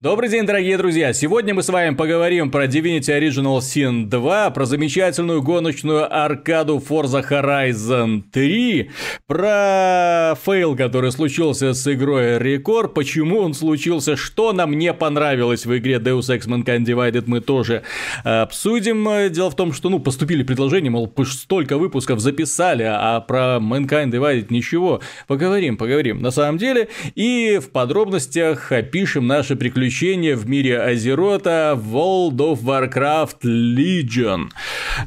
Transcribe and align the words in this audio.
Добрый 0.00 0.30
день, 0.30 0.46
дорогие 0.46 0.78
друзья! 0.78 1.12
Сегодня 1.12 1.54
мы 1.54 1.64
с 1.64 1.68
вами 1.70 1.92
поговорим 1.96 2.52
про 2.52 2.66
Divinity 2.66 3.18
Original 3.18 3.58
Sin 3.58 4.04
2, 4.06 4.50
про 4.50 4.64
замечательную 4.64 5.42
гоночную 5.42 6.06
аркаду 6.08 6.78
Forza 6.78 7.20
Horizon 7.28 8.22
3, 8.30 8.92
про 9.26 10.36
фейл, 10.40 10.76
который 10.76 11.10
случился 11.10 11.74
с 11.74 11.92
игрой 11.92 12.36
ReCore, 12.36 12.90
почему 12.90 13.40
он 13.40 13.54
случился, 13.54 14.14
что 14.16 14.52
нам 14.52 14.78
не 14.78 14.94
понравилось 14.94 15.66
в 15.66 15.76
игре 15.76 15.96
Deus 15.96 16.28
Ex 16.30 16.46
Mankind 16.46 16.84
Divided, 16.84 17.24
мы 17.26 17.40
тоже 17.40 17.82
обсудим. 18.22 19.32
Дело 19.32 19.50
в 19.50 19.56
том, 19.56 19.72
что, 19.72 19.88
ну, 19.88 19.98
поступили 19.98 20.44
предложения, 20.44 20.90
мол, 20.90 21.12
столько 21.24 21.76
выпусков 21.76 22.20
записали, 22.20 22.84
а 22.88 23.18
про 23.18 23.58
Mankind 23.60 24.12
Divided 24.12 24.46
ничего. 24.50 25.00
Поговорим, 25.26 25.76
поговорим. 25.76 26.22
На 26.22 26.30
самом 26.30 26.56
деле, 26.56 26.86
и 27.16 27.58
в 27.60 27.70
подробностях 27.70 28.70
опишем 28.70 29.26
наши 29.26 29.56
приключения 29.56 29.87
приключения 29.88 30.36
в 30.36 30.46
мире 30.46 30.82
Азерота 30.82 31.72
World 31.74 32.36
of 32.36 32.62
Warcraft 32.62 33.40
Legion. 33.42 34.50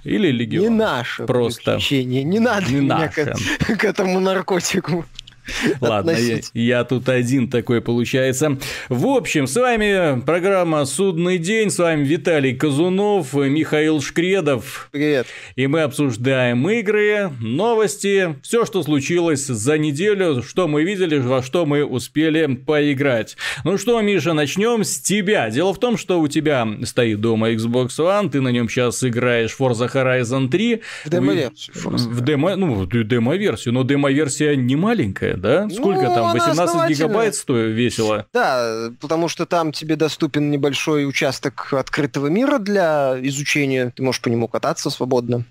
Или 0.04 0.32
Легион. 0.32 0.64
Не 0.64 0.70
наше 0.70 1.26
Просто. 1.26 1.74
приключение, 1.74 2.24
не 2.24 2.40
надо 2.40 2.66
не 2.72 2.82
меня 2.82 3.08
к, 3.08 3.36
к 3.78 3.84
этому 3.86 4.20
наркотику. 4.20 5.06
Ладно, 5.82 6.12
я, 6.12 6.40
я 6.54 6.84
тут 6.84 7.10
один 7.10 7.50
такой 7.50 7.82
получается. 7.82 8.58
В 8.90 9.08
общем, 9.08 9.48
с 9.48 9.56
вами 9.56 10.22
программа 10.22 10.86
«Судный 10.86 11.38
день», 11.38 11.70
с 11.70 11.80
вами 11.80 12.04
Виталий 12.04 12.56
Казунов, 12.56 13.34
Михаил 13.34 14.02
Шкредов. 14.02 14.90
Привет. 14.92 15.28
И 15.56 15.68
мы 15.68 15.82
обсуждаем 15.82 16.68
игры, 16.70 17.32
новости, 17.40 18.36
все, 18.44 18.66
что 18.66 18.84
случилось 18.84 19.46
за 19.46 19.78
неделю, 19.78 20.44
что 20.44 20.68
мы 20.68 20.84
видели, 20.84 21.18
во 21.18 21.42
что 21.42 21.66
мы 21.66 21.84
успели 21.86 22.56
поиграть. 22.56 23.38
Ну 23.64 23.78
что, 23.78 24.00
Миша, 24.02 24.34
начнем 24.34 24.84
с 24.84 25.00
тебя. 25.00 25.50
Дело 25.50 25.74
в 25.74 25.80
том, 25.80 25.98
что 25.98 26.20
у 26.20 26.28
тебя 26.28 26.68
стоит 26.84 27.22
дома 27.22 27.52
Xbox 27.52 27.90
One, 27.98 28.30
ты 28.30 28.42
на 28.42 28.50
нем 28.50 28.70
сейчас 28.70 29.04
играешь 29.04 29.56
Forza 29.58 29.92
Horizon 29.92 30.50
3. 30.50 30.82
В 31.06 31.10
демо-версию. 31.10 31.76
В 31.76 32.22
демо, 32.24 32.56
ну, 32.56 32.86
демо-версию, 32.86 33.74
но 33.74 33.84
демо-версия 33.84 34.56
не 34.56 34.76
маленькая, 34.76 35.31
да? 35.38 35.70
Сколько 35.70 36.10
ну, 36.10 36.16
там? 36.16 36.34
18 36.34 36.90
гигабайт 36.90 37.36
стоит 37.36 37.76
весело? 37.76 38.26
Да, 38.34 38.92
потому 39.00 39.28
что 39.28 39.46
там 39.46 39.72
тебе 39.72 39.96
доступен 39.96 40.52
небольшой 40.52 41.08
участок 41.08 41.74
открытого 41.74 42.28
мира 42.28 42.58
для 42.58 43.18
изучения. 43.22 43.92
Ты 43.96 44.04
можешь 44.04 44.22
по 44.22 44.30
нему 44.30 44.48
кататься 44.48 44.90
свободно 44.90 45.46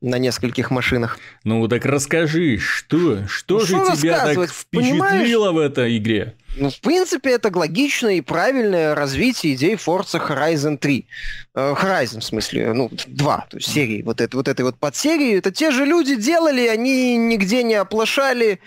на 0.00 0.16
нескольких 0.16 0.70
машинах. 0.70 1.18
Ну 1.44 1.66
так 1.68 1.84
расскажи, 1.84 2.58
что, 2.58 3.26
что 3.26 3.58
ну, 3.58 3.66
же 3.66 3.76
что 3.76 3.96
тебя 3.96 4.34
так 4.34 4.50
впечатлило 4.50 5.52
в 5.52 5.58
этой 5.58 5.98
игре? 5.98 6.34
Ну, 6.56 6.68
в 6.68 6.80
принципе, 6.80 7.30
это 7.30 7.56
логичное 7.56 8.14
и 8.14 8.20
правильное 8.20 8.94
развитие 8.94 9.54
идей 9.54 9.74
Forza 9.74 10.20
Horizon 10.26 10.78
3. 10.78 11.06
Э, 11.54 11.74
Horizon, 11.80 12.20
в 12.20 12.24
смысле, 12.24 12.72
ну, 12.72 12.90
2, 13.06 13.46
то 13.48 13.56
есть 13.56 13.72
серии, 13.72 14.02
вот, 14.02 14.20
это, 14.20 14.36
вот 14.36 14.48
этой 14.48 14.62
вот 14.62 14.76
подсерии. 14.76 15.38
Это 15.38 15.52
те 15.52 15.70
же 15.70 15.84
люди 15.84 16.16
делали, 16.16 16.66
они 16.66 17.16
нигде 17.16 17.62
не 17.62 17.74
оплошали, 17.74 18.58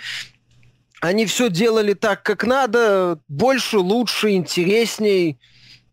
они 1.04 1.26
все 1.26 1.50
делали 1.50 1.94
так, 1.94 2.24
как 2.24 2.46
надо, 2.46 3.20
больше, 3.28 3.78
лучше, 3.78 4.32
интересней. 4.32 5.38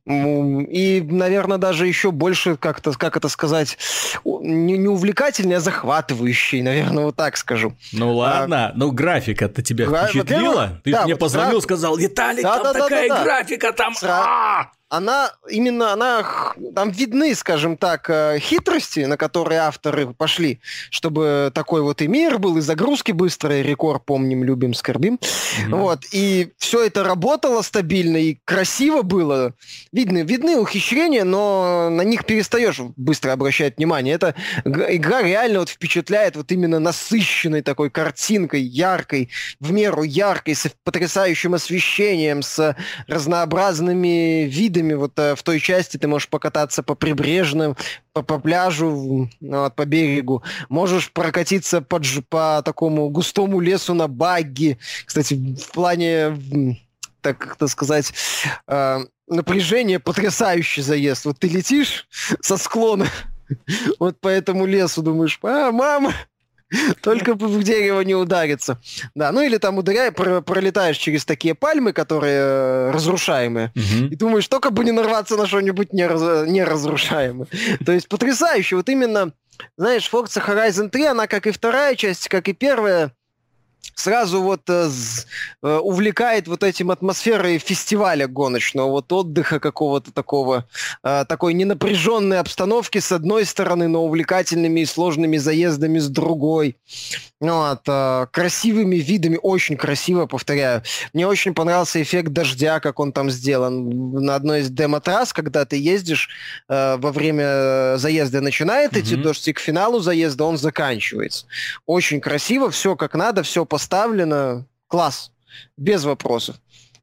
И, 0.07 1.07
наверное, 1.09 1.59
даже 1.59 1.87
еще 1.89 2.13
больше, 2.13 2.57
как-то, 2.57 2.93
как 2.93 3.17
это 3.17 3.29
сказать, 3.29 3.77
не, 4.25 4.79
не 4.79 4.89
увлекательный, 4.89 5.57
а 5.57 5.61
захватывающий, 5.61 6.63
наверное, 6.63 7.05
вот 7.07 7.17
так 7.17 7.37
скажу. 7.37 7.77
Ну 7.93 8.17
ладно, 8.17 8.69
а, 8.69 8.73
ну 8.77 8.93
графика-то 8.93 9.63
тебя 9.63 9.87
Гра... 9.87 10.07
впечатлила? 10.07 10.81
Ты 10.85 10.93
да, 10.93 11.05
мне 11.05 11.15
вот 11.15 11.21
позвонил, 11.21 11.61
сразу... 11.61 11.63
сказал, 11.63 11.97
Виталик, 11.97 12.43
да, 12.43 12.55
там 12.55 12.63
да, 12.63 12.73
такая 12.73 13.09
да, 13.09 13.17
да, 13.17 13.25
графика, 13.25 13.73
там... 13.73 13.95
Сра... 13.95 14.71
Она 14.91 15.33
именно 15.49 15.93
она 15.93 16.27
там 16.75 16.91
видны, 16.91 17.35
скажем 17.37 17.77
так, 17.77 18.11
э, 18.11 18.39
хитрости, 18.41 19.01
на 19.01 19.17
которые 19.17 19.61
авторы 19.61 20.13
пошли, 20.13 20.61
чтобы 20.91 21.53
такой 21.55 21.83
вот 21.83 22.03
и 22.03 22.09
мир 22.09 22.39
был, 22.39 22.59
и 22.59 22.61
загрузки 22.61 23.13
быстрые, 23.13 23.63
рекорд 23.63 24.05
помним, 24.05 24.43
любим, 24.43 24.75
скорбим. 24.75 25.15
Mm-hmm. 25.15 25.77
Вот, 25.77 26.01
и 26.11 26.53
все 26.59 26.85
это 26.85 27.05
работало 27.05 27.63
стабильно 27.63 28.17
и 28.17 28.39
красиво 28.45 29.03
было. 29.03 29.55
Видны, 29.93 30.25
видны 30.25 30.57
ухищрения, 30.57 31.23
но 31.23 31.89
на 31.89 32.03
них 32.03 32.27
перестаешь 32.27 32.81
быстро 32.97 33.31
обращать 33.31 33.77
внимание. 33.77 34.17
Эта 34.17 34.35
игра 34.65 35.23
реально 35.23 35.61
вот 35.61 35.69
впечатляет 35.69 36.35
вот 36.35 36.51
именно 36.51 36.81
насыщенной 36.81 37.63
такой 37.63 37.91
картинкой, 37.91 38.63
яркой, 38.63 39.31
в 39.61 39.71
меру 39.71 40.03
яркой, 40.03 40.57
с 40.57 40.69
потрясающим 40.83 41.55
освещением, 41.55 42.43
с 42.43 42.77
разнообразными 43.07 44.49
видами 44.49 44.80
видами. 44.81 44.95
Вот 44.95 45.19
э, 45.19 45.35
в 45.35 45.43
той 45.43 45.61
части 45.61 45.97
ты 45.97 46.09
можешь 46.09 46.29
покататься 46.29 46.83
по 46.83 46.95
прибрежным, 46.95 47.77
по, 48.13 48.23
по 48.23 48.39
пляжу, 48.39 49.31
вот, 49.41 49.75
по 49.77 49.85
берегу. 49.85 50.43
Можешь 50.69 51.13
прокатиться 51.13 51.81
по, 51.81 52.01
по 52.29 52.63
такому 52.65 53.09
густому 53.11 53.61
лесу 53.61 53.95
на 53.95 54.09
багги. 54.09 54.79
Кстати, 55.05 55.35
в 55.35 55.73
плане, 55.73 56.37
так 57.21 57.39
как-то 57.39 57.69
сказать, 57.69 58.13
э, 58.67 59.01
напряжение 59.29 59.99
потрясающий 59.99 60.83
заезд. 60.83 61.25
Вот 61.25 61.39
ты 61.39 61.49
летишь 61.49 62.09
со 62.41 62.57
склона 62.57 63.07
вот 63.99 64.21
по 64.21 64.29
этому 64.29 64.67
лесу, 64.67 65.03
думаешь, 65.03 65.39
а, 65.43 65.71
мама, 65.71 66.13
только 67.03 67.35
в 67.35 67.63
дерево 67.63 68.01
не 68.03 68.15
удариться. 68.15 68.81
Да, 69.15 69.33
ну 69.33 69.41
или 69.41 69.57
там 69.59 69.79
ударяй, 69.79 70.13
про, 70.13 70.41
пролетаешь 70.41 70.97
через 70.97 71.25
такие 71.25 71.55
пальмы, 71.55 71.93
которые 71.93 72.39
э, 72.39 72.91
разрушаемые, 72.93 73.73
и 73.75 74.17
думаешь, 74.17 74.49
только 74.49 74.71
бы 74.71 74.85
не 74.85 74.93
нарваться 74.93 75.37
на 75.37 75.47
что-нибудь 75.47 75.93
неразрушаемое. 75.93 77.49
То 77.85 77.93
есть 77.93 78.09
потрясающе. 78.09 78.77
Вот 78.77 78.89
именно, 78.89 79.33
знаешь, 79.77 80.09
Forza 80.13 80.45
Horizon 80.45 80.91
3, 80.91 81.05
она, 81.07 81.27
как 81.27 81.47
и 81.47 81.51
вторая 81.51 81.97
часть, 81.97 82.29
как 82.29 82.49
и 82.49 82.53
первая, 82.53 83.13
сразу 83.95 84.43
вот 84.43 84.63
э, 84.69 84.91
э, 85.63 85.77
увлекает 85.79 86.49
вот 86.49 86.63
этим 86.63 86.91
атмосферой 86.91 87.59
фестиваля 87.59 88.27
гоночного, 88.27 88.91
вот 88.91 89.13
отдыха 89.13 89.61
какого-то 89.61 90.13
такого, 90.13 90.67
э, 91.03 91.25
такой 91.29 91.55
ненапряженной 91.55 92.39
обстановки 92.39 92.99
с 92.99 93.13
одной 93.13 93.45
стороны, 93.45 93.89
но 93.89 94.05
увлекательными 94.05 94.81
и 94.81 94.87
сложными 94.87 95.37
заездами 95.37 95.99
с 95.99 96.09
другой. 96.09 96.77
Вот, 97.41 97.81
э, 97.89 98.27
красивыми 98.31 98.97
видами, 98.97 99.39
очень 99.43 99.79
красиво, 99.79 100.27
повторяю. 100.27 100.83
Мне 101.15 101.27
очень 101.27 101.55
понравился 101.55 102.03
эффект 102.03 102.33
дождя, 102.33 102.81
как 102.81 103.01
он 103.01 103.13
там 103.13 103.31
сделан. 103.31 104.13
На 104.13 104.35
одной 104.35 104.61
из 104.61 104.71
демо-трасс, 104.71 105.33
когда 105.33 105.65
ты 105.65 105.77
ездишь, 105.77 106.29
э, 106.69 106.97
во 106.99 107.13
время 107.13 107.97
заезда 107.97 108.43
начинает 108.43 108.93
mm-hmm. 108.93 109.01
идти 109.01 109.17
дождь, 109.17 109.49
и 109.49 109.55
к 109.55 109.59
финалу 109.59 110.01
заезда 110.01 110.45
он 110.45 110.59
заканчивается. 110.59 111.47
Очень 111.87 112.21
красиво, 112.21 112.71
все 112.71 112.95
как 112.95 113.15
надо, 113.15 113.43
все 113.43 113.65
поставлено. 113.65 114.67
Класс. 114.87 115.33
Без 115.77 116.05
вопросов. 116.05 116.57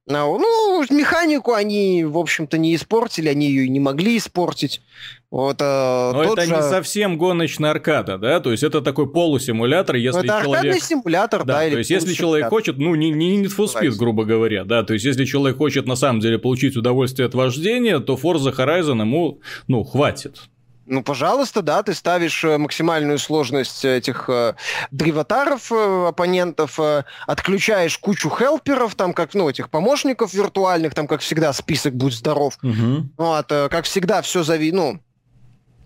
Ну, 0.07 0.85
механику 0.89 1.53
они, 1.53 2.05
в 2.05 2.17
общем-то, 2.17 2.57
не 2.57 2.75
испортили, 2.75 3.27
они 3.27 3.47
ее 3.47 3.65
и 3.65 3.69
не 3.69 3.81
могли 3.81 4.17
испортить. 4.17 4.81
Вот, 5.29 5.57
а, 5.59 6.13
Но 6.13 6.23
это 6.23 6.45
же... 6.45 6.55
не 6.55 6.61
совсем 6.61 7.17
гоночная 7.17 7.71
аркада, 7.71 8.17
да? 8.17 8.39
То 8.39 8.51
есть 8.51 8.63
это 8.63 8.81
такой 8.81 9.11
полусимулятор, 9.11 9.97
если 9.97 10.21
это 10.21 10.43
человек... 10.43 10.63
аркадный 10.63 10.79
симулятор, 10.79 11.43
да. 11.43 11.59
да 11.59 11.69
то 11.69 11.77
есть 11.77 11.89
если 11.89 12.13
человек 12.13 12.47
хочет, 12.47 12.77
ну, 12.77 12.95
не, 12.95 13.11
не 13.11 13.43
Need 13.43 13.53
for 13.57 13.65
Speed, 13.65 13.97
грубо 13.97 14.23
говоря, 14.23 14.63
да, 14.63 14.83
то 14.83 14.93
есть 14.93 15.03
если 15.03 15.25
человек 15.25 15.57
хочет 15.57 15.85
на 15.85 15.97
самом 15.97 16.21
деле 16.21 16.39
получить 16.39 16.77
удовольствие 16.77 17.25
от 17.25 17.35
вождения, 17.35 17.99
то 17.99 18.15
Forza 18.15 18.55
Horizon 18.55 19.01
ему, 19.01 19.41
ну, 19.67 19.83
хватит. 19.83 20.37
Ну, 20.89 21.03
пожалуйста, 21.03 21.61
да, 21.61 21.83
ты 21.83 21.93
ставишь 21.93 22.43
э, 22.45 22.57
максимальную 22.57 23.19
сложность 23.19 23.83
этих 23.83 24.29
э, 24.29 24.53
древотаров, 24.91 25.69
э, 25.71 26.07
оппонентов, 26.07 26.79
э, 26.79 27.03
отключаешь 27.25 27.97
кучу 27.97 28.29
хелперов, 28.29 28.95
там, 28.95 29.13
как, 29.13 29.33
ну, 29.33 29.49
этих 29.49 29.69
помощников 29.69 30.33
виртуальных, 30.33 30.93
там, 30.93 31.07
как 31.07 31.19
всегда, 31.19 31.51
список 31.51 31.93
«Будь 31.95 32.13
здоров». 32.13 32.57
Угу. 32.63 33.09
Вот, 33.17 33.51
э, 33.51 33.67
как 33.69 33.83
всегда, 33.83 34.21
все 34.21 34.43
зави... 34.43 34.71
Ну, 34.71 35.01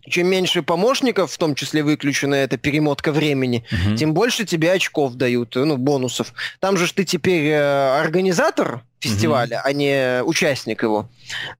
чем 0.07 0.27
меньше 0.27 0.63
помощников, 0.63 1.31
в 1.31 1.37
том 1.37 1.55
числе 1.55 1.83
выключена 1.83 2.35
эта 2.35 2.57
перемотка 2.57 3.11
времени, 3.11 3.65
угу. 3.71 3.95
тем 3.95 4.13
больше 4.13 4.45
тебе 4.45 4.71
очков 4.71 5.15
дают, 5.15 5.55
ну, 5.55 5.77
бонусов. 5.77 6.33
Там 6.59 6.77
же 6.77 6.91
ты 6.93 7.03
теперь 7.03 7.47
э, 7.47 7.99
организатор 7.99 8.83
фестиваля, 8.99 9.59
угу. 9.59 9.67
а 9.67 9.73
не 9.73 10.23
участник 10.23 10.83
его. 10.83 11.09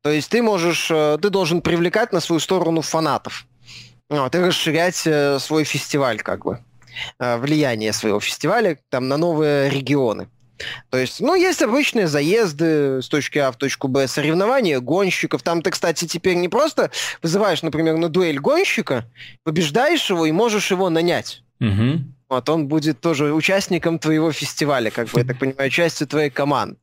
То 0.01 0.09
есть 0.09 0.29
ты 0.29 0.41
можешь, 0.41 0.89
э, 0.89 1.17
ты 1.21 1.29
должен 1.29 1.61
привлекать 1.61 2.13
на 2.13 2.19
свою 2.19 2.39
сторону 2.39 2.81
фанатов. 2.81 3.45
Вот, 4.09 4.35
и 4.35 4.39
расширять 4.39 5.01
э, 5.05 5.39
свой 5.39 5.63
фестиваль, 5.63 6.19
как 6.19 6.43
бы. 6.45 6.59
Э, 7.19 7.37
влияние 7.37 7.93
своего 7.93 8.19
фестиваля 8.19 8.77
там 8.89 9.07
на 9.07 9.17
новые 9.17 9.69
регионы. 9.69 10.27
То 10.89 10.97
есть, 10.97 11.19
ну, 11.21 11.35
есть 11.35 11.61
обычные 11.61 12.07
заезды 12.07 13.01
с 13.01 13.07
точки 13.07 13.37
А 13.39 13.51
в 13.51 13.57
точку 13.57 13.87
Б, 13.87 14.07
соревнования 14.07 14.79
гонщиков. 14.79 15.43
Там 15.43 15.61
ты, 15.61 15.71
кстати, 15.71 16.05
теперь 16.05 16.35
не 16.35 16.49
просто 16.49 16.91
вызываешь, 17.21 17.61
например, 17.61 17.97
на 17.97 18.09
дуэль 18.09 18.39
гонщика, 18.39 19.05
побеждаешь 19.43 20.09
его 20.09 20.25
и 20.25 20.31
можешь 20.31 20.71
его 20.71 20.89
нанять. 20.89 21.43
Угу. 21.59 22.01
Вот 22.29 22.49
он 22.49 22.67
будет 22.67 23.01
тоже 23.01 23.33
участником 23.33 23.99
твоего 23.99 24.31
фестиваля, 24.31 24.89
как 24.89 25.09
бы, 25.09 25.19
я 25.19 25.25
так 25.25 25.37
понимаю, 25.37 25.69
частью 25.69 26.07
твоей 26.07 26.29
команды. 26.29 26.77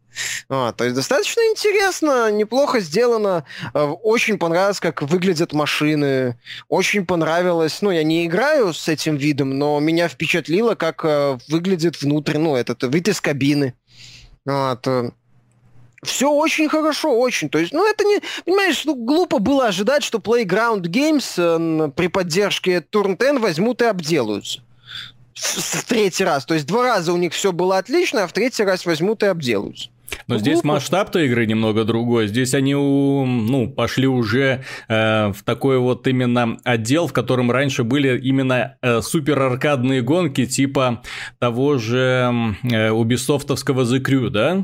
А, 0.48 0.72
то 0.72 0.84
есть 0.84 0.96
достаточно 0.96 1.40
интересно, 1.50 2.30
неплохо 2.30 2.80
сделано. 2.80 3.44
Э, 3.74 3.84
очень 3.84 4.38
понравилось, 4.38 4.80
как 4.80 5.02
выглядят 5.02 5.52
машины. 5.52 6.38
Очень 6.68 7.06
понравилось. 7.06 7.82
Ну, 7.82 7.90
я 7.90 8.02
не 8.02 8.26
играю 8.26 8.72
с 8.72 8.88
этим 8.88 9.16
видом, 9.16 9.58
но 9.58 9.78
меня 9.80 10.08
впечатлило, 10.08 10.74
как 10.74 11.04
э, 11.04 11.38
выглядит 11.48 12.00
внутрь, 12.00 12.38
ну, 12.38 12.56
этот 12.56 12.82
вид 12.84 13.08
из 13.08 13.20
кабины. 13.20 13.74
Вот. 14.44 14.86
Э, 14.86 15.10
Все 16.02 16.30
очень 16.30 16.68
хорошо, 16.68 17.18
очень. 17.18 17.48
То 17.50 17.58
есть, 17.58 17.72
ну, 17.72 17.88
это 17.88 18.04
не... 18.04 18.20
Понимаешь, 18.44 18.84
ну, 18.84 18.94
глупо 18.94 19.38
было 19.38 19.66
ожидать, 19.66 20.02
что 20.02 20.18
Playground 20.18 20.82
Games 20.82 21.34
э, 21.36 21.90
при 21.90 22.08
поддержке 22.08 22.78
Turn 22.80 23.16
10 23.18 23.40
возьмут 23.40 23.82
и 23.82 23.84
обделаются. 23.84 24.60
В, 25.34 25.58
в 25.58 25.84
третий 25.84 26.24
раз. 26.24 26.46
То 26.46 26.54
есть, 26.54 26.66
два 26.66 26.82
раза 26.82 27.12
у 27.12 27.16
них 27.16 27.32
все 27.34 27.52
было 27.52 27.78
отлично, 27.78 28.24
а 28.24 28.26
в 28.26 28.32
третий 28.32 28.64
раз 28.64 28.86
возьмут 28.86 29.22
и 29.22 29.26
обделаются. 29.26 29.90
Но 30.26 30.34
ну, 30.34 30.40
здесь 30.40 30.64
масштаб-то 30.64 31.20
игры 31.20 31.46
немного 31.46 31.84
другой. 31.84 32.28
Здесь 32.28 32.54
они 32.54 32.74
ну, 32.74 33.68
пошли 33.68 34.06
уже 34.06 34.64
э, 34.88 35.32
в 35.32 35.42
такой 35.44 35.78
вот 35.78 36.06
именно 36.06 36.58
отдел, 36.64 37.06
в 37.06 37.12
котором 37.12 37.50
раньше 37.50 37.84
были 37.84 38.18
именно 38.18 38.76
э, 38.82 39.00
супер 39.00 39.40
аркадные 39.40 40.02
гонки 40.02 40.46
типа 40.46 41.02
того 41.38 41.78
же 41.78 42.54
э, 42.62 42.90
убисофтовского 42.90 43.82
The 43.82 44.00
Crew, 44.02 44.30
да? 44.30 44.62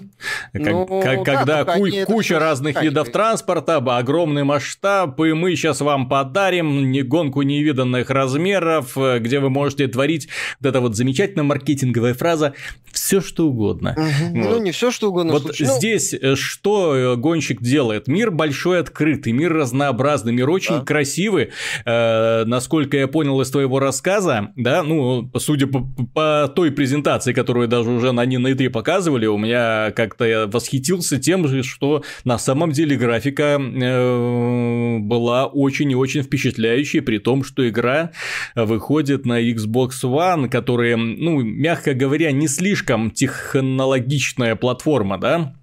Как, 0.52 0.72
ну, 0.72 0.86
как, 0.86 1.24
да, 1.24 1.24
когда 1.24 1.64
ку- 1.64 1.86
куча 2.06 2.38
разных 2.38 2.82
видов 2.82 3.10
транспорта, 3.10 3.76
огромный 3.76 4.44
масштаб, 4.44 5.18
и 5.20 5.32
мы 5.32 5.56
сейчас 5.56 5.80
вам 5.80 6.08
подарим 6.08 6.90
не 6.90 7.02
гонку 7.02 7.42
невиданных 7.42 8.10
размеров, 8.10 8.96
э, 8.96 9.18
где 9.18 9.40
вы 9.40 9.50
можете 9.50 9.86
творить 9.88 10.28
вот 10.60 10.68
эта 10.68 10.80
вот 10.80 10.96
замечательная 10.96 11.44
маркетинговая 11.44 12.14
фраза 12.14 12.54
«все 12.92 13.20
что 13.20 13.46
угодно». 13.46 13.94
Угу. 13.96 14.42
Вот. 14.42 14.50
Ну, 14.50 14.62
не 14.62 14.72
все 14.72 14.90
что 14.90 15.08
угодно. 15.08 15.33
Вот 15.34 15.42
Слушай, 15.42 15.66
ну... 15.66 15.76
здесь 15.78 16.14
э, 16.14 16.36
что 16.36 16.94
э, 16.94 17.16
гонщик 17.16 17.60
делает? 17.60 18.06
Мир 18.06 18.30
большой 18.30 18.78
открытый, 18.78 19.32
мир 19.32 19.52
разнообразный, 19.52 20.32
мир 20.32 20.48
очень 20.48 20.76
да. 20.76 20.84
красивый. 20.84 21.50
Э, 21.84 22.44
насколько 22.44 22.96
я 22.96 23.08
понял 23.08 23.40
из 23.40 23.50
твоего 23.50 23.80
рассказа, 23.80 24.52
да, 24.54 24.84
ну, 24.84 25.28
судя 25.38 25.66
по, 25.66 25.80
по 26.14 26.52
той 26.54 26.70
презентации, 26.70 27.32
которую 27.32 27.66
даже 27.66 27.90
уже 27.90 28.12
на, 28.12 28.24
на 28.24 28.52
E3 28.52 28.70
показывали, 28.70 29.26
у 29.26 29.36
меня 29.36 29.90
как-то 29.90 30.24
я 30.24 30.46
восхитился 30.46 31.18
тем, 31.18 31.48
же, 31.48 31.64
что 31.64 32.04
на 32.24 32.38
самом 32.38 32.70
деле 32.70 32.96
графика 32.96 33.60
э, 33.60 34.98
была 35.00 35.46
очень 35.46 35.90
и 35.90 35.96
очень 35.96 36.22
впечатляющей, 36.22 37.02
при 37.02 37.18
том, 37.18 37.42
что 37.42 37.68
игра 37.68 38.12
выходит 38.54 39.26
на 39.26 39.42
Xbox 39.42 39.90
One, 40.04 40.48
которая, 40.48 40.96
ну, 40.96 41.42
мягко 41.42 41.92
говоря, 41.92 42.30
не 42.30 42.46
слишком 42.46 43.10
технологичная 43.10 44.54
платформа, 44.54 45.18
да, 45.24 45.54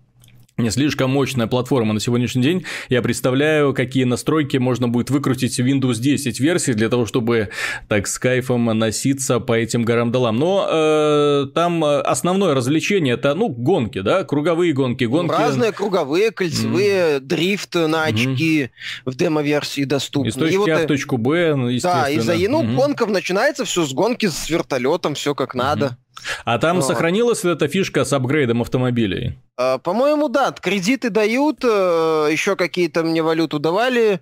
не 0.57 0.69
слишком 0.69 1.11
мощная 1.11 1.47
платформа 1.47 1.93
на 1.93 1.99
сегодняшний 1.99 2.41
день. 2.41 2.65
Я 2.89 3.01
представляю, 3.01 3.73
какие 3.73 4.03
настройки 4.03 4.57
можно 4.57 4.87
будет 4.87 5.09
выкрутить 5.09 5.57
в 5.57 5.65
Windows 5.65 5.99
10 5.99 6.39
версии 6.39 6.71
для 6.73 6.89
того, 6.89 7.05
чтобы 7.05 7.49
так 7.87 8.07
с 8.07 8.19
кайфом 8.19 8.65
носиться 8.65 9.39
по 9.39 9.53
этим 9.53 9.83
горам 9.83 10.11
долам. 10.11 10.37
Но 10.37 10.67
э, 10.69 11.45
там 11.55 11.83
основное 11.83 12.53
развлечение 12.53 13.15
это, 13.15 13.33
ну, 13.33 13.49
гонки, 13.49 14.01
да, 14.01 14.23
круговые 14.23 14.73
гонки. 14.73 15.05
гонки... 15.05 15.31
Разные 15.31 15.71
круговые, 15.71 16.31
кольцевые, 16.31 17.17
mm. 17.17 17.19
дрифт 17.21 17.75
на 17.75 18.03
очки 18.03 18.63
mm. 18.63 18.69
в 19.05 19.15
демо-версии 19.15 19.83
доступны. 19.83 20.29
Из 20.29 20.35
точки 20.35 20.67
и 20.67 20.71
А 20.71 20.79
в 20.79 20.87
точку 20.87 21.17
Б, 21.17 21.55
ну, 21.55 21.69
естественно. 21.69 22.03
Да, 22.03 22.09
из-за, 22.09 22.49
ну, 22.49 22.63
mm-hmm. 22.63 22.75
гонков 22.75 23.09
начинается 23.09 23.65
все 23.65 23.85
с 23.85 23.93
гонки 23.93 24.27
с 24.27 24.49
вертолетом, 24.49 25.15
все 25.15 25.33
как 25.33 25.55
mm-hmm. 25.55 25.57
надо. 25.57 25.97
А 26.45 26.57
там 26.59 26.77
Но... 26.77 26.81
сохранилась 26.81 27.43
ли 27.43 27.51
эта 27.51 27.67
фишка 27.67 28.05
с 28.05 28.13
апгрейдом 28.13 28.61
автомобилей? 28.61 29.37
А, 29.57 29.77
по-моему, 29.77 30.29
да, 30.29 30.51
кредиты 30.51 31.09
дают, 31.09 31.63
э, 31.63 32.29
еще 32.31 32.55
какие-то 32.55 33.03
мне 33.03 33.21
валюту 33.21 33.59
давали. 33.59 34.21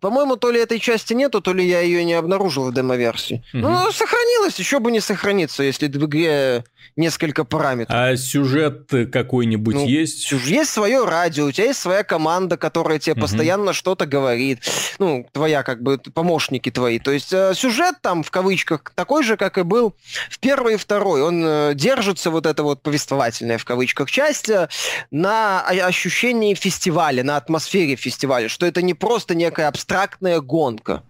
По-моему, 0.00 0.36
то 0.36 0.50
ли 0.50 0.60
этой 0.60 0.78
части 0.78 1.12
нету, 1.12 1.40
то 1.40 1.52
ли 1.52 1.66
я 1.66 1.80
ее 1.80 2.04
не 2.04 2.14
обнаружил 2.14 2.70
в 2.70 2.74
демо-версии. 2.74 3.44
Угу. 3.52 3.62
Ну, 3.62 3.92
сохранилось, 3.92 4.58
еще 4.58 4.78
бы 4.78 4.90
не 4.90 5.00
сохраниться, 5.00 5.62
если 5.62 5.86
в 5.86 6.06
игре 6.06 6.64
несколько 6.96 7.44
параметров. 7.44 7.96
А 7.96 8.16
сюжет 8.16 8.90
какой-нибудь 9.12 9.74
ну, 9.74 9.86
есть? 9.86 10.30
Есть 10.32 10.70
свое 10.70 11.04
радио, 11.04 11.46
у 11.46 11.52
тебя 11.52 11.66
есть 11.66 11.80
своя 11.80 12.04
команда, 12.04 12.56
которая 12.56 12.98
тебе 12.98 13.12
угу. 13.12 13.22
постоянно 13.22 13.72
что-то 13.72 14.06
говорит. 14.06 14.60
Ну, 14.98 15.26
твоя, 15.32 15.62
как 15.62 15.82
бы, 15.82 15.98
помощники 15.98 16.70
твои. 16.70 16.98
То 16.98 17.10
есть 17.10 17.32
э, 17.32 17.52
сюжет 17.54 17.96
там, 18.00 18.22
в 18.22 18.30
кавычках, 18.30 18.92
такой 18.94 19.22
же, 19.22 19.36
как 19.36 19.58
и 19.58 19.62
был 19.62 19.94
в 20.30 20.38
первый 20.38 20.74
и 20.74 20.76
второй. 20.76 21.22
Он 21.22 21.42
э, 21.44 21.72
держится, 21.74 22.30
вот 22.30 22.46
это 22.46 22.62
вот 22.62 22.82
повествовательная, 22.82 23.58
в 23.58 23.64
кавычках, 23.64 24.10
часть, 24.10 24.48
э, 24.48 24.68
на 25.10 25.60
ощущении 25.60 26.54
фестиваля, 26.54 27.22
на 27.24 27.36
атмосфере 27.36 27.96
фестиваля, 27.96 28.48
что 28.48 28.66
это 28.66 28.82
не 28.82 28.94
просто 28.94 29.34
не 29.34 29.49
некая 29.50 29.66
абстрактная 29.66 30.40
гонка. 30.40 31.02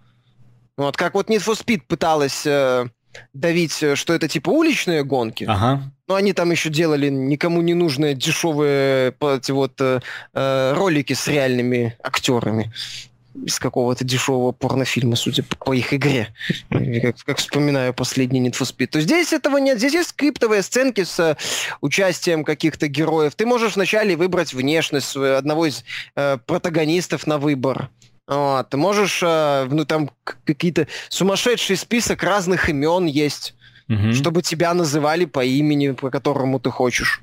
Вот 0.76 0.96
как 0.96 1.14
вот 1.14 1.28
Need 1.28 1.44
for 1.44 1.54
Speed 1.54 1.82
пыталась 1.86 2.46
э, 2.46 2.86
давить, 3.34 3.82
э, 3.82 3.96
что 3.96 4.14
это 4.14 4.28
типа 4.28 4.48
уличные 4.48 5.04
гонки. 5.04 5.44
Ага. 5.44 5.82
Но 6.08 6.14
они 6.14 6.32
там 6.32 6.50
еще 6.50 6.70
делали 6.70 7.10
никому 7.10 7.60
не 7.60 7.74
нужные 7.74 8.14
дешевые 8.14 9.14
эти 9.20 9.50
вот 9.50 9.74
э, 9.80 10.00
э, 10.32 10.72
ролики 10.74 11.12
с 11.12 11.28
реальными 11.28 11.96
актерами 12.02 12.72
из 13.44 13.58
какого-то 13.58 14.04
дешевого 14.04 14.52
порнофильма, 14.52 15.16
судя 15.16 15.42
по, 15.42 15.56
по 15.56 15.72
их 15.72 15.94
игре. 15.94 16.28
Как, 16.68 17.16
как 17.24 17.38
вспоминаю 17.38 17.94
последний 17.94 18.40
Need 18.40 18.52
for 18.58 18.66
Speed. 18.66 18.88
То 18.88 19.00
здесь 19.00 19.32
этого 19.32 19.58
нет. 19.58 19.78
Здесь 19.78 19.94
есть 19.94 20.10
скриптовые 20.10 20.62
сценки 20.62 21.04
с 21.04 21.18
э, 21.20 21.36
участием 21.80 22.44
каких-то 22.44 22.88
героев. 22.88 23.34
Ты 23.34 23.46
можешь 23.46 23.76
вначале 23.76 24.16
выбрать 24.16 24.52
внешность 24.52 25.16
одного 25.16 25.66
из 25.66 25.84
э, 26.16 26.38
протагонистов 26.46 27.26
на 27.26 27.38
выбор. 27.38 27.90
Вот. 28.30 28.70
Ты 28.70 28.76
можешь, 28.76 29.20
э, 29.22 29.66
ну 29.68 29.84
там 29.84 30.08
какие-то 30.44 30.86
сумасшедший 31.08 31.76
список 31.76 32.22
разных 32.22 32.68
имен 32.68 33.06
есть, 33.06 33.54
угу. 33.88 34.12
чтобы 34.12 34.42
тебя 34.42 34.72
называли 34.72 35.24
по 35.24 35.44
имени, 35.44 35.90
по 35.90 36.10
которому 36.10 36.60
ты 36.60 36.70
хочешь. 36.70 37.22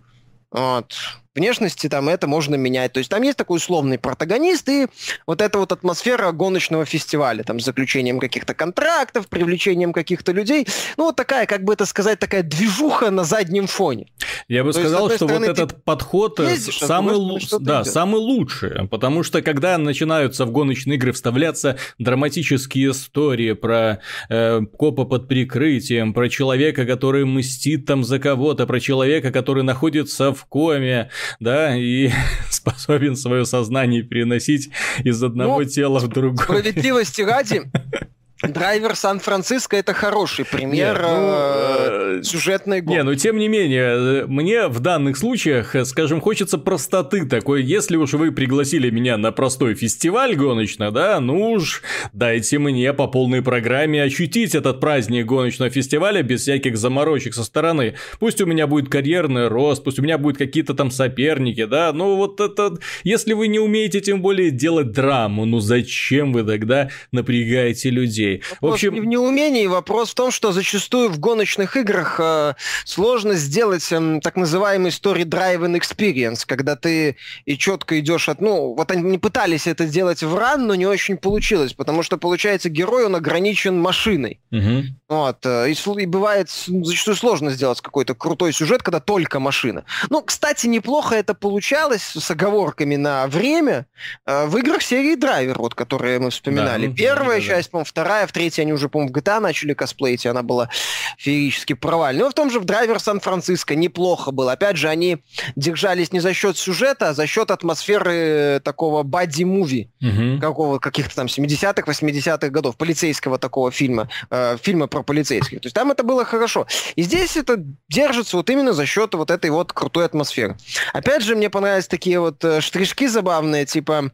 Вот 0.51 0.93
внешности 1.37 1.87
там 1.87 2.09
это 2.09 2.27
можно 2.27 2.55
менять. 2.55 2.93
То 2.93 2.97
есть 2.97 3.09
там 3.09 3.21
есть 3.21 3.37
такой 3.37 3.57
условный 3.57 3.97
протагонист 3.97 4.67
и 4.69 4.87
вот 5.25 5.41
эта 5.41 5.59
вот 5.59 5.71
атмосфера 5.71 6.31
гоночного 6.31 6.85
фестиваля, 6.85 7.43
там, 7.43 7.59
с 7.59 7.65
заключением 7.65 8.19
каких-то 8.19 8.53
контрактов, 8.53 9.27
привлечением 9.27 9.93
каких-то 9.93 10.31
людей. 10.31 10.67
Ну, 10.97 11.05
вот 11.05 11.15
такая, 11.15 11.45
как 11.45 11.63
бы 11.63 11.73
это 11.73 11.85
сказать, 11.85 12.19
такая 12.19 12.43
движуха 12.43 13.11
на 13.11 13.23
заднем 13.23 13.67
фоне. 13.67 14.07
Я 14.47 14.63
бы 14.63 14.73
То 14.73 14.79
сказал, 14.79 15.05
есть, 15.05 15.17
что 15.17 15.27
стороны, 15.27 15.47
вот 15.47 15.59
этот 15.59 15.83
подход 15.83 16.39
э, 16.39 16.51
ездишь, 16.51 16.79
самый, 16.79 17.15
лу... 17.15 17.39
да, 17.59 17.83
самый 17.83 18.19
лучший, 18.19 18.87
потому 18.87 19.23
что 19.23 19.41
когда 19.41 19.77
начинаются 19.77 20.45
в 20.45 20.51
гоночные 20.51 20.97
игры 20.97 21.11
вставляться 21.11 21.77
драматические 21.99 22.91
истории 22.91 23.53
про 23.53 23.99
э, 24.29 24.61
копа 24.77 25.05
под 25.05 25.27
прикрытием, 25.27 26.13
про 26.13 26.29
человека, 26.29 26.85
который 26.85 27.25
мстит 27.25 27.85
там 27.85 28.03
за 28.03 28.19
кого-то, 28.19 28.65
про 28.65 28.79
человека, 28.79 29.31
который 29.31 29.63
находится 29.63 30.33
в 30.33 30.45
коме, 30.45 31.09
да, 31.39 31.75
и 31.75 32.11
способен 32.49 33.15
свое 33.15 33.45
сознание 33.45 34.03
переносить 34.03 34.69
из 35.03 35.21
одного 35.23 35.59
ну, 35.59 35.65
тела 35.65 35.99
в 35.99 36.07
другое. 36.07 36.43
Справедливости 36.43 37.21
ради, 37.21 37.63
Драйвер 38.43 38.95
Сан-Франциско 38.95 39.75
это 39.77 39.93
хороший 39.93 40.45
пример 40.45 40.93
Нет, 40.93 41.01
ну, 41.01 41.86
э, 42.27 42.31
сюжетной 42.31 42.81
гонки. 42.81 42.97
Не, 42.97 43.03
но 43.03 43.15
тем 43.15 43.37
не 43.37 43.47
менее, 43.47 44.25
мне 44.27 44.67
в 44.67 44.79
данных 44.79 45.17
случаях, 45.17 45.75
скажем, 45.85 46.21
хочется 46.21 46.57
простоты 46.57 47.25
такой. 47.25 47.63
Если 47.63 47.95
уж 47.95 48.13
вы 48.13 48.31
пригласили 48.31 48.89
меня 48.89 49.17
на 49.17 49.31
простой 49.31 49.75
фестиваль 49.75 50.35
гоночный, 50.35 50.91
да, 50.91 51.19
ну 51.19 51.51
уж 51.51 51.81
дайте 52.13 52.59
мне 52.59 52.93
по 52.93 53.07
полной 53.07 53.41
программе 53.41 54.03
ощутить 54.03 54.55
этот 54.55 54.79
праздник 54.79 55.25
гоночного 55.25 55.71
фестиваля 55.71 56.21
без 56.23 56.41
всяких 56.41 56.77
заморочек 56.77 57.33
со 57.33 57.43
стороны. 57.43 57.95
Пусть 58.19 58.41
у 58.41 58.45
меня 58.45 58.67
будет 58.67 58.89
карьерный 58.89 59.47
рост, 59.47 59.83
пусть 59.83 59.99
у 59.99 60.01
меня 60.01 60.17
будут 60.17 60.37
какие-то 60.37 60.73
там 60.73 60.91
соперники, 60.91 61.65
да, 61.65 61.91
ну 61.93 62.15
вот 62.15 62.41
это... 62.41 62.77
Если 63.03 63.33
вы 63.33 63.47
не 63.47 63.59
умеете 63.59 64.01
тем 64.01 64.21
более 64.21 64.51
делать 64.51 64.91
драму, 64.91 65.45
ну 65.45 65.59
зачем 65.59 66.33
вы 66.33 66.43
тогда 66.43 66.89
напрягаете 67.11 67.89
людей? 67.89 68.07
людей. 68.07 68.41
Вопрос 68.61 68.71
в 68.71 68.73
общем... 68.73 68.93
не 68.93 69.01
в 69.01 69.05
неумении, 69.05 69.67
вопрос 69.67 70.11
в 70.11 70.15
том, 70.15 70.31
что 70.31 70.51
зачастую 70.51 71.09
в 71.09 71.19
гоночных 71.19 71.77
играх 71.77 72.16
э, 72.19 72.55
сложно 72.85 73.33
сделать 73.33 73.87
э, 73.91 74.19
так 74.21 74.35
называемый 74.35 74.91
story-driven 74.91 75.79
experience, 75.79 76.43
когда 76.45 76.75
ты 76.75 77.17
и 77.45 77.57
четко 77.57 77.99
идешь 77.99 78.29
от... 78.29 78.41
Ну, 78.41 78.73
вот 78.73 78.91
они 78.91 79.03
не 79.03 79.17
пытались 79.17 79.67
это 79.67 79.85
сделать 79.85 80.23
в 80.23 80.37
ран, 80.37 80.67
но 80.67 80.75
не 80.75 80.85
очень 80.85 81.17
получилось, 81.17 81.73
потому 81.73 82.03
что, 82.03 82.17
получается, 82.17 82.69
герой, 82.69 83.05
он 83.05 83.15
ограничен 83.15 83.79
машиной. 83.79 84.39
Угу. 84.51 84.83
Вот. 85.09 85.45
Э, 85.45 85.69
и, 85.69 85.73
и 85.73 86.05
бывает 86.05 86.49
зачастую 86.49 87.15
сложно 87.15 87.51
сделать 87.51 87.79
какой-то 87.79 88.13
крутой 88.13 88.51
сюжет, 88.51 88.83
когда 88.83 88.99
только 88.99 89.39
машина. 89.39 89.85
Ну, 90.09 90.21
кстати, 90.21 90.67
неплохо 90.67 91.15
это 91.15 91.33
получалось 91.33 92.03
с 92.03 92.31
оговорками 92.31 92.97
на 92.97 93.27
время 93.27 93.85
э, 94.25 94.45
в 94.47 94.57
играх 94.57 94.81
серии 94.81 95.15
Драйвер, 95.15 95.59
вот, 95.59 95.75
которые 95.75 96.19
мы 96.19 96.29
вспоминали. 96.29 96.87
Да, 96.87 96.95
Первая 96.95 97.39
да, 97.39 97.45
часть, 97.45 97.69
да. 97.69 97.71
по-моему, 97.71 97.85
вторая, 97.85 98.27
в 98.27 98.33
третьей 98.33 98.63
они 98.63 98.73
уже, 98.73 98.89
по-моему, 98.89 99.13
в 99.13 99.17
GTA 99.17 99.39
начали 99.39 99.73
косплеить, 99.73 100.25
и 100.25 100.27
она 100.27 100.43
была 100.43 100.69
феерически 101.17 101.73
провальной. 101.73 102.23
Но 102.23 102.29
в 102.29 102.33
том 102.33 102.51
же 102.51 102.59
в 102.59 102.65
Драйвер 102.65 102.99
Сан-Франциско 102.99 103.75
неплохо 103.75 104.31
было. 104.31 104.51
Опять 104.51 104.75
же, 104.75 104.89
они 104.89 105.23
держались 105.55 106.11
не 106.11 106.19
за 106.19 106.33
счет 106.33 106.57
сюжета, 106.57 107.09
а 107.09 107.13
за 107.13 107.27
счет 107.27 107.51
атмосферы 107.51 108.59
такого 108.61 109.03
бадди-муви, 109.03 109.89
угу. 110.01 110.41
какого, 110.41 110.79
каких-то 110.79 111.15
там 111.15 111.27
70-х, 111.27 111.89
80-х 111.89 112.49
годов, 112.49 112.75
полицейского 112.75 113.39
такого 113.39 113.71
фильма, 113.71 114.09
э, 114.29 114.57
фильма 114.61 114.87
про 114.97 115.03
полицейских. 115.03 115.61
То 115.61 115.67
есть 115.67 115.75
там 115.75 115.91
это 115.91 116.03
было 116.03 116.25
хорошо. 116.25 116.65
И 116.95 117.03
здесь 117.03 117.37
это 117.37 117.63
держится 117.87 118.37
вот 118.37 118.49
именно 118.49 118.73
за 118.73 118.85
счет 118.85 119.13
вот 119.13 119.29
этой 119.29 119.51
вот 119.51 119.73
крутой 119.73 120.05
атмосферы. 120.05 120.57
Опять 120.93 121.23
же, 121.23 121.35
мне 121.35 121.49
понравились 121.49 121.87
такие 121.87 122.19
вот 122.19 122.43
э, 122.43 122.61
штришки 122.61 123.07
забавные, 123.07 123.65
типа 123.65 124.11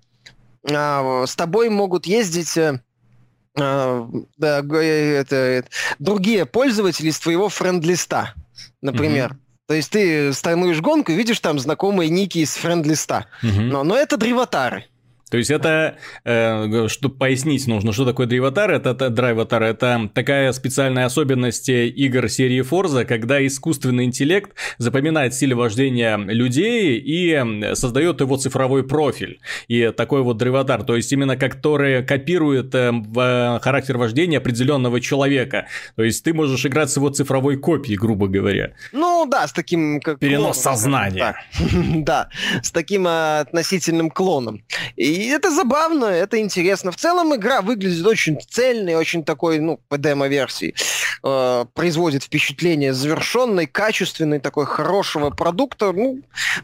э, 0.69 1.25
с 1.27 1.35
тобой 1.35 1.69
могут 1.69 2.05
ездить... 2.05 2.57
Э, 2.57 2.79
а, 3.55 4.09
да, 4.37 4.59
это, 4.59 5.35
это, 5.35 5.69
другие 5.99 6.47
пользователи 6.47 7.09
из 7.09 7.19
твоего 7.19 7.49
френд-листа, 7.49 8.33
например. 8.81 9.33
Mm-hmm. 9.33 9.67
То 9.67 9.73
есть 9.75 9.91
ты 9.91 10.33
становишь 10.33 10.81
гонку 10.81 11.11
и 11.11 11.15
видишь 11.15 11.39
там 11.39 11.59
знакомые 11.59 12.09
ники 12.09 12.39
из 12.39 12.55
френд-листа. 12.55 13.27
Mm-hmm. 13.43 13.61
Но, 13.61 13.83
но 13.83 13.95
это 13.95 14.17
древотары. 14.17 14.87
То 15.33 15.37
есть 15.37 15.49
это, 15.49 15.95
э, 16.25 16.87
чтобы 16.89 17.15
пояснить 17.15 17.65
нужно, 17.65 17.91
что 17.91 18.05
такое 18.05 18.27
драйватар, 18.27 18.69
это, 18.69 18.91
это 18.91 19.09
драйватар, 19.09 19.63
это 19.63 20.11
такая 20.13 20.51
специальная 20.51 21.05
особенность 21.07 21.69
игр 21.69 22.29
серии 22.29 22.61
Forza, 22.61 23.03
когда 23.03 23.43
искусственный 23.43 24.03
интеллект 24.03 24.51
запоминает 24.77 25.33
стиль 25.33 25.55
вождения 25.55 26.17
людей 26.17 26.99
и 26.99 27.73
создает 27.73 28.21
его 28.21 28.37
цифровой 28.37 28.83
профиль. 28.83 29.39
И 29.67 29.91
такой 29.97 30.21
вот 30.21 30.37
драйватар, 30.37 30.83
то 30.83 30.95
есть 30.95 31.11
именно 31.11 31.35
который 31.35 32.05
копирует 32.05 32.75
э, 32.75 32.91
в 32.91 33.59
характер 33.63 33.97
вождения 33.97 34.37
определенного 34.37 35.01
человека. 35.01 35.65
То 35.95 36.03
есть 36.03 36.23
ты 36.23 36.35
можешь 36.35 36.63
играть 36.63 36.91
с 36.91 36.97
его 36.97 37.09
цифровой 37.09 37.57
копией, 37.57 37.97
грубо 37.97 38.27
говоря. 38.27 38.73
Ну 38.91 39.25
да, 39.25 39.47
с 39.47 39.51
таким... 39.51 39.99
Как 39.99 40.19
Перенос 40.19 40.61
клоном, 40.61 40.77
сознания. 40.77 41.35
Да, 42.03 42.29
с 42.61 42.69
таким 42.69 43.07
э, 43.07 43.39
относительным 43.39 44.11
клоном. 44.11 44.63
И 44.95 45.22
и 45.23 45.27
это 45.27 45.51
забавно, 45.51 46.05
это 46.05 46.39
интересно. 46.39 46.91
В 46.91 46.97
целом 46.97 47.35
игра 47.35 47.61
выглядит 47.61 48.05
очень 48.05 48.39
цельной, 48.41 48.95
очень 48.95 49.23
такой, 49.23 49.59
ну, 49.59 49.79
по 49.89 49.97
демо-версии. 49.97 50.75
Э, 51.23 51.65
производит 51.73 52.23
впечатление 52.23 52.93
завершенной, 52.93 53.65
качественной, 53.65 54.39
такой 54.39 54.65
хорошего 54.65 55.29
продукта. 55.29 55.93
Ну, 55.93 56.21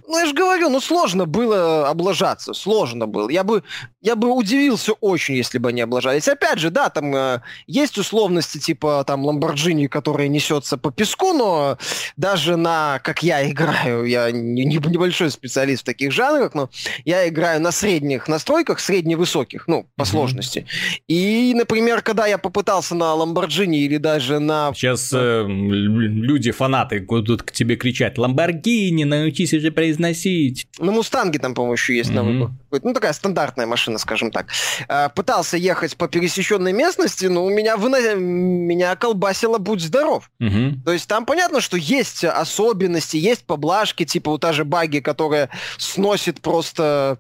ну, 0.08 0.20
я 0.20 0.26
же 0.26 0.34
говорю, 0.34 0.70
ну, 0.70 0.82
сложно 0.82 1.26
было 1.26 1.88
облажаться. 1.88 2.54
Сложно 2.54 3.08
было. 3.08 3.30
Я 3.30 3.44
бы, 3.44 3.64
я 4.02 4.16
бы 4.16 4.30
удивился 4.30 4.94
очень, 4.94 5.36
если 5.36 5.60
бы 5.60 5.70
они 5.70 5.82
облажались. 5.82 6.28
Опять 6.28 6.60
же, 6.60 6.72
да, 6.72 6.90
там 6.90 7.16
э, 7.16 7.42
есть 7.68 7.98
условности 7.98 8.58
типа 8.58 9.04
там 9.06 9.26
Ламборджини, 9.26 9.88
который 9.88 10.28
несется 10.28 10.78
по 10.78 10.92
песку, 10.92 11.34
но 11.34 11.78
даже 12.18 12.58
на, 12.58 13.00
как 13.04 13.24
я 13.24 13.50
играю, 13.50 14.04
я 14.06 14.32
не, 14.32 14.66
небольшой 14.66 15.32
специалист 15.32 15.84
в 15.84 15.86
таких 15.86 16.12
жанрах, 16.12 16.54
но 16.54 16.70
я 17.06 17.28
играю 17.28 17.62
на 17.62 17.72
средних, 17.72 18.28
на 18.28 18.39
настройках 18.40 18.80
средневысоких, 18.80 19.68
ну, 19.68 19.86
по 19.96 20.04
mm-hmm. 20.04 20.06
сложности. 20.06 20.66
И, 21.10 21.54
например, 21.56 22.02
когда 22.02 22.26
я 22.26 22.38
попытался 22.38 22.96
на 22.96 23.14
Ламборджини 23.14 23.82
или 23.82 23.98
даже 23.98 24.40
на... 24.40 24.72
Сейчас 24.74 25.12
э, 25.14 25.46
люди, 25.46 26.52
фанаты 26.52 27.02
будут 27.02 27.44
к 27.44 27.52
тебе 27.52 27.76
кричать, 27.76 28.18
Ламборгини, 28.18 29.04
научись 29.04 29.54
уже 29.54 29.72
произносить. 29.72 30.68
На 30.80 30.92
Мустанге 30.92 31.40
там, 31.40 31.54
по-моему, 31.54 31.74
еще 31.74 31.98
есть 31.98 32.12
mm-hmm. 32.12 32.14
на 32.14 32.24
выбор. 32.24 32.52
Ну, 32.82 32.94
такая 32.94 33.12
стандартная 33.12 33.66
машина, 33.66 33.98
скажем 33.98 34.32
так. 34.32 34.48
Э, 34.88 35.10
пытался 35.14 35.58
ехать 35.58 35.98
по 35.98 36.08
пересеченной 36.08 36.72
местности, 36.72 37.26
но 37.26 37.44
у 37.44 37.50
меня, 37.50 37.76
выно... 37.76 38.16
меня 38.16 38.96
колбасило 38.96 39.58
«Будь 39.58 39.82
здоров». 39.82 40.32
Mm-hmm. 40.42 40.84
То 40.86 40.94
есть 40.94 41.10
там 41.10 41.26
понятно, 41.26 41.60
что 41.60 41.76
есть 41.76 42.24
особенности, 42.24 43.18
есть 43.18 43.46
поблажки, 43.46 44.06
типа 44.06 44.32
вот 44.32 44.42
та 44.42 44.54
же 44.54 44.64
баги, 44.64 45.00
которая 45.00 45.50
сносит 45.78 46.40
просто 46.40 47.20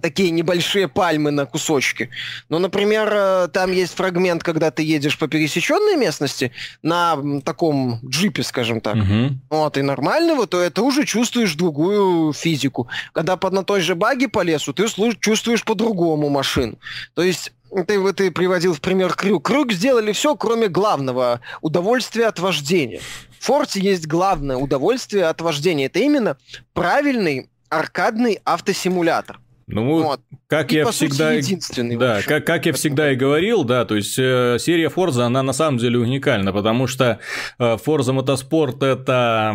такие 0.00 0.30
небольшие 0.30 0.88
пальмы 0.88 1.30
на 1.30 1.46
кусочки. 1.46 2.10
Ну, 2.48 2.58
например, 2.58 3.08
э, 3.12 3.48
там 3.52 3.72
есть 3.72 3.94
фрагмент, 3.94 4.42
когда 4.42 4.70
ты 4.70 4.82
едешь 4.82 5.18
по 5.18 5.28
пересеченной 5.28 5.96
местности 5.96 6.52
на 6.82 7.16
таком 7.44 8.00
джипе, 8.04 8.42
скажем 8.42 8.80
так. 8.80 8.96
Угу. 8.96 9.38
Вот, 9.50 9.78
и 9.78 9.82
нормального, 9.82 10.46
то 10.46 10.60
это 10.60 10.82
уже 10.82 11.04
чувствуешь 11.04 11.54
другую 11.54 12.32
физику. 12.32 12.88
Когда 13.12 13.36
под 13.36 13.52
на 13.52 13.64
той 13.64 13.80
же 13.80 13.94
баге 13.94 14.28
по 14.28 14.42
лесу, 14.42 14.72
ты 14.72 14.86
чувствуешь 15.20 15.64
по-другому 15.64 16.28
машину. 16.28 16.78
То 17.14 17.22
есть 17.22 17.52
ты, 17.86 18.12
ты 18.12 18.30
приводил 18.30 18.74
в 18.74 18.80
пример 18.80 19.14
крюк. 19.14 19.46
Крюк 19.46 19.72
сделали 19.72 20.12
все, 20.12 20.36
кроме 20.36 20.68
главного– 20.68 21.40
удовольствия 21.60 22.26
от 22.26 22.38
вождения. 22.38 23.00
В 23.38 23.44
Форте 23.44 23.80
есть 23.80 24.06
главное 24.06 24.56
удовольствие 24.56 25.26
от 25.26 25.40
вождения. 25.40 25.86
Это 25.86 26.00
именно 26.00 26.36
правильный 26.74 27.48
аркадный 27.68 28.40
автосимулятор. 28.44 29.40
Ну, 29.72 30.02
вот. 30.02 30.20
как 30.48 30.72
и, 30.72 30.76
я 30.76 30.90
всегда, 30.90 31.32
единственный 31.32 31.96
да, 31.96 32.20
как, 32.26 32.44
как 32.44 32.66
я 32.66 32.72
всегда 32.72 33.12
и 33.12 33.16
говорил, 33.16 33.64
да, 33.64 33.84
то 33.84 33.96
есть 33.96 34.18
э, 34.18 34.56
серия 34.58 34.88
Forza, 34.88 35.22
она 35.22 35.42
на 35.42 35.52
самом 35.52 35.78
деле 35.78 35.98
уникальна, 35.98 36.52
потому 36.52 36.86
что 36.86 37.20
э, 37.58 37.76
Forza 37.84 38.18
Motorsport 38.18 38.84
это 38.84 39.54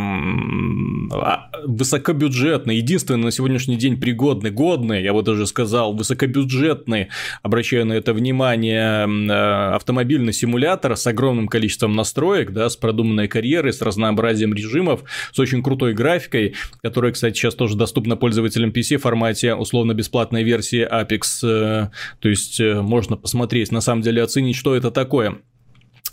э, 1.12 1.68
высокобюджетный, 1.68 2.78
единственный 2.78 3.26
на 3.26 3.32
сегодняшний 3.32 3.76
день 3.76 4.00
пригодный, 4.00 4.52
годный, 4.52 5.04
я 5.04 5.14
бы 5.14 5.22
даже 5.22 5.48
сказал, 5.48 5.94
высокобюджетный, 5.94 7.10
обращаю 7.42 7.86
на 7.86 7.94
это 7.94 8.14
внимание, 8.14 9.08
э, 9.08 9.76
автомобильный 9.76 10.34
симулятор 10.34 10.96
с 10.96 11.06
огромным 11.08 11.48
количеством 11.48 11.96
настроек, 11.96 12.52
да, 12.52 12.70
с 12.70 12.78
продуманной 12.78 13.28
карьерой, 13.28 13.74
с 13.74 13.82
разнообразием 13.82 14.54
режимов, 14.54 15.04
с 15.34 15.40
очень 15.40 15.62
крутой 15.62 15.94
графикой, 15.94 16.56
которая, 16.82 17.12
кстати, 17.12 17.36
сейчас 17.36 17.56
тоже 17.56 17.76
доступна 17.76 18.16
пользователям 18.16 18.72
PC 18.72 18.98
в 18.98 19.02
формате 19.02 19.56
условно 19.56 19.94
без 19.94 20.05
бесплатной 20.06 20.44
версии 20.44 20.88
Apex, 20.88 21.40
э, 21.44 21.90
то 22.20 22.30
есть 22.30 22.60
э, 22.60 22.82
можно 22.82 23.18
посмотреть, 23.18 23.72
на 23.72 23.82
самом 23.82 24.04
деле 24.04 24.22
оценить, 24.22 24.56
что 24.56 24.76
это 24.76 24.92
такое. 24.92 25.40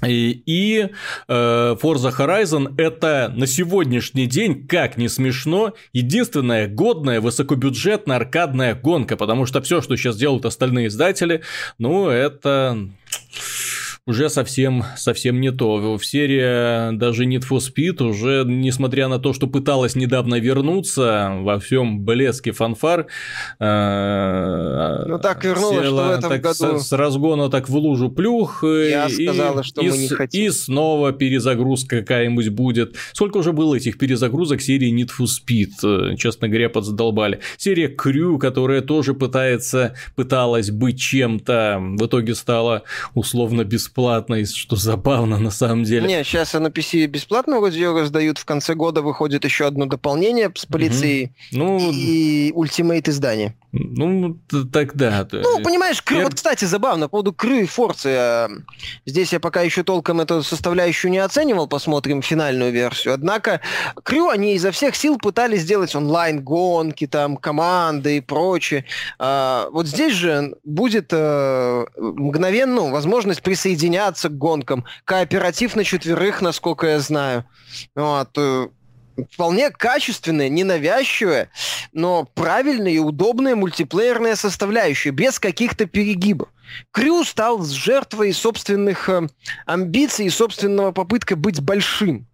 И, 0.05 0.43
и 0.47 0.89
э, 1.29 1.77
Forza 1.81 2.13
Horizon 2.17 2.75
это 2.77 3.33
на 3.37 3.47
сегодняшний 3.47 4.27
день, 4.27 4.67
как 4.67 4.97
не 4.97 5.09
смешно, 5.09 5.75
единственная 5.93 6.67
годная 6.67 7.21
высокобюджетная 7.21 8.17
аркадная 8.17 8.75
гонка, 8.75 9.17
потому 9.17 9.47
что 9.47 9.61
все, 9.63 9.81
что 9.81 9.97
сейчас 9.97 10.17
делают 10.17 10.45
остальные 10.45 10.89
издатели, 10.89 11.43
ну 11.79 12.09
это 12.09 12.89
уже 14.05 14.29
совсем, 14.31 14.83
совсем 14.97 15.41
не 15.41 15.53
то. 15.53 15.97
В 15.97 16.05
серии 16.05 16.97
даже 16.97 17.25
Need 17.25 17.45
for 17.49 17.59
Speed 17.59 18.03
уже, 18.03 18.45
несмотря 18.45 19.07
на 19.07 19.21
то, 19.21 19.33
что 19.33 19.47
пыталась 19.47 19.95
недавно 19.95 20.41
вернуться 20.41 21.35
во 21.39 21.61
всем 21.61 22.05
блеске 22.05 22.51
фанфар, 22.51 23.07
э, 23.61 25.05
ну 25.07 25.19
так 25.21 25.45
вернулась, 25.45 25.87
что 25.87 25.95
в 25.95 26.11
этом 26.11 26.31
так 26.31 26.41
году... 26.41 26.81
С, 26.81 26.89
с 26.89 26.93
разгона 26.93 27.49
так 27.49 27.69
в 27.69 27.77
лужу 27.77 28.11
плюх. 28.11 28.65
Я 28.65 29.07
и, 29.07 29.27
сказала, 29.27 29.63
что 29.63 29.83
и, 29.83 29.91
мы 29.91 29.99
не 29.99 30.09
хотим. 30.09 30.47
И 30.47 30.51
снова 30.51 31.13
перезагрузка 31.13 32.01
какая-нибудь 32.01 32.49
будет. 32.49 32.97
Сколько 33.13 33.37
уже 33.37 33.53
было 33.53 33.77
этих 33.77 33.99
перезагрузок 33.99 34.63
серии 34.63 34.93
Need 34.93 35.11
for 35.17 35.27
Speed? 35.27 36.17
Честно 36.17 36.49
говоря, 36.49 36.69
подзадолбали. 36.69 37.39
Серия 37.57 37.87
Крю, 37.87 38.41
которая 38.41 38.81
тоже 38.81 39.15
пытается, 39.15 39.95
пыталась 40.17 40.73
быть 40.73 41.01
чем-то, 41.01 41.79
в 41.81 42.05
итоге 42.05 42.35
стала 42.35 42.83
условно 43.15 43.63
бесплатной 43.63 43.92
бесплатно, 43.93 44.45
что 44.47 44.77
забавно 44.77 45.39
на 45.39 45.51
самом 45.51 45.85
деле. 45.85 46.09
Не, 46.09 46.25
сейчас 46.25 46.55
на 46.55 46.69
PC 46.69 47.07
бесплатно 47.07 47.59
вроде 47.59 47.91
раздают, 47.91 48.39
в 48.39 48.45
конце 48.45 48.75
года 48.75 49.03
выходит 49.03 49.45
еще 49.45 49.67
одно 49.67 49.87
дополнение 49.87 50.51
с 50.55 50.65
полицией 50.65 51.33
угу. 51.53 51.59
ну, 51.59 51.91
и 51.93 52.53
ультимейт 52.55 53.09
издание. 53.09 53.55
Ну, 53.73 54.39
тогда. 54.71 55.27
Ну, 55.33 55.63
понимаешь, 55.63 56.03
кры... 56.03 56.25
вот, 56.25 56.35
кстати, 56.35 56.67
забавно, 56.67 57.07
по 57.07 57.13
поводу 57.13 57.33
кры 57.33 57.63
и 57.63 57.67
форцы. 57.67 58.09
Э, 58.11 58.49
здесь 59.07 59.33
я 59.33 59.41
пока 59.41 59.63
еще 59.63 59.83
толком 59.83 60.21
эту 60.21 60.43
составляющую 60.43 61.11
не 61.11 61.19
оценивал, 61.19 61.67
посмотрим 61.67 62.21
финальную 62.21 62.71
версию. 62.71 63.15
Однако 63.15 63.63
крю 64.03 64.29
они 64.29 64.55
изо 64.57 64.73
всех 64.73 64.95
сил 64.95 65.17
пытались 65.17 65.63
сделать 65.63 65.95
онлайн-гонки, 65.95 67.07
там, 67.07 67.39
команды 67.39 68.19
и 68.19 68.21
прочее. 68.21 68.85
А, 69.19 69.69
вот 69.73 69.87
здесь 69.87 70.13
же 70.13 70.55
будет 70.65 71.09
а, 71.13 71.87
мгновенно 71.97 72.73
ну, 72.73 72.91
возможность 72.91 73.43
присоединяться 73.83 74.29
к 74.29 74.39
гонкам. 74.39 74.85
Кооператив 75.05 75.77
на 75.77 75.85
четверых, 75.85 76.41
насколько 76.41 76.87
я 76.87 77.01
знаю. 77.01 77.45
Вот. 77.95 78.39
вполне 79.31 79.71
качественная, 79.71 80.49
ненавязчивая, 80.49 81.51
но 81.93 82.25
правильная 82.35 82.93
и 82.93 82.99
удобная 82.99 83.55
мультиплеерная 83.57 84.37
составляющая, 84.37 85.11
без 85.11 85.39
каких-то 85.39 85.87
перегибов. 85.87 86.49
Крю 86.93 87.25
стал 87.25 87.63
жертвой 87.63 88.33
собственных 88.33 89.09
э, 89.11 89.29
амбиций 89.67 90.27
и 90.27 90.31
собственного 90.31 90.93
попытка 90.93 91.37
быть 91.37 91.61
большим. 91.61 92.27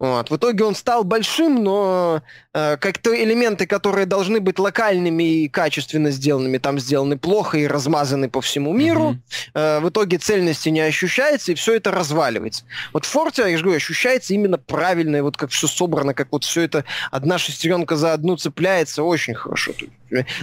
Вот. 0.00 0.30
В 0.30 0.36
итоге 0.36 0.64
он 0.64 0.74
стал 0.74 1.04
большим, 1.04 1.62
но 1.62 2.22
э, 2.54 2.78
как-то 2.78 3.14
элементы, 3.14 3.66
которые 3.66 4.06
должны 4.06 4.40
быть 4.40 4.58
локальными 4.58 5.42
и 5.42 5.48
качественно 5.48 6.10
сделанными, 6.10 6.56
там 6.56 6.80
сделаны 6.80 7.18
плохо 7.18 7.58
и 7.58 7.66
размазаны 7.66 8.30
по 8.30 8.40
всему 8.40 8.72
миру. 8.72 9.10
Mm-hmm. 9.10 9.50
Э, 9.54 9.80
в 9.80 9.90
итоге 9.90 10.16
цельности 10.16 10.70
не 10.70 10.80
ощущается, 10.80 11.52
и 11.52 11.54
все 11.54 11.74
это 11.74 11.90
разваливается. 11.90 12.64
Вот 12.94 13.04
в 13.04 13.08
Форте, 13.10 13.42
я 13.42 13.56
же 13.58 13.62
говорю, 13.62 13.76
ощущается 13.76 14.32
именно 14.32 14.56
правильно, 14.56 15.16
и 15.16 15.20
вот 15.20 15.36
как 15.36 15.50
все 15.50 15.66
собрано, 15.66 16.14
как 16.14 16.28
вот 16.32 16.44
все 16.44 16.62
это 16.62 16.86
одна 17.10 17.36
шестеренка 17.36 17.96
за 17.96 18.14
одну 18.14 18.36
цепляется, 18.38 19.02
очень 19.02 19.34
хорошо. 19.34 19.72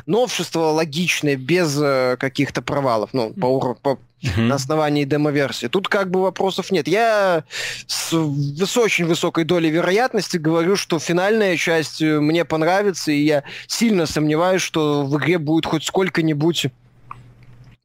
Новшество 0.05 0.65
логичное, 0.67 1.35
без 1.35 1.75
э, 1.81 2.15
каких-то 2.19 2.61
провалов, 2.61 3.09
ну, 3.11 3.33
по, 3.33 3.73
по, 3.73 3.97
угу. 4.23 4.41
на 4.41 4.55
основании 4.55 5.03
демо-версии. 5.03 5.67
Тут 5.67 5.87
как 5.87 6.09
бы 6.09 6.21
вопросов 6.21 6.71
нет. 6.71 6.87
Я 6.87 7.43
с, 7.87 8.11
с 8.11 8.77
очень 8.77 9.05
высокой 9.05 9.43
долей 9.47 9.71
вероятности 9.71 10.37
говорю, 10.37 10.75
что 10.75 10.99
финальная 10.99 11.57
часть 11.57 12.01
э, 12.01 12.19
мне 12.19 12.45
понравится, 12.45 13.11
и 13.11 13.21
я 13.21 13.43
сильно 13.65 14.05
сомневаюсь, 14.05 14.61
что 14.61 15.03
в 15.03 15.17
игре 15.17 15.39
будет 15.39 15.65
хоть 15.65 15.85
сколько-нибудь 15.85 16.67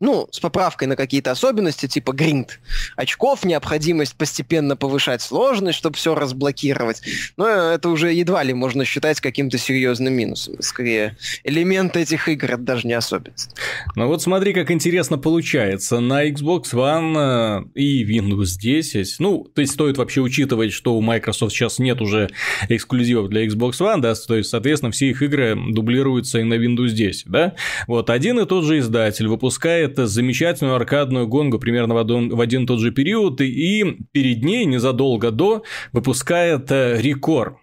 ну, 0.02 0.28
с 0.32 0.40
поправкой 0.40 0.88
на 0.88 0.96
какие-то 0.96 1.30
особенности, 1.30 1.86
типа 1.86 2.12
гринд 2.12 2.58
очков, 2.96 3.44
необходимость 3.44 4.16
постепенно 4.16 4.76
повышать 4.76 5.22
сложность, 5.22 5.78
чтобы 5.78 5.96
все 5.96 6.16
разблокировать. 6.16 7.02
Но 7.36 7.46
это 7.46 7.88
уже 7.88 8.12
едва 8.12 8.42
ли 8.42 8.52
можно 8.52 8.84
считать 8.84 9.20
каким-то 9.20 9.58
серьезным 9.58 10.12
минусом. 10.12 10.60
Скорее, 10.60 11.16
элемент 11.44 11.96
этих 11.96 12.28
игр 12.28 12.46
это 12.46 12.62
даже 12.62 12.88
не 12.88 12.94
особенность. 12.94 13.54
Ну 13.94 14.08
вот 14.08 14.20
смотри, 14.20 14.52
как 14.52 14.72
интересно 14.72 15.18
получается. 15.18 16.00
На 16.00 16.28
Xbox 16.28 16.72
One 16.72 17.68
э, 17.76 17.78
и 17.78 18.04
Windows 18.04 18.58
10, 18.60 19.16
ну, 19.20 19.44
то 19.54 19.60
есть 19.60 19.74
стоит 19.74 19.98
вообще 19.98 20.20
учитывать, 20.20 20.72
что 20.72 20.96
у 20.96 21.00
Microsoft 21.00 21.54
сейчас 21.54 21.78
нет 21.78 22.00
уже 22.00 22.28
эксклюзивов 22.68 23.28
для 23.28 23.46
Xbox 23.46 23.74
One, 23.78 24.00
да, 24.00 24.14
то 24.14 24.36
есть, 24.36 24.50
соответственно, 24.50 24.90
все 24.90 25.10
их 25.10 25.22
игры 25.22 25.56
дублируются 25.70 26.40
и 26.40 26.42
на 26.42 26.54
Windows 26.54 26.90
10, 26.90 27.28
да. 27.28 27.54
Вот 27.86 28.10
один 28.10 28.40
и 28.40 28.46
тот 28.46 28.64
же 28.64 28.80
издатель 28.80 29.28
выпускает 29.28 29.91
это 29.92 30.06
замечательную 30.06 30.76
аркадную 30.76 31.26
гонгу 31.26 31.58
примерно 31.58 31.94
в 31.94 31.98
один, 31.98 32.28
в 32.30 32.40
один 32.40 32.66
тот 32.66 32.80
же 32.80 32.90
период, 32.90 33.40
и 33.40 33.98
перед 34.12 34.42
ней 34.42 34.64
незадолго 34.64 35.30
до 35.30 35.62
выпускает 35.92 36.70
э, 36.70 37.00
рекорд. 37.00 37.56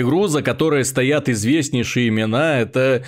Игру, 0.00 0.26
за 0.26 0.42
которой 0.42 0.84
стоят 0.84 1.28
известнейшие 1.28 2.08
имена, 2.08 2.60
это 2.60 3.02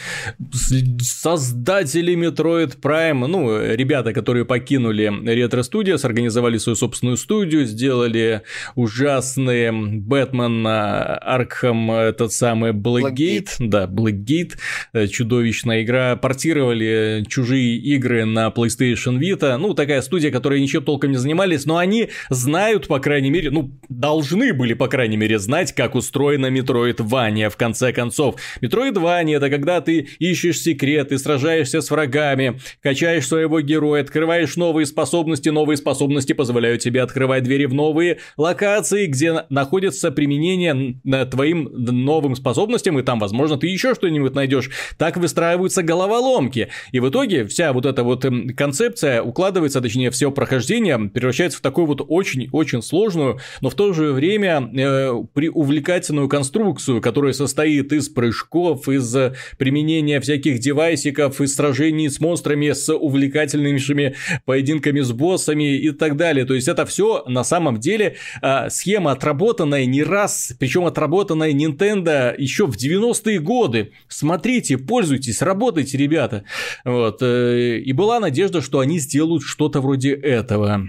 создатели 1.01 2.15
Metroid 2.15 2.79
Prime, 2.81 3.27
ну, 3.27 3.61
ребята, 3.75 4.13
которые 4.13 4.45
покинули 4.45 5.09
Retro 5.09 5.63
Studios, 5.63 6.05
организовали 6.05 6.59
свою 6.59 6.77
собственную 6.77 7.17
студию, 7.17 7.65
сделали 7.65 8.43
ужасный 8.75 9.71
Бэтмен 9.73 10.67
Аркхам, 10.67 11.91
этот 11.91 12.33
самый 12.33 12.73
Blackgate, 12.73 13.15
Blackgate. 13.15 13.69
да, 13.69 13.87
Blackgate, 13.87 14.53
э, 14.93 15.07
чудовищная 15.07 15.83
игра, 15.83 16.17
портировали 16.17 17.25
чужие 17.29 17.77
игры 17.77 18.25
на 18.25 18.49
PlayStation 18.49 19.19
Vita, 19.19 19.57
ну, 19.57 19.75
такая 19.75 20.03
студия, 20.03 20.31
которая 20.31 20.61
ничем 20.61 20.85
толком 20.85 21.11
не 21.11 21.17
занимались, 21.17 21.65
но 21.65 21.79
они 21.79 22.11
знают, 22.31 22.89
по 22.89 22.99
крайней 22.99 23.31
мере, 23.31 23.51
ну, 23.51 23.73
должны 23.89 24.53
были, 24.53 24.75
по 24.75 24.89
крайней 24.89 25.17
мере, 25.17 25.39
знать, 25.39 25.73
как 25.73 25.95
устроена 25.95 26.47
Metroid 26.47 26.74
Метроидвания, 26.75 27.51
в 27.51 27.57
конце 27.57 27.93
концов. 27.93 28.37
Метроидвания– 28.61 29.37
это 29.39 29.49
когда 29.49 29.81
ты 29.81 30.09
ищешь 30.19 30.61
секреты, 30.61 31.19
сражаешься 31.19 31.81
с 31.81 31.91
врагами, 31.91 32.59
качаешь 32.83 33.29
своего 33.29 33.61
героя, 33.61 34.03
открываешь 34.03 34.57
новые 34.57 34.87
способности, 34.87 35.51
новые 35.51 35.77
способности 35.77 36.33
позволяют 36.33 36.83
тебе 36.83 37.03
открывать 37.03 37.45
двери 37.45 37.67
в 37.67 37.75
новые 37.75 38.19
локации, 38.37 39.07
где 39.07 39.45
находится 39.51 40.11
применение 40.11 41.01
твоим 41.27 41.69
новым 41.73 42.35
способностям, 42.35 42.99
и 42.99 43.03
там, 43.03 43.21
возможно, 43.21 43.57
ты 43.57 43.69
еще 43.69 43.95
что-нибудь 43.95 44.35
найдешь. 44.35 44.71
Так 44.99 45.17
выстраиваются 45.17 45.85
головоломки. 45.85 46.71
И 46.91 46.99
в 46.99 47.09
итоге 47.09 47.45
вся 47.45 47.73
вот 47.73 47.87
эта 47.87 48.03
вот 48.03 48.25
эм, 48.25 48.49
концепция 48.49 49.23
укладывается, 49.23 49.81
точнее, 49.81 50.11
все 50.11 50.33
прохождение 50.33 50.99
превращается 50.99 51.59
в 51.59 51.61
такую 51.61 51.87
вот 51.87 52.05
очень-очень 52.07 52.83
сложную, 52.83 53.39
но 53.61 53.71
в 53.71 53.75
то 53.75 53.93
же 53.93 54.13
время 54.13 54.69
э, 54.75 55.13
при 55.33 55.49
увлекательную 55.49 56.29
конструкцию, 56.29 56.64
конструкцию, 56.65 57.01
которая 57.01 57.33
состоит 57.33 57.93
из 57.93 58.09
прыжков, 58.09 58.89
из 58.89 59.15
э, 59.15 59.35
применения 59.59 60.21
всяких 60.21 60.59
девайсиков, 60.59 61.41
из 61.41 61.55
сражений 61.55 62.09
с 62.09 62.21
монстрами, 62.21 62.73
с 62.73 62.93
увлекательными 62.93 64.15
поединками 64.45 65.01
с 65.01 65.13
боссами 65.13 65.77
и 65.77 65.91
так 65.91 66.17
далее. 66.17 66.45
То 66.45 66.55
есть 66.55 66.69
это 66.69 66.87
все 66.87 67.25
на 67.27 67.45
самом 67.45 67.79
деле 67.79 68.17
а, 68.41 68.71
схема 68.71 69.13
отработанная 69.13 69.87
не 69.87 70.03
раз, 70.03 70.55
причем 70.59 70.85
отработанная 70.85 71.53
Nintendo 71.53 72.35
еще 72.37 72.67
в 72.67 72.77
90-е 72.77 73.41
годы. 73.41 73.93
Смотрите, 74.09 74.79
пользуйтесь, 74.79 75.43
работайте, 75.43 75.99
ребята. 75.99 76.45
Вот. 76.85 77.19
Э, 77.21 77.79
и 77.79 77.93
была 77.93 78.21
надежда, 78.21 78.63
что 78.63 78.81
они 78.81 78.99
сделают 78.99 79.43
что-то 79.43 79.81
вроде 79.81 80.13
этого 80.13 80.89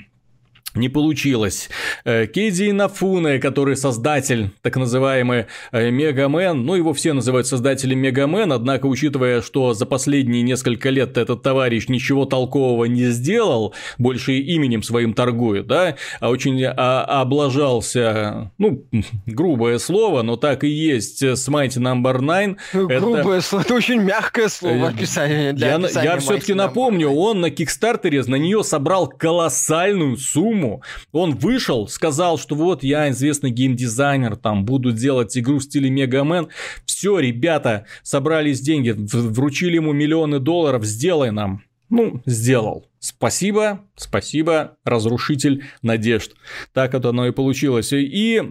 не 0.76 0.90
получилось. 0.90 1.70
Э, 2.04 2.28
Кейди 2.28 2.72
Нафуне, 2.72 3.40
который 3.40 3.78
создатель, 3.78 4.50
так 4.62 4.78
называемый 4.78 5.46
э, 5.72 5.90
Мегамен, 5.90 6.66
ну 6.66 6.76
его 6.76 6.94
все 6.94 7.14
называют 7.14 7.48
создателем 7.48 8.00
Мегамен, 8.00 8.52
однако 8.52 8.88
учитывая, 8.88 9.42
что 9.42 9.74
за 9.74 9.86
последние 9.86 10.42
несколько 10.42 10.90
лет 10.90 11.18
этот 11.18 11.42
товарищ 11.42 11.88
ничего 11.88 12.26
толкового 12.26 12.86
не 12.86 13.06
сделал, 13.08 13.74
больше 13.98 14.34
именем 14.34 14.84
своим 14.84 15.14
торгует, 15.14 15.68
да, 15.68 15.96
а 16.20 16.30
очень 16.30 16.64
а, 16.64 17.04
облажался, 17.22 18.52
ну, 18.58 18.86
грубое 19.26 19.78
слово, 19.78 20.22
но 20.22 20.36
так 20.36 20.64
и 20.64 20.68
есть, 20.68 21.24
Mighty 21.24 21.80
Number 21.80 22.20
no. 22.20 22.58
9. 22.74 23.00
Грубое 23.00 23.38
это... 23.38 23.48
слово, 23.48 23.62
это 23.64 23.74
очень 23.76 24.02
мягкое 24.02 24.50
слово 24.50 24.90
описание 24.90 25.54
для 25.54 25.78
Я, 25.78 26.04
я 26.04 26.18
все-таки 26.20 26.54
напомню, 26.54 27.10
он 27.12 27.42
на 27.42 27.50
Кикстартере 27.50 28.24
на 28.28 28.36
нее 28.36 28.64
собрал 28.64 29.08
колоссальную 29.08 30.18
сумму, 30.18 30.65
тему. 30.66 30.82
Он 31.12 31.36
вышел, 31.36 31.88
сказал, 31.88 32.38
что 32.38 32.56
вот 32.56 32.84
я 32.84 33.10
известный 33.10 33.52
геймдизайнер, 33.52 34.36
там 34.36 34.66
буду 34.66 34.92
делать 34.92 35.38
игру 35.38 35.60
в 35.60 35.64
стиле 35.64 35.90
Мегамен. 35.90 36.50
Все, 36.86 37.20
ребята, 37.20 37.86
собрались 38.04 38.62
деньги, 38.62 38.96
вручили 38.98 39.76
ему 39.76 39.94
миллионы 39.94 40.40
долларов, 40.40 40.86
сделай 40.86 41.32
нам. 41.32 41.64
Ну, 41.90 42.22
сделал. 42.26 42.88
Спасибо, 43.00 43.86
спасибо, 43.96 44.78
разрушитель 44.84 45.66
надежд. 45.84 46.34
Так 46.74 46.96
это 46.96 47.10
оно 47.10 47.28
и 47.28 47.32
получилось. 47.32 47.94
И 47.94 48.42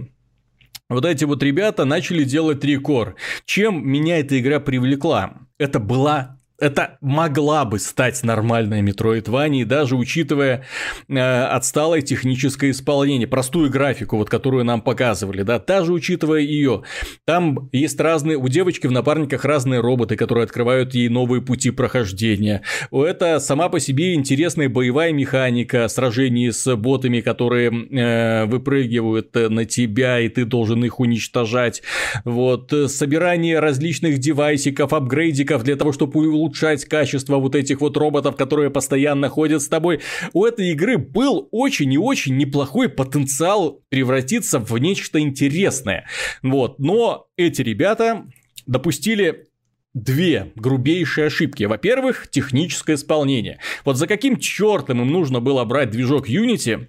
вот 0.89 1.05
эти 1.05 1.25
вот 1.25 1.43
ребята 1.43 1.85
начали 1.85 2.23
делать 2.23 2.65
рекорд. 2.65 3.17
Чем 3.45 3.87
меня 3.87 4.21
эта 4.21 4.39
игра 4.39 4.61
привлекла? 4.61 5.35
Это 5.59 5.81
была 5.81 6.39
это 6.59 6.99
могла 7.01 7.65
бы 7.65 7.79
стать 7.79 8.23
нормальной 8.23 8.81
Metroidvania, 8.83 9.65
даже 9.65 9.97
учитывая 9.97 10.65
э, 11.09 11.19
отсталое 11.19 12.01
техническое 12.01 12.71
исполнение, 12.71 13.27
простую 13.27 13.71
графику, 13.71 14.17
вот 14.17 14.31
которую 14.31 14.65
нам 14.65 14.81
показывали, 14.81 15.43
да, 15.43 15.59
даже 15.59 15.93
учитывая 15.93 16.41
ее. 16.41 16.83
Там 17.25 17.69
есть 17.73 17.99
разные, 18.01 18.37
у 18.37 18.49
девочки 18.49 18.87
в 18.87 18.93
напарниках 18.93 19.45
разные 19.45 19.81
роботы, 19.81 20.17
которые 20.17 20.45
открывают 20.45 20.95
ей 20.95 21.09
новые 21.09 21.43
пути 21.43 21.71
прохождения. 21.71 22.63
Это 22.93 23.41
сама 23.41 23.69
по 23.69 23.81
себе 23.81 24.15
интересная 24.15 24.69
боевая 24.69 25.13
механика, 25.13 25.89
сражений 25.89 26.53
с 26.53 26.77
ботами, 26.77 27.21
которые 27.21 27.71
э, 27.71 28.45
выпрыгивают 28.47 29.35
на 29.35 29.65
тебя, 29.65 30.21
и 30.21 30.29
ты 30.29 30.45
должен 30.45 30.85
их 30.85 31.01
уничтожать. 31.01 31.83
Вот, 32.25 32.73
собирание 32.87 33.59
различных 33.59 34.19
девайсиков, 34.19 34.93
апгрейдиков 34.93 35.65
для 35.65 35.75
того, 35.75 35.93
чтобы 35.93 36.13
улучшать 36.45 36.85
качество 36.85 37.39
вот 37.39 37.55
этих 37.55 37.81
вот 37.81 37.97
роботов, 37.97 38.37
которые 38.37 38.71
постоянно 38.71 39.29
ходят 39.29 39.63
с 39.63 39.69
тобой. 39.69 40.01
У 40.33 40.45
этой 40.45 40.71
игры 40.71 40.99
был 40.99 41.49
очень 41.51 41.93
и 41.93 41.99
очень 41.99 42.37
неплохой 42.37 42.89
потенциал 42.89 43.81
превратиться 43.89 44.59
в 44.59 44.77
нечто 44.79 45.19
интересное. 45.21 46.07
Вот, 46.43 46.79
но 46.79 47.27
эти 47.37 47.63
ребята 47.63 48.27
допустили 48.67 49.47
две 49.95 50.53
грубейшие 50.57 51.29
ошибки. 51.29 51.65
Во-первых, 51.65 52.29
техническое 52.29 52.95
исполнение. 52.95 53.61
Вот 53.85 53.97
за 53.97 54.07
каким 54.07 54.39
чертом 54.39 55.01
им 55.03 55.09
нужно 55.09 55.41
было 55.41 55.65
брать 55.65 55.91
движок 55.91 56.29
Unity, 56.29 56.89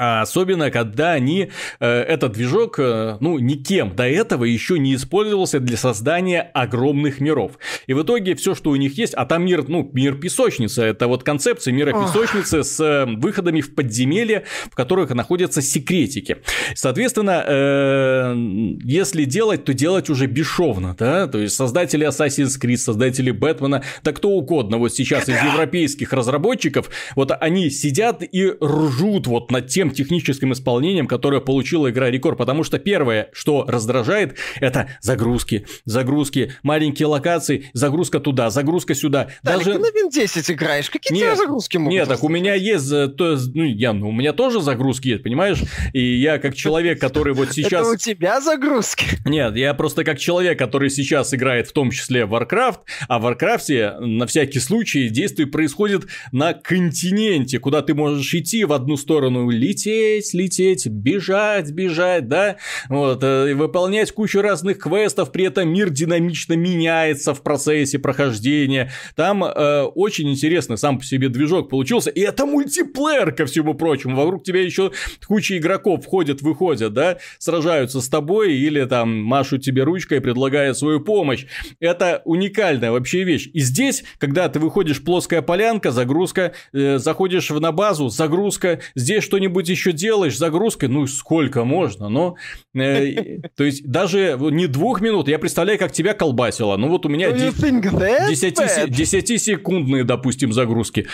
А 0.00 0.22
особенно, 0.22 0.70
когда 0.70 1.10
они, 1.10 1.50
э, 1.80 1.86
этот 1.88 2.34
движок, 2.34 2.78
э, 2.78 3.16
ну, 3.18 3.40
никем 3.40 3.96
до 3.96 4.08
этого 4.08 4.44
еще 4.44 4.78
не 4.78 4.94
использовался 4.94 5.58
для 5.58 5.76
создания 5.76 6.40
огромных 6.54 7.18
миров. 7.20 7.58
И 7.88 7.94
в 7.94 8.02
итоге 8.02 8.36
все, 8.36 8.54
что 8.54 8.70
у 8.70 8.76
них 8.76 8.96
есть, 8.96 9.14
а 9.14 9.26
там 9.26 9.44
мир, 9.44 9.64
ну, 9.66 9.90
мир 9.92 10.14
песочницы, 10.14 10.82
это 10.82 11.08
вот 11.08 11.24
концепция 11.24 11.72
мира 11.72 11.90
песочницы 11.90 12.62
с 12.62 12.78
э, 12.78 13.06
выходами 13.06 13.60
в 13.60 13.74
подземелье, 13.74 14.44
в 14.70 14.76
которых 14.76 15.10
находятся 15.10 15.62
секретики. 15.62 16.36
Соответственно, 16.76 17.44
э, 17.44 18.34
если 18.84 19.24
делать, 19.24 19.64
то 19.64 19.74
делать 19.74 20.10
уже 20.10 20.26
бесшовно, 20.26 20.94
да, 20.96 21.26
то 21.26 21.38
есть 21.38 21.56
создатели 21.56 22.06
Assassin's 22.06 22.56
Creed, 22.62 22.76
создатели 22.76 23.32
Бэтмена, 23.32 23.82
да 24.04 24.12
кто 24.12 24.30
угодно, 24.30 24.78
вот 24.78 24.94
сейчас 24.94 25.28
из 25.28 25.42
европейских 25.42 26.12
разработчиков, 26.12 26.88
вот 27.16 27.32
они 27.40 27.68
сидят 27.68 28.22
и 28.22 28.52
ржут 28.62 29.26
вот 29.26 29.50
над 29.50 29.66
тем, 29.66 29.87
тем 29.88 30.08
техническим 30.08 30.52
исполнением, 30.52 31.06
которое 31.06 31.40
получила 31.40 31.90
игра 31.90 32.10
Рекорд, 32.10 32.38
потому 32.38 32.64
что 32.64 32.78
первое, 32.78 33.28
что 33.32 33.64
раздражает, 33.66 34.36
это 34.60 34.90
загрузки, 35.00 35.66
загрузки, 35.84 36.52
маленькие 36.62 37.06
локации, 37.06 37.70
загрузка 37.72 38.20
туда, 38.20 38.50
загрузка 38.50 38.94
сюда. 38.94 39.28
Далек, 39.42 39.66
Даже... 39.66 39.78
ты 39.78 39.78
на 39.78 40.06
Win 40.06 40.10
10 40.10 40.50
играешь, 40.50 40.90
какие 40.90 41.18
нет, 41.18 41.36
загрузки 41.36 41.76
могут 41.76 41.92
Нет, 41.92 42.08
так 42.08 42.22
у 42.24 42.28
меня 42.28 42.54
есть, 42.54 42.88
то, 42.88 43.38
ну, 43.54 43.64
я, 43.64 43.92
ну, 43.92 44.08
у 44.08 44.12
меня 44.12 44.32
тоже 44.32 44.60
загрузки 44.60 45.08
есть, 45.08 45.22
понимаешь? 45.22 45.58
И 45.92 46.16
я 46.16 46.38
как 46.38 46.54
человек, 46.54 47.00
который 47.00 47.34
вот 47.34 47.52
сейчас... 47.52 47.86
Это 47.86 47.90
у 47.90 47.96
тебя 47.96 48.40
загрузки? 48.40 49.06
Нет, 49.24 49.56
я 49.56 49.74
просто 49.74 50.04
как 50.04 50.18
человек, 50.18 50.58
который 50.58 50.90
сейчас 50.90 51.34
играет 51.34 51.68
в 51.68 51.72
том 51.72 51.90
числе 51.90 52.24
в 52.24 52.34
Warcraft, 52.34 52.78
а 53.08 53.18
в 53.18 53.26
Warcraft 53.26 54.00
на 54.00 54.26
всякий 54.26 54.60
случай 54.60 55.08
действие 55.08 55.46
происходит 55.46 56.06
на 56.32 56.54
континенте, 56.54 57.58
куда 57.58 57.82
ты 57.82 57.94
можешь 57.94 58.34
идти 58.34 58.64
в 58.64 58.72
одну 58.72 58.96
сторону, 58.96 59.48
лететь 59.50 59.77
лететь, 59.78 60.34
лететь, 60.34 60.86
бежать, 60.86 61.70
бежать, 61.70 62.28
да, 62.28 62.56
вот, 62.88 63.22
э, 63.22 63.54
выполнять 63.54 64.12
кучу 64.12 64.40
разных 64.40 64.78
квестов, 64.78 65.30
при 65.30 65.44
этом 65.44 65.72
мир 65.72 65.90
динамично 65.90 66.54
меняется 66.54 67.34
в 67.34 67.42
процессе 67.42 67.98
прохождения. 67.98 68.90
Там 69.14 69.44
э, 69.44 69.82
очень 69.82 70.30
интересно 70.30 70.76
сам 70.76 70.98
по 70.98 71.04
себе 71.04 71.28
движок 71.28 71.68
получился, 71.68 72.10
и 72.10 72.20
это 72.20 72.46
мультиплеер, 72.46 73.32
ко 73.32 73.46
всему 73.46 73.74
прочему. 73.74 74.16
Вокруг 74.16 74.42
тебя 74.42 74.62
еще 74.62 74.90
куча 75.26 75.58
игроков 75.58 76.04
входят, 76.04 76.42
выходят, 76.42 76.92
да, 76.92 77.18
сражаются 77.38 78.00
с 78.00 78.08
тобой 78.08 78.54
или 78.54 78.84
там 78.84 79.22
машут 79.22 79.62
тебе 79.62 79.84
ручкой, 79.84 80.20
предлагая 80.20 80.74
свою 80.74 81.00
помощь. 81.00 81.46
Это 81.78 82.22
уникальная 82.24 82.90
вообще 82.90 83.22
вещь. 83.22 83.48
И 83.52 83.60
здесь, 83.60 84.04
когда 84.18 84.48
ты 84.48 84.58
выходишь 84.58 85.02
плоская 85.02 85.42
полянка, 85.42 85.92
загрузка, 85.92 86.52
э, 86.72 86.98
заходишь 86.98 87.50
на 87.50 87.70
базу, 87.72 88.08
загрузка, 88.08 88.80
здесь 88.94 89.22
что-нибудь 89.24 89.67
что-нибудь 89.68 89.68
еще 89.68 89.92
делаешь, 89.92 90.36
загрузкой, 90.36 90.88
ну 90.88 91.06
сколько 91.06 91.62
можно, 91.64 92.08
но... 92.08 92.34
Э, 92.74 93.38
то 93.56 93.62
есть 93.64 93.86
даже 93.86 94.36
не 94.38 94.66
двух 94.66 95.00
минут, 95.00 95.28
я 95.28 95.38
представляю, 95.38 95.78
как 95.78 95.92
тебя 95.92 96.12
колбасило. 96.14 96.76
Ну 96.76 96.88
вот 96.88 97.06
у 97.06 97.08
меня 97.08 97.30
10-секундные, 97.30 100.02
допустим, 100.04 100.52
загрузки. 100.52 101.06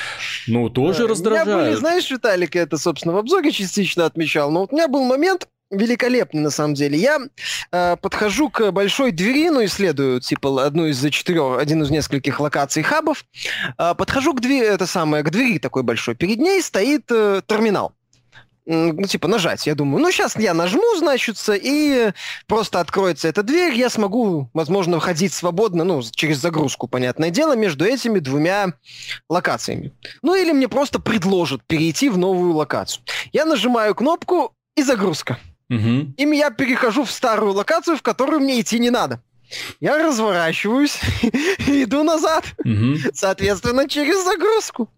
Ну, 0.46 0.70
тоже 0.70 1.06
раздражает. 1.06 1.46
Меня 1.46 1.58
были, 1.58 1.74
знаешь, 1.74 2.10
Виталик, 2.10 2.56
это, 2.56 2.78
собственно, 2.78 3.12
в 3.14 3.18
обзоре 3.18 3.52
частично 3.52 4.06
отмечал, 4.06 4.50
но 4.50 4.60
вот 4.60 4.72
у 4.72 4.76
меня 4.76 4.88
был 4.88 5.04
момент, 5.04 5.46
великолепный 5.70 6.42
на 6.42 6.50
самом 6.50 6.74
деле. 6.74 6.98
Я 6.98 7.20
э, 7.72 7.96
подхожу 8.00 8.50
к 8.50 8.70
большой 8.70 9.12
двери, 9.12 9.50
ну, 9.50 9.64
исследую, 9.64 10.20
типа, 10.20 10.64
одну 10.64 10.86
из 10.86 11.02
четырех, 11.10 11.58
один 11.58 11.82
из 11.82 11.90
нескольких 11.90 12.40
локаций 12.40 12.82
хабов. 12.82 13.24
Э, 13.78 13.94
подхожу 13.96 14.34
к 14.34 14.40
двери, 14.40 14.66
это 14.66 14.86
самое, 14.86 15.24
к 15.24 15.30
двери 15.30 15.58
такой 15.58 15.82
большой. 15.82 16.14
Перед 16.14 16.38
ней 16.38 16.62
стоит 16.62 17.04
э, 17.10 17.42
терминал 17.46 17.94
ну, 18.66 19.02
типа, 19.04 19.28
нажать. 19.28 19.66
Я 19.66 19.74
думаю, 19.74 20.02
ну, 20.02 20.10
сейчас 20.10 20.36
я 20.36 20.54
нажму, 20.54 20.96
значит, 20.96 21.36
и 21.48 22.12
просто 22.46 22.80
откроется 22.80 23.28
эта 23.28 23.42
дверь, 23.42 23.74
я 23.74 23.90
смогу, 23.90 24.50
возможно, 24.54 25.00
ходить 25.00 25.32
свободно, 25.32 25.84
ну, 25.84 26.02
через 26.02 26.38
загрузку, 26.38 26.88
понятное 26.88 27.30
дело, 27.30 27.56
между 27.56 27.84
этими 27.84 28.18
двумя 28.18 28.74
локациями. 29.28 29.92
Ну, 30.22 30.34
или 30.34 30.52
мне 30.52 30.68
просто 30.68 30.98
предложат 30.98 31.62
перейти 31.66 32.08
в 32.08 32.18
новую 32.18 32.54
локацию. 32.54 33.04
Я 33.32 33.44
нажимаю 33.44 33.94
кнопку, 33.94 34.54
и 34.76 34.82
загрузка. 34.82 35.38
Угу. 35.70 36.14
И 36.16 36.36
я 36.36 36.50
перехожу 36.50 37.04
в 37.04 37.10
старую 37.10 37.52
локацию, 37.52 37.96
в 37.96 38.02
которую 38.02 38.40
мне 38.40 38.60
идти 38.60 38.78
не 38.78 38.90
надо. 38.90 39.22
Я 39.80 39.98
разворачиваюсь 39.98 40.98
и 41.66 41.84
иду 41.84 42.02
назад. 42.02 42.44
Угу. 42.58 43.12
Соответственно, 43.12 43.88
через 43.88 44.24
загрузку. 44.24 44.88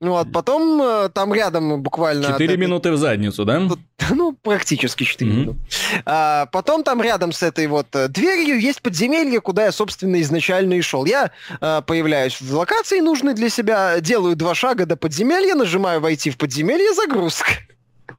Вот, 0.00 0.32
потом 0.32 0.82
э, 0.82 1.08
там 1.10 1.32
рядом 1.32 1.82
буквально... 1.82 2.26
Четыре 2.26 2.56
минуты 2.56 2.90
в 2.92 2.96
задницу, 2.96 3.44
да? 3.44 3.62
Ну, 4.10 4.32
практически 4.32 5.04
четыре 5.04 5.30
mm-hmm. 5.30 5.34
минуты. 5.34 5.58
А, 6.04 6.46
потом 6.46 6.82
там 6.82 7.00
рядом 7.00 7.32
с 7.32 7.42
этой 7.42 7.66
вот 7.68 7.86
э, 7.94 8.08
дверью 8.08 8.60
есть 8.60 8.82
подземелье, 8.82 9.40
куда 9.40 9.66
я, 9.66 9.72
собственно, 9.72 10.20
изначально 10.20 10.74
и 10.74 10.80
шел. 10.80 11.04
Я 11.04 11.30
а, 11.60 11.80
появляюсь 11.82 12.40
в 12.40 12.54
локации 12.54 13.00
нужной 13.00 13.34
для 13.34 13.48
себя, 13.48 14.00
делаю 14.00 14.36
два 14.36 14.54
шага 14.54 14.86
до 14.86 14.96
подземелья, 14.96 15.54
нажимаю 15.54 16.00
«Войти 16.00 16.30
в 16.30 16.36
подземелье», 16.36 16.92
загрузка. 16.92 17.52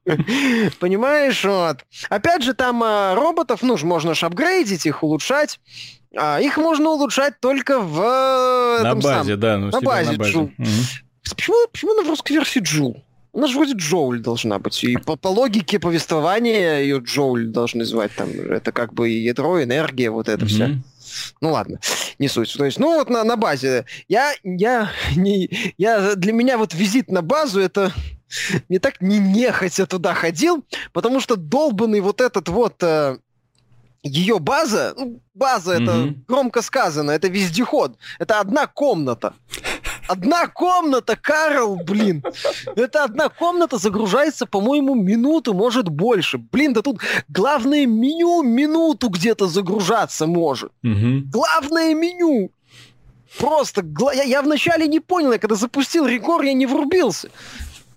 Понимаешь, 0.79 1.43
вот. 1.43 1.79
Опять 2.09 2.43
же, 2.43 2.53
там 2.53 2.83
а, 2.83 3.15
роботов, 3.15 3.59
ну, 3.61 3.77
можно 3.83 4.13
же 4.13 4.25
апгрейдить 4.25 4.85
их, 4.85 5.03
улучшать. 5.03 5.59
А, 6.15 6.39
их 6.39 6.57
можно 6.57 6.89
улучшать 6.91 7.39
только 7.39 7.79
в... 7.79 8.79
На 8.83 8.95
базе, 8.95 9.31
сам, 9.31 9.39
да. 9.39 9.57
Ну, 9.57 9.69
на 9.71 9.81
базе, 9.81 10.11
на 10.11 10.17
базе. 10.17 10.37
Угу. 10.37 10.51
Почему, 11.35 11.55
почему 11.71 11.91
она 11.93 12.03
в 12.03 12.09
русской 12.09 12.33
версии 12.33 12.59
Джул? 12.59 13.03
Она 13.33 13.47
же 13.47 13.55
вроде 13.55 13.73
Джоуль 13.73 14.21
должна 14.21 14.59
быть. 14.59 14.81
И 14.83 14.95
по, 14.95 15.17
по 15.17 15.27
логике 15.27 15.77
повествования 15.77 16.79
ее 16.79 16.99
Джоуль 16.99 17.47
должны 17.47 17.83
звать. 17.83 18.11
Там, 18.15 18.29
это 18.29 18.71
как 18.71 18.93
бы 18.93 19.09
ядро, 19.09 19.61
энергия, 19.61 20.09
вот 20.09 20.29
это 20.29 20.45
mm-hmm. 20.45 20.47
все. 20.47 20.77
Ну 21.41 21.51
ладно, 21.51 21.79
не 22.17 22.29
суть. 22.29 22.53
То 22.57 22.63
есть, 22.63 22.79
ну 22.79 22.97
вот 22.97 23.09
на, 23.09 23.23
на 23.23 23.35
базе. 23.35 23.85
Я, 24.07 24.33
я, 24.43 24.89
не, 25.15 25.49
я, 25.77 26.15
для 26.15 26.31
меня 26.31 26.57
вот 26.57 26.73
визит 26.73 27.09
на 27.09 27.21
базу 27.21 27.59
это 27.59 27.91
не 28.69 28.79
так 28.79 29.01
не 29.01 29.19
нехотя 29.19 29.85
туда 29.85 30.13
ходил, 30.13 30.63
потому 30.93 31.19
что 31.19 31.35
долбанный 31.35 32.01
вот 32.01 32.21
этот 32.21 32.49
вот 32.49 32.81
э, 32.83 33.17
ее 34.03 34.39
база, 34.39 34.93
ну, 34.97 35.19
база 35.33 35.75
mm-hmm. 35.75 35.83
это 35.83 36.15
громко 36.27 36.61
сказано, 36.61 37.11
это 37.11 37.27
вездеход, 37.27 37.97
это 38.19 38.39
одна 38.39 38.67
комната. 38.67 39.33
Одна 40.07 40.47
комната, 40.47 41.15
Карл, 41.15 41.77
блин. 41.77 42.23
Это 42.75 43.03
одна 43.03 43.29
комната 43.29 43.79
загружается, 43.79 44.45
по-моему, 44.45 44.93
минуту, 44.93 45.55
может 45.55 45.89
больше. 45.89 46.37
Блин, 46.37 46.73
да 46.73 46.83
тут 46.83 47.01
главное 47.27 47.87
меню 47.87 48.43
минуту 48.43 49.09
где-то 49.09 49.47
загружаться 49.47 50.27
может. 50.27 50.71
Угу. 50.83 51.31
Главное 51.31 51.95
меню. 51.95 52.51
Просто, 53.39 53.83
я, 54.13 54.23
я 54.23 54.41
вначале 54.41 54.87
не 54.87 54.99
понял, 54.99 55.33
я 55.33 55.39
когда 55.39 55.55
запустил 55.55 56.05
рекорд, 56.05 56.45
я 56.45 56.53
не 56.53 56.67
врубился. 56.67 57.29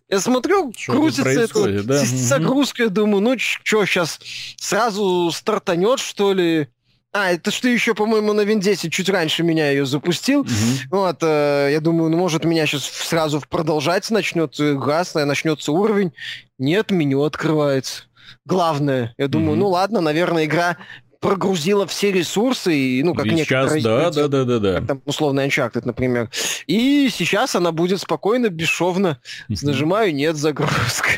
Я 0.08 0.20
смотрю, 0.20 0.72
что 0.76 0.92
крутится 0.92 1.28
это 1.28 1.82
да? 1.82 2.02
загрузка, 2.04 2.84
я 2.84 2.88
думаю, 2.88 3.22
ну 3.22 3.38
что, 3.38 3.84
сейчас 3.84 4.18
сразу 4.56 5.30
стартанет, 5.32 5.98
что 5.98 6.32
ли? 6.32 6.68
А, 7.12 7.32
это 7.32 7.50
что 7.50 7.68
еще, 7.68 7.94
по-моему, 7.94 8.32
на 8.32 8.44
10 8.44 8.92
чуть 8.92 9.08
раньше 9.08 9.42
меня 9.42 9.70
ее 9.70 9.86
запустил. 9.86 10.44
Mm-hmm. 10.44 10.78
Вот, 10.90 11.18
э, 11.22 11.68
я 11.72 11.80
думаю, 11.80 12.10
ну, 12.10 12.18
может, 12.18 12.44
меня 12.44 12.66
сейчас 12.66 12.84
сразу 12.84 13.42
продолжать 13.48 14.10
начнет 14.10 14.58
э, 14.60 14.74
газ, 14.74 15.14
начнется 15.14 15.72
уровень. 15.72 16.12
Нет, 16.58 16.90
меню 16.90 17.22
открывается. 17.22 18.04
Главное, 18.44 19.14
я 19.16 19.26
думаю, 19.28 19.56
mm-hmm. 19.56 19.60
ну 19.60 19.68
ладно, 19.68 20.00
наверное, 20.00 20.44
игра 20.44 20.76
прогрузила 21.20 21.86
все 21.86 22.12
ресурсы, 22.12 22.74
и, 22.74 23.02
ну, 23.02 23.14
как 23.14 23.26
и 23.26 23.30
некоторые... 23.30 23.80
Сейчас, 23.80 23.82
да, 23.82 24.10
да, 24.10 24.28
да, 24.28 24.44
да, 24.44 24.58
да. 24.58 24.74
Как 24.74 24.86
там 24.86 25.02
условно 25.04 25.46
Uncharted, 25.46 25.82
например. 25.84 26.30
И 26.66 27.08
сейчас 27.12 27.54
она 27.56 27.72
будет 27.72 28.00
спокойно, 28.00 28.48
бесшовно. 28.48 29.20
Нажимаю 29.48 30.14
«Нет, 30.14 30.36
загрузка». 30.36 31.10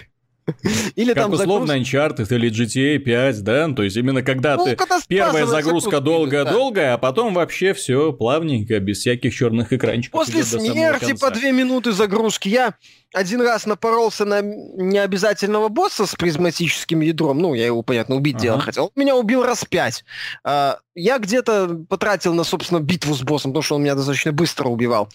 Или 0.96 1.12
как 1.12 1.24
там 1.24 1.32
условно 1.32 1.68
загруз... 1.68 1.88
Uncharted 1.88 2.34
или 2.34 2.50
GTA 2.50 2.98
5, 2.98 3.42
да? 3.42 3.68
То 3.72 3.82
есть 3.82 3.96
именно 3.96 4.22
когда 4.22 4.56
ну, 4.56 4.64
ты... 4.64 4.76
Когда 4.76 4.98
первая 5.06 5.46
загрузка 5.46 6.00
долгая-долгая, 6.00 6.88
да. 6.88 6.94
а 6.94 6.98
потом 6.98 7.34
вообще 7.34 7.74
все 7.74 8.12
плавненько, 8.12 8.78
без 8.80 8.98
всяких 8.98 9.34
черных 9.34 9.72
экранчиков. 9.72 10.20
После 10.20 10.44
смерти 10.44 11.14
по 11.14 11.30
две 11.30 11.52
минуты 11.52 11.92
загрузки 11.92 12.48
я 12.48 12.74
один 13.12 13.40
раз 13.42 13.66
напоролся 13.66 14.24
на 14.24 14.40
необязательного 14.40 15.68
босса 15.68 16.06
с 16.06 16.14
призматическим 16.14 17.00
ядром. 17.00 17.38
Ну, 17.38 17.54
я 17.54 17.66
его, 17.66 17.82
понятно, 17.82 18.14
убить 18.14 18.36
ага. 18.36 18.42
дело 18.42 18.60
хотел. 18.60 18.84
Он 18.84 18.90
меня 18.94 19.16
убил 19.16 19.42
раз 19.42 19.64
пять. 19.64 20.04
А, 20.44 20.78
я 20.94 21.18
где-то 21.18 21.84
потратил 21.88 22.34
на, 22.34 22.44
собственно, 22.44 22.80
битву 22.80 23.14
с 23.14 23.22
боссом, 23.22 23.52
потому 23.52 23.62
что 23.62 23.76
он 23.76 23.82
меня 23.82 23.94
достаточно 23.94 24.32
быстро 24.32 24.68
убивал. 24.68 25.08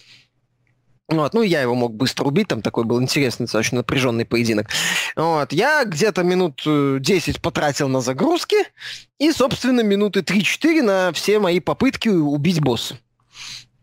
Вот, 1.08 1.34
ну, 1.34 1.42
я 1.42 1.62
его 1.62 1.76
мог 1.76 1.94
быстро 1.94 2.24
убить, 2.24 2.48
там 2.48 2.62
такой 2.62 2.84
был 2.84 3.00
интересный, 3.00 3.44
достаточно 3.44 3.78
напряженный 3.78 4.24
поединок. 4.24 4.68
Вот, 5.14 5.52
я 5.52 5.84
где-то 5.84 6.24
минут 6.24 6.62
10 6.64 7.36
э, 7.36 7.40
потратил 7.40 7.88
на 7.88 8.00
загрузки 8.00 8.56
и, 9.20 9.30
собственно, 9.30 9.82
минуты 9.82 10.20
3-4 10.20 10.82
на 10.82 11.12
все 11.12 11.38
мои 11.38 11.60
попытки 11.60 12.08
убить 12.08 12.60
босса. 12.60 12.98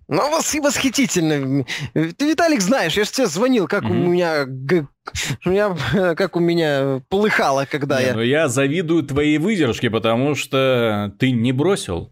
Ну, 0.10 0.30
вас 0.30 0.54
восхитительно. 0.54 1.66
Ты, 1.94 2.30
Виталик, 2.30 2.60
знаешь, 2.60 2.98
я 2.98 3.06
же 3.06 3.12
тебе 3.12 3.28
звонил, 3.28 3.68
как 3.68 3.84
mm-hmm. 3.84 4.06
у 4.06 4.10
меня 4.10 4.46
у 5.46 5.50
меня, 5.50 6.16
как 6.16 6.36
у 6.36 6.40
меня 6.40 7.02
полыхало, 7.08 7.66
когда 7.70 8.00
не, 8.00 8.08
я... 8.08 8.14
Ну, 8.14 8.22
я 8.22 8.48
завидую 8.50 9.04
твоей 9.04 9.38
выдержке, 9.38 9.90
потому 9.90 10.36
что 10.36 11.14
ты 11.20 11.32
не 11.32 11.54
бросил. 11.54 12.12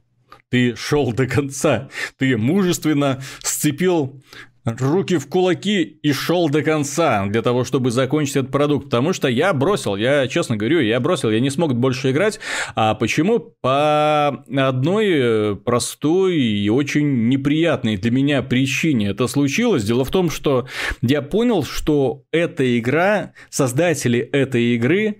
Ты 0.50 0.76
шел 0.76 1.13
до 1.13 1.28
конца. 1.28 1.89
Ты 2.17 2.38
мужественно 2.38 3.21
сцепил 3.41 4.21
руки 4.65 5.17
в 5.17 5.28
кулаки 5.28 5.82
и 5.82 6.12
шел 6.12 6.50
до 6.50 6.62
конца 6.62 7.26
для 7.28 7.41
того, 7.41 7.63
чтобы 7.63 7.91
закончить 7.91 8.36
этот 8.36 8.52
продукт. 8.52 8.86
Потому 8.86 9.13
что 9.13 9.28
я 9.28 9.54
бросил, 9.54 9.95
я 9.95 10.28
честно 10.28 10.58
говорю, 10.58 10.80
я 10.80 11.00
бросил, 11.00 11.30
я 11.30 11.39
не 11.39 11.50
смог 11.50 11.76
больше 11.76 12.12
играть. 12.12 12.39
А 12.76 12.93
почему? 12.95 13.39
По 13.39 14.43
одной 14.56 15.08
э, 15.10 15.56
простой 15.56 16.38
и 16.38 16.69
очень 16.69 17.28
неприятной 17.30 17.97
для 17.97 18.12
меня 18.12 18.41
причине 18.43 19.10
это 19.10 19.28
случилось. 19.28 19.84
Дело 19.84 20.06
в 20.06 20.12
том, 20.12 20.30
что 20.30 20.67
я 21.02 21.21
понял, 21.21 21.63
что 21.63 22.24
эта 22.32 22.78
игра, 22.78 23.34
создатели 23.50 24.19
этой 24.19 24.76
игры 24.76 25.17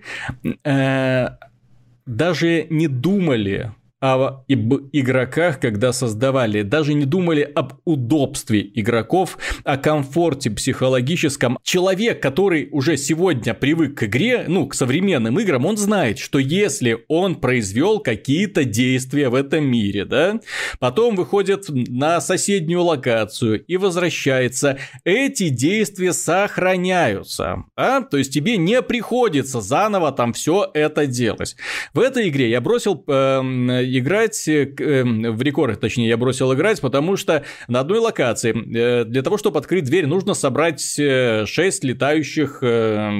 э, 0.64 1.28
даже 2.06 2.66
не 2.70 2.88
думали 2.88 3.72
об 4.02 4.42
игроках, 4.92 5.60
когда 5.60 5.92
создавали. 5.92 6.62
Даже 6.62 6.92
не 6.92 7.04
думали 7.04 7.42
об 7.42 7.74
удобстве 7.84 8.68
игроков, 8.74 9.38
о 9.62 9.76
комфорте 9.76 10.50
психологическом. 10.50 11.56
Человек, 11.62 12.20
который 12.20 12.68
уже 12.72 12.96
сегодня 12.96 13.54
привык 13.54 13.96
к 13.96 14.02
игре, 14.04 14.46
ну, 14.48 14.66
к 14.66 14.74
современным 14.74 15.38
играм, 15.38 15.64
он 15.66 15.76
знает, 15.76 16.18
что 16.18 16.40
если 16.40 17.04
он 17.06 17.36
произвел 17.36 18.00
какие-то 18.00 18.64
действия 18.64 19.28
в 19.28 19.36
этом 19.36 19.64
мире, 19.66 20.04
да, 20.04 20.40
потом 20.80 21.14
выходит 21.14 21.66
на 21.68 22.20
соседнюю 22.20 22.82
локацию 22.82 23.64
и 23.64 23.76
возвращается, 23.76 24.78
эти 25.04 25.48
действия 25.48 26.12
сохраняются. 26.12 27.66
А? 27.76 28.00
То 28.00 28.16
есть 28.16 28.32
тебе 28.34 28.56
не 28.56 28.82
приходится 28.82 29.60
заново 29.60 30.10
там 30.10 30.32
все 30.32 30.68
это 30.74 31.06
делать. 31.06 31.54
В 31.94 32.00
этой 32.00 32.28
игре 32.30 32.50
я 32.50 32.60
бросил 32.60 33.04
э, 33.06 33.91
играть, 33.98 34.48
э, 34.48 34.72
эм, 34.78 35.34
в 35.34 35.42
рекорд, 35.42 35.80
точнее, 35.80 36.08
я 36.08 36.16
бросил 36.16 36.52
играть, 36.54 36.80
потому 36.80 37.16
что 37.16 37.44
на 37.68 37.80
одной 37.80 37.98
локации 37.98 38.52
э, 38.52 39.04
для 39.04 39.22
того, 39.22 39.38
чтобы 39.38 39.58
открыть 39.58 39.84
дверь, 39.84 40.06
нужно 40.06 40.34
собрать 40.34 40.80
6 40.80 40.98
э, 40.98 41.86
летающих 41.86 42.58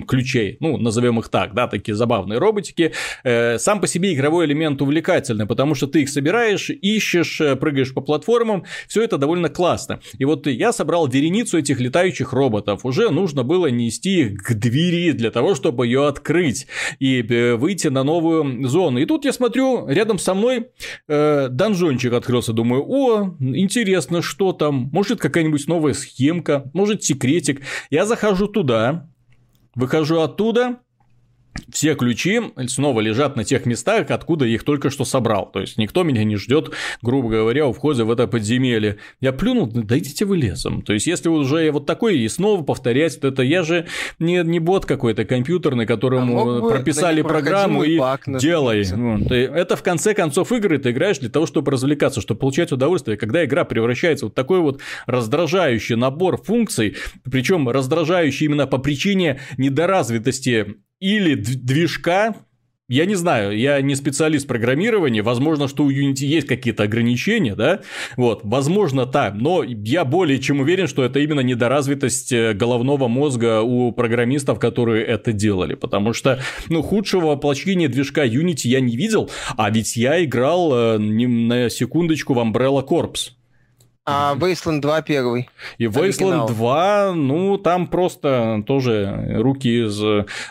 ключей. 0.07 0.57
Ну, 0.61 0.77
назовем 0.77 1.19
их 1.19 1.29
так, 1.29 1.55
да, 1.55 1.67
такие 1.67 1.95
забавные 1.95 2.39
роботики. 2.39 2.93
Сам 3.23 3.81
по 3.81 3.87
себе 3.87 4.15
игровой 4.15 4.47
элемент 4.47 4.81
увлекательный, 4.83 5.47
потому 5.47 5.75
что 5.75 5.87
ты 5.87 6.03
их 6.03 6.09
собираешь, 6.09 6.71
ищешь, 6.71 7.41
прыгаешь 7.61 7.95
по 7.95 8.01
платформам, 8.01 8.65
все 8.89 9.03
это 9.03 9.19
довольно 9.19 9.49
классно. 9.49 10.01
И 10.19 10.25
вот 10.25 10.47
я 10.47 10.73
собрал 10.73 11.07
вереницу 11.09 11.59
этих 11.59 11.81
летающих 11.81 12.33
роботов. 12.33 12.85
Уже 12.85 13.11
нужно 13.11 13.43
было 13.43 13.67
нести 13.67 14.21
их 14.21 14.43
к 14.43 14.55
двери 14.55 15.13
для 15.13 15.31
того, 15.31 15.55
чтобы 15.55 15.87
ее 15.87 16.07
открыть 16.07 16.67
и 16.99 17.23
выйти 17.59 17.89
на 17.89 18.05
новую 18.05 18.69
зону. 18.69 18.99
И 18.99 19.07
тут 19.07 19.25
я 19.25 19.33
смотрю, 19.33 19.89
рядом 19.89 20.19
со 20.19 20.35
мной 20.35 20.62
э, 21.09 21.49
донжончик 21.51 22.13
открылся, 22.13 22.53
думаю, 22.53 22.85
о, 22.87 23.37
интересно, 23.41 24.23
что 24.23 24.53
там, 24.53 24.91
может 24.93 25.21
какая-нибудь 25.21 25.67
новая 25.69 25.95
схемка, 25.95 26.71
может 26.75 27.03
секретик. 27.05 27.63
Я 27.91 28.07
захожу 28.07 28.49
туда, 28.49 29.09
выхожу 29.75 30.21
оттуда, 30.21 30.79
все 31.71 31.95
ключи 31.95 32.41
снова 32.67 33.01
лежат 33.01 33.37
на 33.37 33.45
тех 33.45 33.67
местах, 33.67 34.11
откуда 34.11 34.45
их 34.45 34.65
только 34.65 34.91
что 34.91 35.05
собрал. 35.05 35.51
То 35.51 35.61
есть 35.61 35.79
никто 35.79 36.03
меня 36.03 36.25
не 36.25 36.37
ждет, 36.37 36.73
грубо 37.01 37.29
говоря, 37.29 37.67
у 37.67 37.73
входа 37.73 38.05
в 38.05 38.11
это 38.11 38.27
подземелье. 38.27 38.99
Я 39.21 39.33
плюнул, 39.33 39.67
да 39.67 39.99
идите 39.99 40.25
вы 40.25 40.37
лесом. 40.37 40.83
То 40.83 40.93
есть, 40.93 41.07
если 41.07 41.29
уже 41.29 41.71
вот 41.71 41.87
такой 41.87 42.19
и 42.19 42.29
снова 42.29 42.63
повторять, 42.63 43.21
то 43.21 43.29
это 43.29 43.43
я 43.43 43.63
же 43.63 43.87
не, 44.19 44.43
не 44.45 44.59
бот 44.59 44.87
какой-то 44.87 45.25
компьютерный, 45.25 45.87
которому 45.87 46.67
а 46.67 46.71
прописали 46.71 47.23
программу 47.23 47.85
и 47.85 48.01
делай. 48.27 48.83
Это 48.83 49.77
в 49.77 49.83
конце 49.83 50.15
концов 50.15 50.53
игры 50.53 50.79
ты 50.79 50.91
играешь 50.91 51.19
для 51.19 51.31
того, 51.31 51.47
чтобы 51.47 51.71
развлекаться, 51.71 52.21
чтобы 52.21 52.41
получать 52.41 52.73
удовольствие. 52.73 53.17
Когда 53.17 53.45
игра 53.45 53.65
превращается 53.65 54.27
в 54.27 54.33
вот 54.33 54.35
такой 54.35 54.61
вот 54.61 54.81
раздражающий 55.07 55.97
набор 55.97 56.43
функций, 56.43 56.97
причем 57.31 57.69
раздражающий 57.69 58.47
именно 58.47 58.67
по 58.67 58.79
причине 58.79 59.41
недоразвитости 59.59 60.77
или 61.03 61.35
движка, 61.35 62.37
я 62.89 63.07
не 63.07 63.17
знаю, 63.17 63.59
я 63.59 63.81
не 63.81 63.97
специалист 63.97 64.47
программирования, 64.47 65.23
возможно, 65.23 65.67
что 65.67 65.83
у 65.85 65.91
Unity 65.91 66.25
есть 66.25 66.47
какие-то 66.47 66.85
ограничения, 66.85 67.57
да, 67.57 67.81
вот, 68.17 68.43
возможно 68.45 69.07
так, 69.07 69.35
но 69.35 69.65
я 69.65 70.05
более 70.05 70.39
чем 70.39 70.61
уверен, 70.61 70.87
что 70.87 71.03
это 71.03 71.19
именно 71.19 71.41
недоразвитость 71.41 72.33
э, 72.33 72.53
головного 72.53 73.09
мозга 73.09 73.63
у 73.63 73.91
программистов, 73.91 74.61
которые 74.61 75.05
это 75.05 75.33
делали, 75.33 75.75
потому 75.75 76.13
что, 76.13 76.41
ну, 76.69 76.83
худшего 76.83 77.31
воплощения 77.31 77.89
движка 77.89 78.25
Unity 78.25 78.69
я 78.69 78.81
не 78.81 78.97
видел, 78.97 79.29
а 79.57 79.71
ведь 79.71 79.97
я 79.97 80.25
играл 80.25 80.73
э, 80.73 80.99
на 80.99 81.69
секундочку 81.69 82.35
в 82.35 82.39
Umbrella 82.39 82.87
Corps, 82.87 83.33
а 84.05 84.35
Wasteland 84.37 84.81
2 84.81 85.03
первый. 85.03 85.49
И 85.79 85.85
Wasteland 85.85 86.49
2, 86.49 87.13
ну, 87.15 87.57
там 87.59 87.87
просто 87.87 88.63
тоже 88.67 89.37
руки 89.39 89.87
из... 89.87 90.01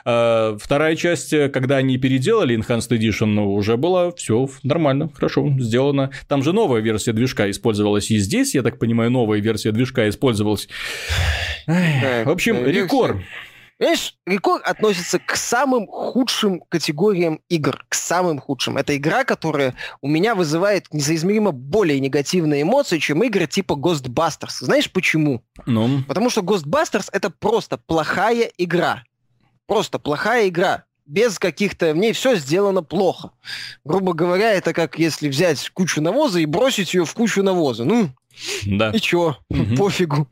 Э, 0.05 0.57
вторая 0.57 0.95
часть, 0.95 1.33
когда 1.51 1.77
они 1.77 1.97
переделали 1.97 2.57
Enhanced 2.57 2.89
Edition, 2.89 3.25
ну, 3.25 3.53
уже 3.53 3.75
было 3.77 4.13
все 4.15 4.47
нормально, 4.63 5.09
хорошо 5.13 5.53
сделано. 5.59 6.11
Там 6.27 6.43
же 6.43 6.53
новая 6.53 6.81
версия 6.81 7.11
движка 7.11 7.49
использовалась 7.51 8.09
и 8.11 8.17
здесь, 8.17 8.55
я 8.55 8.61
так 8.61 8.79
понимаю, 8.79 9.11
новая 9.11 9.39
версия 9.39 9.71
движка 9.71 10.07
использовалась. 10.07 10.69
в 11.67 12.29
общем, 12.29 12.65
рекорд. 12.65 13.17
Понимаешь, 13.82 14.15
рекорд 14.28 14.63
относится 14.63 15.17
к 15.17 15.36
самым 15.36 15.88
худшим 15.88 16.62
категориям 16.70 17.39
игр, 17.50 17.84
к 17.89 17.96
самым 17.96 18.38
худшим. 18.38 18.78
Это 18.78 18.96
игра, 18.96 19.24
которая 19.24 19.74
у 20.02 20.08
меня 20.08 20.36
вызывает 20.36 20.94
несоизмеримо 20.94 21.52
более 21.52 22.00
негативные 22.00 22.62
эмоции, 22.62 23.00
чем 23.00 23.24
игры 23.24 23.48
типа 23.48 23.74
Ghostbusters. 23.74 24.58
Знаешь 24.60 24.91
почему? 24.91 25.41
Ну? 25.65 26.04
Потому 26.08 26.30
что 26.30 26.41
Ghostbusters 26.41 27.10
это 27.12 27.32
просто 27.32 27.80
плохая 27.80 28.52
игра. 28.56 29.04
Просто 29.65 29.98
плохая 29.98 30.48
игра 30.48 30.86
без 31.08 31.39
каких-то... 31.39 31.94
В 31.94 31.98
ней 31.98 32.13
все 32.13 32.36
сделано 32.36 32.84
плохо. 32.84 33.32
Грубо 33.84 34.13
говоря, 34.13 34.52
это 34.52 34.74
как 34.74 35.00
если 35.00 35.28
взять 35.28 35.72
кучу 35.72 36.02
навоза 36.02 36.39
и 36.39 36.46
бросить 36.46 36.94
ее 36.94 37.04
в 37.04 37.13
кучу 37.15 37.41
навоза. 37.41 37.84
Ну, 37.84 38.12
да. 38.65 38.91
и 38.91 39.00
чё, 39.00 39.38
угу. 39.50 39.76
пофигу. 39.78 40.28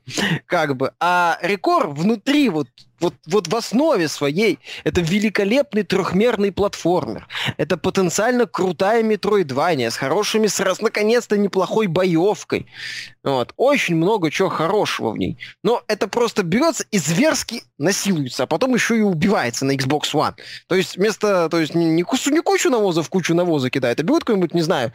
Как 0.46 0.76
бы. 0.76 0.92
А 1.00 1.38
рекорд 1.42 1.98
внутри 1.98 2.50
вот 2.50 2.68
вот, 3.00 3.14
вот 3.28 3.48
в 3.48 3.56
основе 3.56 4.08
своей 4.08 4.60
это 4.84 5.02
великолепный 5.02 5.84
трехмерный 5.84 6.52
платформер. 6.52 7.28
Это 7.58 7.78
потенциально 7.78 8.46
крутая 8.46 9.04
метроидвания 9.04 9.90
с 9.90 9.96
хорошими, 9.96 10.48
с 10.48 10.60
раз, 10.60 10.82
наконец-то 10.82 11.38
неплохой 11.38 11.88
боевкой. 11.88 12.68
Вот. 13.24 13.54
Очень 13.58 13.96
много 13.96 14.32
чего 14.32 14.50
хорошего 14.50 15.12
в 15.12 15.18
ней. 15.18 15.38
Но 15.64 15.82
это 15.88 16.08
просто 16.08 16.44
берется 16.44 16.86
и 16.92 16.98
зверски 16.98 17.64
насилуется, 17.78 18.44
а 18.44 18.48
потом 18.48 18.74
еще 18.74 18.98
и 18.98 19.02
убивается 19.02 19.66
на 19.66 19.76
Xbox 19.76 20.14
One. 20.14 20.36
То 20.68 20.76
есть 20.76 20.98
вместо, 20.98 21.50
то 21.50 21.60
есть 21.60 21.76
не, 21.76 21.86
не, 21.86 22.04
кучу, 22.04 22.32
не 22.32 22.42
кучу 22.42 22.70
навоза 22.70 23.04
в 23.04 23.10
кучу 23.10 23.34
навоза 23.34 23.70
кидает, 23.70 24.00
а 24.00 24.04
берет 24.04 24.24
какой-нибудь, 24.24 24.54
не 24.54 24.62
знаю, 24.62 24.94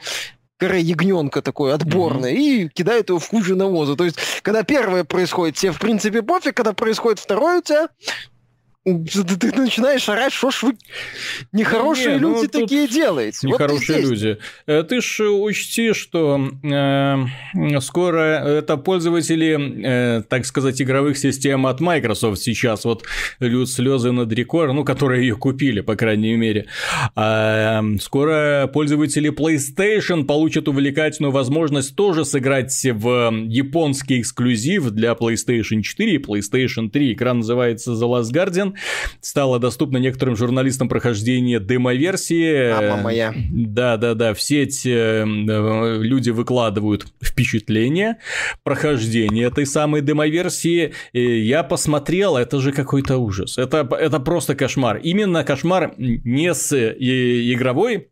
коре 0.64 0.81
ягненка 0.81 1.42
такой 1.42 1.74
отборное 1.74 2.33
mm-hmm. 2.33 2.66
и 2.66 2.68
кидают 2.68 3.09
его 3.11 3.18
в 3.18 3.29
кучу 3.29 3.55
навоза. 3.55 3.96
То 3.96 4.05
есть, 4.05 4.18
когда 4.42 4.62
первое 4.62 5.05
происходит, 5.05 5.57
тебе 5.57 5.72
в 5.72 5.79
принципе 5.79 6.22
пофиг, 6.22 6.57
когда 6.57 6.72
происходит 6.72 7.18
второе, 7.18 7.59
у 7.59 7.62
тебя 7.62 7.88
ты, 8.85 9.53
начинаешь 9.57 10.09
орать, 10.09 10.33
что 10.33 10.51
ж 10.51 10.62
вы 10.62 10.77
нехорошие 11.53 12.16
не, 12.16 12.20
ну, 12.20 12.35
люди 12.35 12.49
такие 12.49 12.87
делаете. 12.87 13.47
Нехорошие 13.47 14.03
вот 14.03 14.11
люди. 14.11 14.38
Э, 14.66 14.83
ты 14.83 15.01
ж 15.01 15.31
учти, 15.31 15.94
что 15.94 16.51
э, 16.62 17.81
скоро 17.81 18.20
это 18.20 18.77
пользователи, 18.77 20.18
э, 20.18 20.23
так 20.29 20.44
сказать, 20.44 20.83
игровых 20.83 21.16
систем 21.16 21.66
от 21.66 21.81
Microsoft 21.81 22.42
сейчас 22.42 22.85
вот 22.85 23.05
льют 23.40 23.70
слезы 23.70 24.12
над 24.12 24.31
рекорд, 24.33 24.75
ну, 24.75 24.85
которые 24.85 25.23
ее 25.23 25.37
купили, 25.37 25.81
по 25.81 25.97
крайней 25.97 26.37
мере. 26.37 26.66
А, 27.14 27.83
скоро 28.01 28.68
пользователи 28.73 29.31
PlayStation 29.31 30.25
получат 30.25 30.68
увлекательную 30.68 31.33
возможность 31.33 31.97
тоже 31.97 32.27
сыграть 32.27 32.75
в 32.85 33.33
японский 33.47 34.20
эксклюзив 34.20 34.90
для 34.90 35.12
PlayStation 35.12 35.81
4 35.81 36.14
и 36.14 36.18
PlayStation 36.18 36.90
3. 36.90 37.14
Экран 37.14 37.38
называется 37.38 37.92
The 37.92 38.03
Last 38.03 38.33
Guardian 38.33 38.73
стало 39.20 39.58
доступно 39.58 39.98
некоторым 39.98 40.37
журналистам 40.37 40.88
прохождение 40.88 41.60
демо-версии. 41.60 42.72
Мама 42.72 43.02
моя. 43.02 43.34
Да-да-да, 43.50 44.34
все 44.34 44.62
эти 44.62 44.88
э, 44.88 46.02
люди 46.02 46.30
выкладывают 46.30 47.06
впечатления, 47.22 48.18
прохождение 48.62 49.46
этой 49.46 49.66
самой 49.66 50.02
демо-версии. 50.02 50.92
Я 51.12 51.62
посмотрел, 51.62 52.37
это 52.37 52.60
же 52.60 52.72
какой-то 52.72 53.18
ужас. 53.18 53.58
Это, 53.58 53.88
это 53.98 54.20
просто 54.20 54.54
кошмар. 54.54 54.98
Именно 54.98 55.44
кошмар 55.44 55.94
не 55.96 56.54
с 56.54 56.74
игровой 56.74 58.08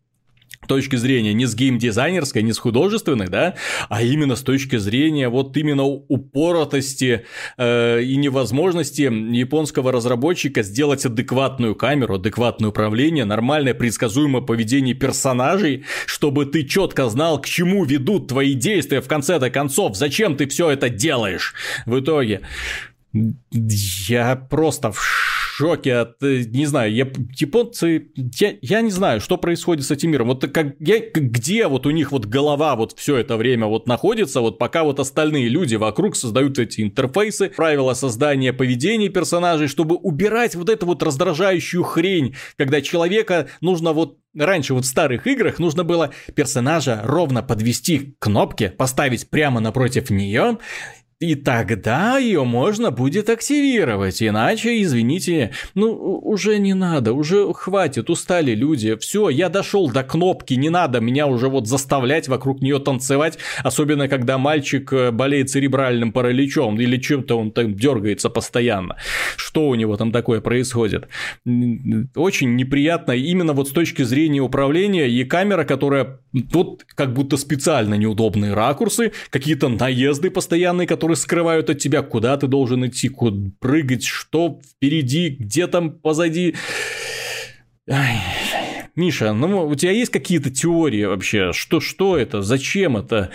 точки 0.67 0.95
зрения 0.95 1.33
не 1.33 1.45
с 1.45 1.55
геймдизайнерской, 1.55 2.43
не 2.43 2.53
с 2.53 2.59
художественной, 2.59 3.27
да, 3.27 3.55
а 3.89 4.03
именно 4.03 4.35
с 4.35 4.41
точки 4.41 4.77
зрения 4.77 5.29
вот 5.29 5.55
именно 5.57 5.83
упоротости 5.83 7.25
э, 7.57 8.01
и 8.01 8.15
невозможности 8.15 9.01
японского 9.01 9.91
разработчика 9.91 10.63
сделать 10.63 11.05
адекватную 11.05 11.75
камеру, 11.75 12.15
адекватное 12.15 12.69
управление, 12.69 13.25
нормальное 13.25 13.73
предсказуемое 13.73 14.41
поведение 14.41 14.95
персонажей, 14.95 15.85
чтобы 16.05 16.45
ты 16.45 16.63
четко 16.63 17.09
знал, 17.09 17.41
к 17.41 17.45
чему 17.45 17.85
ведут 17.85 18.27
твои 18.27 18.53
действия 18.53 19.01
в 19.01 19.07
конце-то 19.07 19.49
концов, 19.49 19.95
зачем 19.95 20.35
ты 20.35 20.47
все 20.47 20.69
это 20.69 20.89
делаешь 20.89 21.53
в 21.85 21.99
итоге. 21.99 22.41
Я 23.11 24.35
просто 24.35 24.91
в 24.91 25.42
шоке 25.53 25.95
от, 25.95 26.23
э, 26.23 26.43
не 26.47 26.65
знаю, 26.65 26.93
я, 26.93 27.07
японцы, 27.37 28.07
я, 28.15 28.55
я 28.61 28.81
не 28.81 28.89
знаю, 28.89 29.21
что 29.21 29.37
происходит 29.37 29.85
с 29.85 29.91
этим 29.91 30.09
миром. 30.09 30.27
Вот 30.29 30.51
как, 30.51 30.75
я, 30.79 30.99
где 30.99 31.67
вот 31.67 31.85
у 31.85 31.91
них 31.91 32.11
вот 32.11 32.25
голова 32.25 32.75
вот 32.75 32.97
все 32.97 33.17
это 33.17 33.37
время 33.37 33.67
вот 33.67 33.87
находится, 33.87 34.41
вот 34.41 34.57
пока 34.57 34.83
вот 34.83 34.99
остальные 34.99 35.49
люди 35.49 35.75
вокруг 35.75 36.15
создают 36.15 36.57
эти 36.57 36.81
интерфейсы, 36.81 37.49
правила 37.49 37.93
создания 37.93 38.51
поведения 38.51 39.09
персонажей, 39.09 39.67
чтобы 39.67 39.95
убирать 39.95 40.55
вот 40.55 40.69
эту 40.69 40.87
вот 40.87 41.03
раздражающую 41.03 41.83
хрень, 41.83 42.35
когда 42.57 42.81
человека 42.81 43.47
нужно 43.61 43.93
вот 43.93 44.17
Раньше 44.35 44.73
вот 44.73 44.85
в 44.85 44.87
старых 44.87 45.27
играх 45.27 45.59
нужно 45.59 45.83
было 45.83 46.09
персонажа 46.33 47.01
ровно 47.03 47.43
подвести 47.43 47.99
к 47.99 48.23
кнопке, 48.23 48.69
поставить 48.69 49.29
прямо 49.29 49.59
напротив 49.59 50.09
нее 50.09 50.57
и 51.23 51.35
тогда 51.35 52.17
ее 52.17 52.43
можно 52.43 52.91
будет 52.91 53.29
активировать, 53.29 54.21
иначе, 54.21 54.81
извините, 54.81 55.51
ну 55.73 55.93
уже 55.93 56.57
не 56.57 56.73
надо, 56.73 57.13
уже 57.13 57.53
хватит, 57.53 58.09
устали 58.09 58.53
люди, 58.53 58.97
все, 58.97 59.29
я 59.29 59.47
дошел 59.47 59.89
до 59.89 60.03
кнопки, 60.03 60.53
не 60.55 60.69
надо 60.69 60.99
меня 60.99 61.27
уже 61.27 61.47
вот 61.47 61.67
заставлять 61.67 62.27
вокруг 62.27 62.61
нее 62.61 62.79
танцевать, 62.79 63.37
особенно 63.63 64.09
когда 64.09 64.37
мальчик 64.37 64.91
э, 64.91 65.11
болеет 65.11 65.49
церебральным 65.49 66.11
параличом 66.11 66.79
или 66.79 66.97
чем-то 66.97 67.39
он 67.39 67.51
там 67.51 67.73
дергается 67.73 68.29
постоянно. 68.29 68.97
Что 69.37 69.69
у 69.69 69.75
него 69.75 69.95
там 69.95 70.11
такое 70.11 70.41
происходит? 70.41 71.07
Очень 72.15 72.55
неприятно 72.55 73.13
именно 73.13 73.53
вот 73.53 73.69
с 73.69 73.71
точки 73.71 74.01
зрения 74.03 74.41
управления 74.41 75.07
и 75.07 75.23
камера, 75.23 75.63
которая 75.63 76.19
вот 76.33 76.83
как 76.95 77.13
будто 77.13 77.37
специально 77.37 77.93
неудобные 77.95 78.53
ракурсы, 78.53 79.13
какие-то 79.29 79.69
наезды 79.69 80.29
постоянные, 80.29 80.87
которые 80.87 81.12
скрывают 81.15 81.69
от 81.69 81.79
тебя, 81.79 82.01
куда 82.01 82.37
ты 82.37 82.47
должен 82.47 82.85
идти, 82.87 83.09
куда 83.09 83.51
прыгать, 83.59 84.05
что 84.05 84.59
впереди, 84.63 85.29
где 85.29 85.67
там 85.67 85.91
позади. 85.91 86.55
Ай. 87.89 88.17
Миша, 88.95 89.33
ну 89.33 89.65
у 89.67 89.75
тебя 89.75 89.91
есть 89.91 90.11
какие-то 90.11 90.51
теории 90.51 91.05
вообще? 91.05 91.51
Что, 91.51 91.79
что 91.79 92.15
это? 92.17 92.41
Зачем 92.41 92.95
это? 92.95 93.31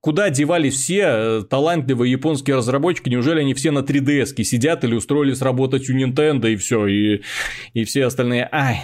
Куда 0.00 0.30
девали 0.30 0.70
все 0.70 1.02
э, 1.04 1.42
талантливые 1.42 2.10
японские 2.10 2.56
разработчики? 2.56 3.10
Неужели 3.10 3.40
они 3.40 3.52
все 3.52 3.70
на 3.70 3.80
3DS 3.80 4.42
сидят 4.44 4.82
или 4.82 4.94
устроились 4.94 5.42
работать 5.42 5.90
у 5.90 5.94
Nintendo 5.94 6.50
и 6.50 6.56
все, 6.56 6.86
и, 6.86 7.22
и 7.74 7.84
все 7.84 8.06
остальные, 8.06 8.48
ай, 8.50 8.80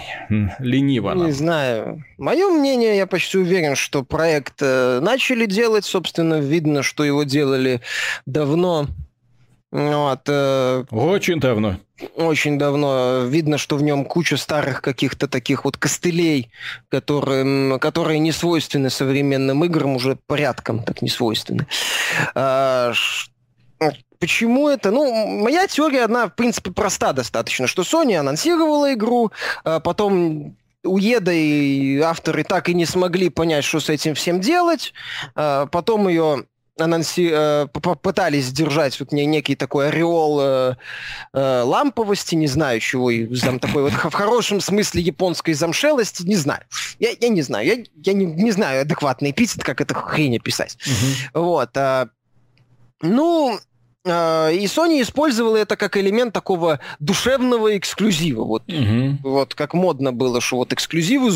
лениво. 0.59 1.15
Нам. 1.15 1.25
Не 1.25 1.31
знаю. 1.31 2.03
Мое 2.19 2.49
мнение, 2.49 2.95
я 2.95 3.07
почти 3.07 3.39
уверен, 3.39 3.75
что 3.75 4.03
проект 4.03 4.61
э, 4.61 4.99
начали 5.01 5.47
делать, 5.47 5.85
собственно, 5.85 6.39
видно, 6.39 6.83
что 6.83 7.03
его 7.03 7.23
делали 7.23 7.81
давно. 8.27 8.87
Вот, 9.71 10.21
э, 10.27 10.83
Очень 10.91 11.39
давно. 11.39 11.77
Очень 12.15 12.59
давно. 12.59 13.23
Видно, 13.25 13.57
что 13.57 13.75
в 13.75 13.83
нем 13.83 14.05
куча 14.05 14.37
старых 14.37 14.81
каких-то 14.81 15.27
таких 15.27 15.65
вот 15.65 15.77
костылей, 15.77 16.51
которые, 16.89 17.79
которые 17.79 18.19
не 18.19 18.31
свойственны 18.31 18.89
современным 18.89 19.63
играм, 19.65 19.95
уже 19.95 20.17
порядком 20.27 20.83
так 20.83 21.01
не 21.01 21.09
свойственны. 21.09 21.67
А, 22.35 22.93
Почему 24.19 24.67
это? 24.67 24.89
Ну, 24.89 25.27
моя 25.43 25.67
теория, 25.67 26.05
она, 26.05 26.27
в 26.27 26.35
принципе, 26.35 26.71
проста 26.71 27.13
достаточно, 27.13 27.67
что 27.67 27.83
Sony 27.83 28.15
анонсировала 28.15 28.93
игру, 28.93 29.31
а 29.63 29.79
потом 29.79 30.55
Уеда 30.83 31.31
и 31.31 31.99
авторы 31.99 32.43
так 32.43 32.69
и 32.69 32.73
не 32.73 32.85
смогли 32.85 33.29
понять, 33.29 33.63
что 33.63 33.79
с 33.79 33.89
этим 33.89 34.15
всем 34.15 34.39
делать, 34.39 34.93
а 35.35 35.67
потом 35.67 36.07
ее 36.07 36.45
анонси... 36.77 37.29
Э, 37.31 37.67
попытались 37.67 38.45
сдержать 38.45 38.99
вот 38.99 39.11
некий 39.11 39.55
такой 39.55 39.89
ореол 39.89 40.39
э, 40.41 40.75
э, 41.33 41.61
ламповости, 41.61 42.35
не 42.35 42.47
знаю 42.47 42.79
чего, 42.79 43.11
и 43.11 43.27
там 43.39 43.59
такой 43.59 43.83
вот 43.83 43.93
в 43.93 44.13
хорошем 44.13 44.61
смысле 44.61 45.01
японской 45.01 45.53
замшелости, 45.53 46.23
не 46.23 46.35
знаю. 46.35 46.63
Я, 46.99 47.09
я 47.19 47.29
не 47.29 47.41
знаю, 47.41 47.65
я, 47.65 47.83
я 48.03 48.13
не, 48.13 48.25
не 48.25 48.51
знаю 48.51 48.81
адекватный 48.81 49.31
эпитет, 49.31 49.63
как 49.63 49.81
это 49.81 49.93
хрень 49.93 50.37
описать. 50.37 50.77
Угу. 50.85 51.43
Вот. 51.43 51.75
А, 51.77 52.09
ну, 53.01 53.59
и 54.07 54.65
Sony 54.65 55.01
использовала 55.01 55.57
это 55.57 55.75
как 55.75 55.97
элемент 55.97 56.33
такого 56.33 56.79
душевного 56.99 57.77
эксклюзива. 57.77 58.43
Вот, 58.43 58.63
угу. 58.67 59.17
вот 59.23 59.55
как 59.55 59.73
модно 59.73 60.13
было, 60.13 60.41
что 60.41 60.57
вот 60.57 60.73
эксклюзивы 60.73 61.31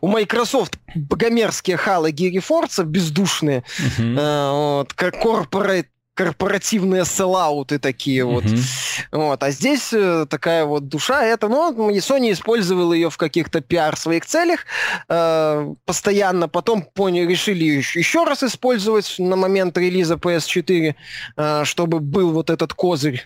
у 0.00 0.08
Microsoft 0.08 0.78
богомерзкие 0.94 1.76
халы 1.76 2.10
Гири 2.10 2.38
Форца 2.40 2.84
бездушные, 2.84 3.64
угу. 3.78 4.16
а, 4.18 4.78
вот, 4.78 4.92
как 4.92 5.20
корпорат 5.20 5.86
корпоративные 6.14 7.04
селлауты 7.04 7.78
такие 7.78 8.24
вот. 8.24 8.44
Mm-hmm. 8.44 9.06
вот. 9.12 9.42
А 9.42 9.50
здесь 9.50 9.92
э, 9.92 10.26
такая 10.28 10.64
вот 10.64 10.88
душа, 10.88 11.24
это, 11.24 11.48
ну, 11.48 11.90
Sony 11.98 12.32
использовал 12.32 12.92
ее 12.92 13.10
в 13.10 13.16
каких-то 13.16 13.60
пиар 13.60 13.96
своих 13.96 14.24
целях 14.24 14.64
э, 15.08 15.74
постоянно, 15.84 16.48
потом 16.48 16.82
поняли, 16.82 17.26
решили 17.26 17.64
еще, 17.64 17.98
еще 17.98 18.24
раз 18.24 18.42
использовать 18.42 19.16
на 19.18 19.36
момент 19.36 19.76
релиза 19.76 20.14
PS4, 20.14 20.94
э, 21.36 21.64
чтобы 21.64 22.00
был 22.00 22.32
вот 22.32 22.50
этот 22.50 22.72
козырь 22.72 23.24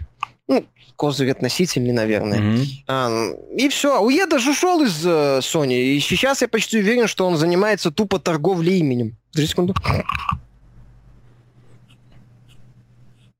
ну, 0.48 0.64
козырь 0.96 1.30
относительный, 1.30 1.92
наверное. 1.92 2.38
Mm-hmm. 2.38 2.66
А, 2.88 3.10
и 3.54 3.68
все. 3.68 4.00
Уеда 4.00 4.38
же 4.38 4.52
ушел 4.52 4.82
из 4.82 5.06
uh, 5.06 5.40
Sony, 5.40 5.78
и 5.78 6.00
сейчас 6.00 6.40
я 6.40 6.48
почти 6.48 6.78
уверен, 6.78 7.06
что 7.06 7.26
он 7.26 7.36
занимается 7.36 7.90
тупо 7.90 8.18
торговлей 8.18 8.78
именем. 8.78 9.16
Подожди 9.30 9.50
секунду. 9.50 9.74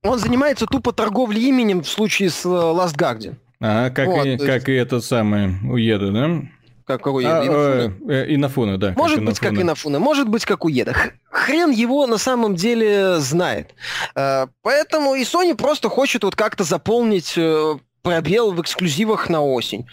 Он 0.08 0.18
занимается 0.18 0.66
тупо 0.66 0.92
торговлей 0.92 1.48
именем 1.48 1.82
в 1.82 1.88
случае 1.88 2.30
с 2.30 2.44
э, 2.44 2.48
Last 2.48 2.96
Guardian. 2.96 3.36
А, 3.60 3.90
как, 3.90 4.06
вот, 4.06 4.24
и, 4.24 4.30
есть... 4.30 4.46
как 4.46 4.68
и 4.68 4.72
этот 4.72 5.04
самый 5.04 5.56
Уеда, 5.68 6.10
да? 6.12 6.42
Как 6.86 7.06
Уеда. 7.06 7.40
А, 7.40 7.46
Инафуна. 7.46 8.12
Э, 8.12 8.34
Инафуна, 8.34 8.78
да. 8.78 8.94
Может 8.96 9.22
быть, 9.22 9.38
как 9.38 9.52
Инафуна, 9.52 9.98
может 9.98 10.28
быть, 10.28 10.46
как 10.46 10.64
Уеда. 10.64 10.94
Хрен 11.30 11.70
его 11.70 12.06
на 12.06 12.16
самом 12.16 12.56
деле 12.56 13.18
знает. 13.18 13.74
Э, 14.14 14.46
поэтому 14.62 15.14
и 15.14 15.22
Sony 15.24 15.54
просто 15.54 15.88
хочет 15.88 16.24
вот 16.24 16.34
как-то 16.34 16.64
заполнить 16.64 17.34
э, 17.36 17.74
пробел 18.02 18.52
в 18.52 18.62
эксклюзивах 18.62 19.28
на 19.28 19.42
осень. 19.42 19.86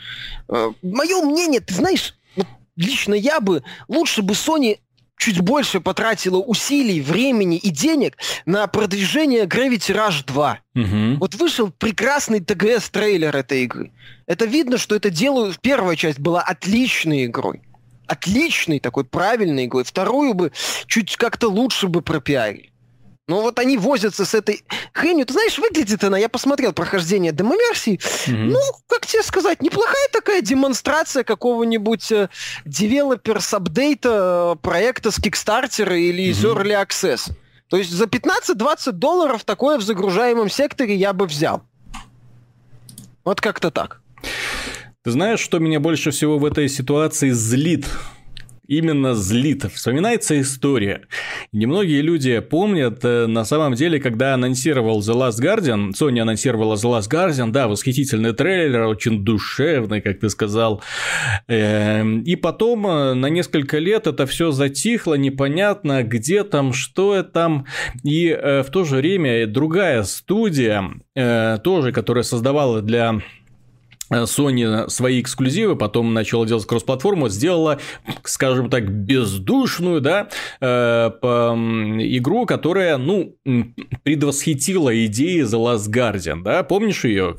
Мое 0.48 1.22
мнение, 1.24 1.60
ты 1.60 1.74
знаешь, 1.74 2.16
лично 2.78 3.14
я 3.14 3.40
бы, 3.40 3.64
лучше 3.88 4.22
бы 4.22 4.34
Sony 4.34 4.80
чуть 5.18 5.40
больше 5.40 5.80
потратила 5.80 6.38
усилий, 6.38 7.02
времени 7.02 7.58
и 7.58 7.70
денег 7.70 8.18
на 8.46 8.68
продвижение 8.68 9.46
Gravity 9.46 9.96
Rush 9.96 10.26
2. 10.26 10.60
Угу. 10.76 11.18
Вот 11.20 11.36
вышел 11.36 11.72
прекрасный 11.72 12.40
ТГС-трейлер 12.40 13.36
этой 13.36 13.64
игры. 13.64 13.92
Это 14.28 14.46
видно, 14.46 14.78
что 14.78 14.96
это 14.96 15.10
делают... 15.10 15.60
Первая 15.62 15.96
часть 15.96 16.20
была 16.20 16.42
отличной 16.42 17.26
игрой. 17.26 17.62
Отличной 18.08 18.80
такой, 18.80 19.06
правильной 19.06 19.66
игрой. 19.66 19.84
Вторую 19.84 20.34
бы 20.34 20.52
чуть 20.88 21.16
как-то 21.18 21.48
лучше 21.50 21.88
бы 21.88 22.02
пропиарили. 22.02 22.72
Ну 23.28 23.42
вот 23.42 23.58
они 23.58 23.78
возятся 23.78 24.24
с 24.24 24.36
этой 24.36 24.64
хренью. 24.94 25.26
Ты 25.26 25.34
знаешь, 25.34 25.58
выглядит 25.58 26.04
она, 26.04 26.18
я 26.18 26.30
посмотрел 26.30 26.74
прохождение 26.74 27.32
демо-версии, 27.32 27.98
mm-hmm. 27.98 28.52
ну, 28.52 28.60
как 28.88 29.08
тебе 29.08 29.24
сказать, 29.24 29.64
неплохая 29.64 30.08
такая 30.12 30.42
демонстрация 30.42 31.24
какого-нибудь 31.24 32.12
э, 32.12 32.30
developers 32.66 33.56
апдейта 33.56 34.54
э, 34.54 34.62
проекта 34.62 35.10
с 35.10 35.18
Kickstarter 35.18 35.98
или 35.98 36.30
из 36.30 36.44
mm-hmm. 36.44 36.56
Early 36.56 36.86
Access. 36.86 37.32
То 37.70 37.78
есть 37.78 37.90
за 37.90 38.06
15-20 38.06 38.92
долларов 38.92 39.44
такое 39.44 39.80
в 39.80 39.82
загружаемом 39.82 40.50
секторе 40.50 40.96
я 40.96 41.12
бы 41.12 41.26
взял. 41.26 41.64
Вот 43.24 43.42
как-то 43.42 43.72
так. 43.72 44.02
Ты 45.04 45.12
знаешь, 45.12 45.40
что 45.40 45.58
меня 45.58 45.80
больше 45.80 46.12
всего 46.12 46.38
в 46.38 46.46
этой 46.46 46.70
ситуации 46.70 47.32
злит? 47.32 47.88
Именно 48.68 49.14
злит. 49.14 49.66
Вспоминается 49.74 50.40
история. 50.40 51.02
Немногие 51.52 52.02
люди 52.02 52.40
помнят, 52.40 53.00
э, 53.04 53.28
на 53.28 53.46
самом 53.46 53.74
деле, 53.74 54.00
когда 54.00 54.34
анонсировал 54.34 55.00
The 55.00 55.14
Last 55.14 55.42
Guardian, 55.42 55.92
Sony 55.92 56.20
анонсировала 56.20 56.76
The 56.76 56.98
Last 56.98 57.10
Guardian, 57.10 57.52
да, 57.52 57.68
восхитительный 57.68 58.34
трейлер, 58.34 58.84
очень 58.84 59.24
душевный, 59.24 60.02
как 60.02 60.20
ты 60.20 60.30
сказал. 60.30 60.82
Эм, 61.48 62.22
и 62.22 62.36
потом 62.36 62.88
э, 62.88 63.14
на 63.14 63.28
несколько 63.28 63.78
лет 63.80 64.08
это 64.08 64.26
все 64.26 64.52
затихло, 64.52 65.16
непонятно, 65.16 66.04
где 66.04 66.44
там, 66.44 66.74
что 66.74 67.24
там. 67.24 67.66
И 68.04 68.28
э, 68.28 68.64
в 68.64 68.70
то 68.70 68.84
же 68.84 68.98
время 68.98 69.48
другая 69.48 70.04
студия, 70.04 70.84
тоже, 71.16 71.92
которая 71.92 72.24
создавала 72.24 72.82
для 72.82 73.22
Sony 74.12 74.90
свои 74.90 75.22
эксклюзивы, 75.22 75.76
потом 75.76 76.14
начала 76.14 76.46
делать 76.46 76.66
кросс-платформу, 76.66 77.30
сделала, 77.30 77.80
скажем 78.24 78.70
так, 78.70 78.90
бездушную, 78.90 80.02
да, 80.02 80.30
э, 80.62 81.12
по, 81.22 81.56
игру, 82.00 82.46
которая, 82.46 82.98
ну, 82.98 83.36
предвосхитила 84.04 85.06
идеи 85.06 85.44
The 85.44 85.60
Last 85.60 85.92
Guardian, 85.92 86.44
да, 86.44 86.64
помнишь 86.64 87.04
ее? 87.06 87.38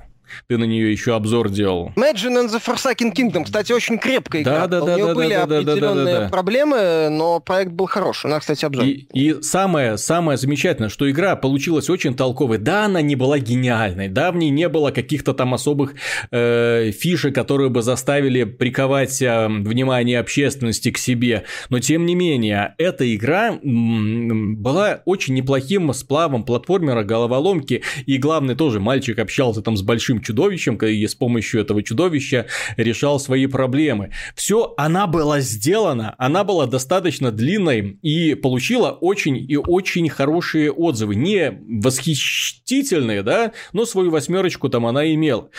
Ты 0.49 0.59
на 0.59 0.65
нее 0.65 0.91
еще 0.91 1.15
обзор 1.15 1.51
делал. 1.51 1.93
Imagine 1.97 2.45
and 2.45 2.49
the 2.49 2.63
Forsaken 2.65 3.13
Kingdom, 3.15 3.45
кстати, 3.45 3.73
очень 3.73 3.99
крепкая 3.99 4.43
игра. 4.43 4.67
Да, 4.67 4.81
да, 4.81 4.87
да, 4.87 4.95
У 4.95 4.97
нее 4.97 5.07
да, 5.07 5.15
были 5.15 5.35
да, 5.35 5.43
определенные 5.45 6.05
да, 6.05 6.13
да, 6.13 6.21
да. 6.21 6.29
проблемы, 6.29 7.09
но 7.11 7.41
проект 7.41 7.73
был 7.73 7.87
хороший. 7.87 8.27
У 8.27 8.31
нас, 8.31 8.41
кстати, 8.41 8.65
обзор. 8.65 8.85
И, 8.85 9.07
и 9.13 9.43
самое, 9.43 9.99
самое 9.99 10.39
замечательное, 10.39 10.89
что 10.89 11.11
игра 11.11 11.37
получилась 11.37 11.91
очень 11.91 12.15
толковой. 12.15 12.59
Да, 12.59 12.85
она 12.87 13.03
не 13.03 13.17
была 13.17 13.39
гениальной, 13.39 14.09
да, 14.09 14.33
в 14.33 14.37
ней 14.37 14.51
не 14.51 14.69
было 14.69 14.91
каких-то 14.91 15.35
там 15.35 15.55
особых 15.55 15.95
э, 16.31 16.91
фишек, 16.93 17.35
которые 17.35 17.71
бы 17.71 17.83
заставили 17.83 18.45
приковать 18.45 19.21
э, 19.23 19.47
внимание 19.49 20.21
общественности 20.21 20.91
к 20.91 20.99
себе. 20.99 21.45
Но 21.69 21.81
тем 21.81 22.07
не 22.07 22.15
менее, 22.15 22.75
эта 22.79 23.15
игра 23.15 23.49
м, 23.49 24.57
была 24.57 25.03
очень 25.05 25.35
неплохим 25.35 25.93
сплавом 25.93 26.45
платформера, 26.45 27.03
головоломки. 27.03 27.83
И 28.07 28.19
главное 28.19 28.55
тоже, 28.55 28.81
мальчик 28.81 29.19
общался 29.19 29.63
там 29.63 29.77
с 29.77 29.83
большим 30.17 30.21
чудовищем, 30.21 30.77
и 30.77 31.07
с 31.07 31.15
помощью 31.15 31.61
этого 31.61 31.83
чудовища 31.83 32.47
решал 32.77 33.21
свои 33.21 33.47
проблемы. 33.47 34.11
Все, 34.35 34.75
она 34.77 35.07
была 35.07 35.41
сделана, 35.41 36.15
она 36.19 36.45
была 36.45 36.67
достаточно 36.67 37.31
длинной 37.31 37.99
и 38.03 38.35
получила 38.35 38.91
очень 38.91 39.37
и 39.37 39.57
очень 39.57 40.09
хорошие 40.09 40.71
отзывы. 40.71 41.15
Не 41.17 41.59
восхитительные, 41.83 43.23
да, 43.23 43.53
но 43.73 43.87
свою 43.87 44.11
восьмерочку 44.11 44.69
там 44.69 44.87
она 44.87 45.13
имела. 45.13 45.51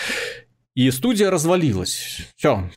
И 0.75 0.91
студия 0.91 1.31
развалилась. 1.31 2.19
Все. 2.35 2.69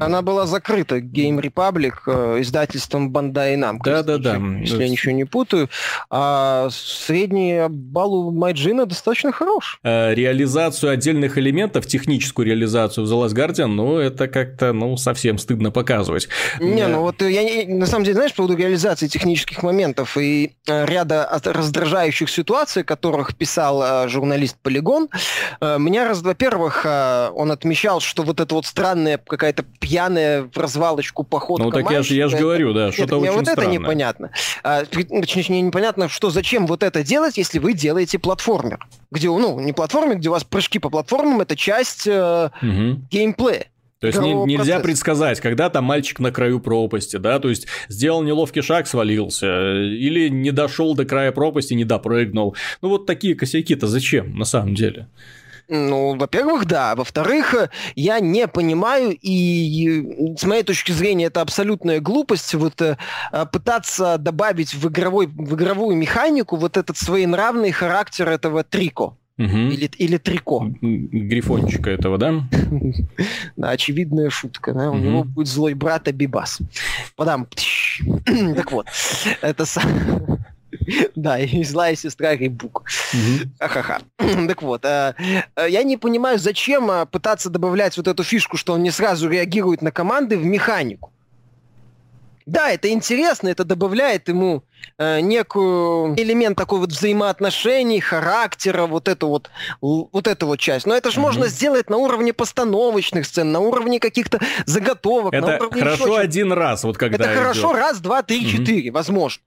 Она 0.00 0.22
была 0.22 0.46
закрыта 0.46 0.98
Game 0.98 1.40
Republic 1.40 1.94
э, 2.06 2.40
издательством 2.40 3.10
Bandai 3.12 3.54
Namco. 3.56 3.80
Да-да-да. 3.84 4.34
если- 4.36 4.60
Если 4.60 4.82
я 4.82 4.88
ничего 4.88 5.12
не 5.12 5.24
путаю. 5.24 5.68
А 6.10 6.68
средний 6.70 7.68
балл 7.68 8.14
у 8.14 8.30
Майджина 8.30 8.86
достаточно 8.86 9.32
хорош. 9.32 9.78
Э, 9.82 10.14
реализацию 10.14 10.90
отдельных 10.92 11.38
элементов, 11.38 11.86
техническую 11.86 12.46
реализацию 12.46 13.06
в 13.06 13.10
The 13.12 13.26
Last 13.26 13.34
Guardian, 13.34 13.66
ну, 13.66 13.98
это 13.98 14.28
как-то, 14.28 14.72
ну, 14.72 14.96
совсем 14.96 15.38
стыдно 15.38 15.70
показывать. 15.70 16.28
Не, 16.60 16.82
Да. 16.82 16.88
ну 16.88 17.00
вот 17.02 17.22
я 17.22 17.66
на 17.66 17.86
самом 17.86 18.04
деле, 18.04 18.14
знаешь, 18.14 18.32
по 18.32 18.38
поводу 18.38 18.56
реализации 18.56 19.06
технических 19.08 19.62
моментов 19.62 20.16
и 20.16 20.52
э, 20.66 20.86
ряда 20.86 21.28
раздражающих 21.44 22.30
ситуаций, 22.30 22.82
о 22.82 22.84
которых 22.84 23.36
писал 23.36 23.82
э, 23.82 24.08
журналист 24.08 24.56
Полигон, 24.62 25.08
э, 25.60 25.78
меня, 25.78 26.08
раз, 26.08 26.22
во-первых, 26.22 26.82
э, 26.84 27.30
он 27.34 27.50
отмечал, 27.52 28.00
что 28.00 28.22
вот 28.22 28.40
это 28.40 28.54
вот 28.54 28.66
странная 28.66 29.18
какая-то 29.18 29.64
пьяная 29.90 30.42
в 30.52 30.56
развалочку 30.56 31.24
походка 31.24 31.64
Ну, 31.64 31.70
так 31.72 31.90
я 31.90 32.02
же, 32.02 32.14
я 32.14 32.28
же 32.28 32.36
говорю, 32.38 32.72
да, 32.72 32.92
что-то 32.92 33.18
очень 33.18 33.32
вот 33.32 33.42
это 33.42 33.52
странное. 33.52 33.72
непонятно. 33.78 34.30
А, 34.62 34.84
при- 34.84 35.02
точнее, 35.02 35.60
непонятно, 35.62 36.08
что 36.08 36.30
зачем 36.30 36.66
вот 36.68 36.82
это 36.84 37.02
делать, 37.02 37.36
если 37.38 37.58
вы 37.58 37.72
делаете 37.74 38.18
платформер. 38.20 38.78
Где, 39.10 39.26
ну, 39.28 39.58
не 39.58 39.72
платформер, 39.72 40.18
где 40.18 40.28
у 40.28 40.32
вас 40.32 40.44
прыжки 40.44 40.78
по 40.78 40.90
платформам, 40.90 41.40
это 41.40 41.56
часть 41.56 42.06
э, 42.06 42.50
Мгм. 42.62 43.08
геймплея. 43.10 43.66
То 44.00 44.06
есть 44.06 44.18
не- 44.20 44.32
нельзя 44.32 44.56
процесса. 44.76 44.80
предсказать, 44.82 45.40
когда 45.40 45.68
там 45.68 45.84
мальчик 45.84 46.20
на 46.20 46.30
краю 46.30 46.60
пропасти, 46.60 47.16
да, 47.16 47.38
то 47.40 47.48
есть 47.50 47.66
сделал 47.88 48.22
неловкий 48.22 48.62
шаг, 48.62 48.86
свалился, 48.86 49.46
э, 49.46 49.84
или 49.88 50.28
не 50.30 50.52
дошел 50.52 50.94
до 50.94 51.04
края 51.04 51.32
пропасти, 51.32 51.74
не 51.74 51.84
допрыгнул. 51.84 52.54
Ну 52.80 52.88
вот 52.90 53.06
такие 53.06 53.34
косяки-то 53.34 53.88
зачем 53.88 54.38
на 54.38 54.44
самом 54.46 54.74
деле? 54.76 55.08
Ну, 55.70 56.16
во-первых, 56.16 56.66
да. 56.66 56.96
Во-вторых, 56.96 57.54
э, 57.54 57.70
я 57.94 58.18
не 58.18 58.48
понимаю, 58.48 59.16
и 59.20 60.02
э, 60.02 60.36
с 60.36 60.42
моей 60.44 60.64
точки 60.64 60.90
зрения 60.90 61.26
это 61.26 61.42
абсолютная 61.42 62.00
глупость, 62.00 62.54
вот 62.54 62.82
э, 62.82 62.96
э, 63.30 63.46
пытаться 63.46 64.18
добавить 64.18 64.74
в, 64.74 64.88
игровой, 64.88 65.28
в 65.28 65.54
игровую 65.54 65.96
механику 65.96 66.56
вот 66.56 66.76
этот 66.76 66.96
своенравный 66.96 67.70
характер 67.70 68.28
этого 68.28 68.64
трико. 68.64 69.16
Мгм. 69.36 69.70
Или, 69.70 69.90
или 69.96 70.16
трико. 70.18 70.66
Грифончика 70.82 71.90
этого, 71.90 72.18
да? 72.18 72.42
Да, 73.56 73.70
очевидная 73.70 74.28
шутка. 74.28 74.72
да, 74.74 74.90
У 74.90 74.98
него 74.98 75.22
будет 75.22 75.46
злой 75.46 75.74
брат 75.74 76.08
Абибас. 76.08 76.58
Подам. 77.14 77.46
Так 78.56 78.72
вот, 78.72 78.86
это. 79.40 79.64
Да, 81.14 81.38
и 81.38 81.64
злая 81.64 81.96
сестра 81.96 82.34
Рейбук. 82.36 82.84
Мгм. 83.12 83.52
Ха-ха-ха. 83.58 84.00
Так 84.48 84.62
вот, 84.62 84.84
э, 84.84 85.14
э, 85.56 85.66
я 85.68 85.82
не 85.82 85.96
понимаю, 85.96 86.38
зачем 86.38 86.90
э, 86.90 87.06
пытаться 87.06 87.50
добавлять 87.50 87.96
вот 87.96 88.08
эту 88.08 88.22
фишку, 88.22 88.56
что 88.56 88.72
он 88.74 88.82
не 88.82 88.90
сразу 88.90 89.28
реагирует 89.28 89.82
на 89.82 89.90
команды 89.90 90.36
в 90.36 90.44
механику. 90.44 91.12
Да, 92.46 92.70
это 92.70 92.88
интересно, 92.88 93.48
это 93.48 93.64
добавляет 93.64 94.28
ему 94.28 94.64
э, 94.98 95.20
некую 95.20 96.14
элемент 96.18 96.56
такой 96.56 96.80
вот 96.80 96.90
взаимоотношений, 96.90 98.00
характера, 98.00 98.86
вот 98.86 99.06
эту 99.08 99.28
вот, 99.28 99.50
вот 99.80 100.26
эту 100.26 100.46
вот 100.46 100.58
часть. 100.58 100.86
Но 100.86 100.94
это 100.96 101.10
же 101.10 101.20
Мгм. 101.20 101.28
можно 101.28 101.46
сделать 101.46 101.90
на 101.90 101.96
уровне 101.98 102.32
постановочных 102.32 103.26
сцен, 103.26 103.52
на 103.52 103.60
уровне 103.60 104.00
каких-то 104.00 104.40
заготовок, 104.66 105.32
на 105.32 105.36
Это 105.36 105.56
уровне 105.64 105.82
хорошо 105.82 106.04
еще 106.06 106.18
один 106.18 106.52
раз, 106.52 106.82
вот 106.82 106.98
когда 106.98 107.26
это 107.26 107.34
хорошо 107.34 107.68
идёт. 107.68 107.76
раз, 107.76 108.00
два, 108.00 108.22
три, 108.22 108.40
Мгм. 108.40 108.48
четыре, 108.48 108.90
возможно. 108.90 109.42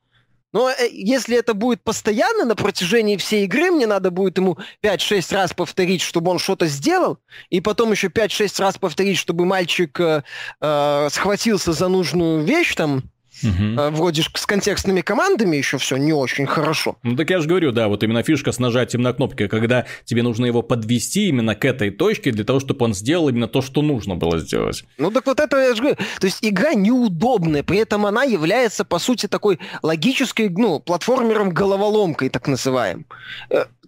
Но 0.54 0.70
э, 0.70 0.88
если 0.92 1.38
это 1.38 1.54
будет 1.54 1.84
постоянно 1.84 2.46
на 2.46 2.56
протяжении 2.56 3.18
всей 3.18 3.46
игры, 3.46 3.72
мне 3.72 3.88
надо 3.88 4.12
будет 4.12 4.38
ему 4.38 4.58
5-6 4.84 5.34
раз 5.34 5.54
повторить, 5.54 6.02
чтобы 6.02 6.32
он 6.32 6.40
что-то 6.40 6.68
сделал, 6.68 7.18
и 7.50 7.60
потом 7.60 7.92
еще 7.92 8.08
5-6 8.08 8.62
раз 8.62 8.78
повторить, 8.78 9.18
чтобы 9.18 9.46
мальчик 9.46 10.00
э, 10.00 10.24
э, 10.62 11.08
схватился 11.12 11.74
за 11.74 11.88
нужную 11.88 12.44
вещь, 12.44 12.76
там, 12.76 13.04
Э, 13.44 13.90
вроде 13.90 14.22
ж 14.22 14.30
с 14.34 14.46
контекстными 14.46 15.02
командами 15.02 15.56
еще 15.58 15.78
все 15.78 15.98
не 15.98 16.14
очень 16.14 16.46
хорошо. 16.46 16.98
Ну 17.04 17.16
так 17.16 17.30
я 17.30 17.40
же 17.40 17.48
говорю, 17.48 17.72
да, 17.72 17.88
вот 17.88 18.04
именно 18.04 18.24
фишка 18.24 18.52
с 18.52 18.60
нажатием 18.60 19.02
на 19.02 19.14
кнопки, 19.14 19.48
когда 19.48 19.86
тебе 20.06 20.24
нужно 20.24 20.46
его 20.46 20.62
подвести 20.62 21.28
именно 21.28 21.56
к 21.56 21.66
этой 21.66 21.92
точке 21.92 22.32
для 22.32 22.44
того, 22.44 22.60
чтобы 22.60 22.86
он 22.86 22.94
сделал 22.94 23.30
именно 23.30 23.48
то, 23.48 23.62
что 23.62 23.82
нужно 23.82 24.16
было 24.16 24.40
сделать. 24.40 24.84
Ну 24.98 25.12
так 25.12 25.26
вот 25.26 25.40
это 25.40 25.58
я 25.58 25.76
же 25.76 25.82
говорю. 25.82 25.98
То 26.20 26.28
есть 26.28 26.40
игра 26.42 26.74
неудобная, 26.74 27.64
при 27.64 27.80
этом 27.80 28.06
она 28.06 28.24
является, 28.24 28.86
по 28.86 29.00
сути, 29.00 29.28
такой 29.28 29.60
логической, 29.82 30.50
ну, 30.50 30.80
платформером-головоломкой, 30.80 32.30
так 32.30 32.48
называемым. 32.48 33.06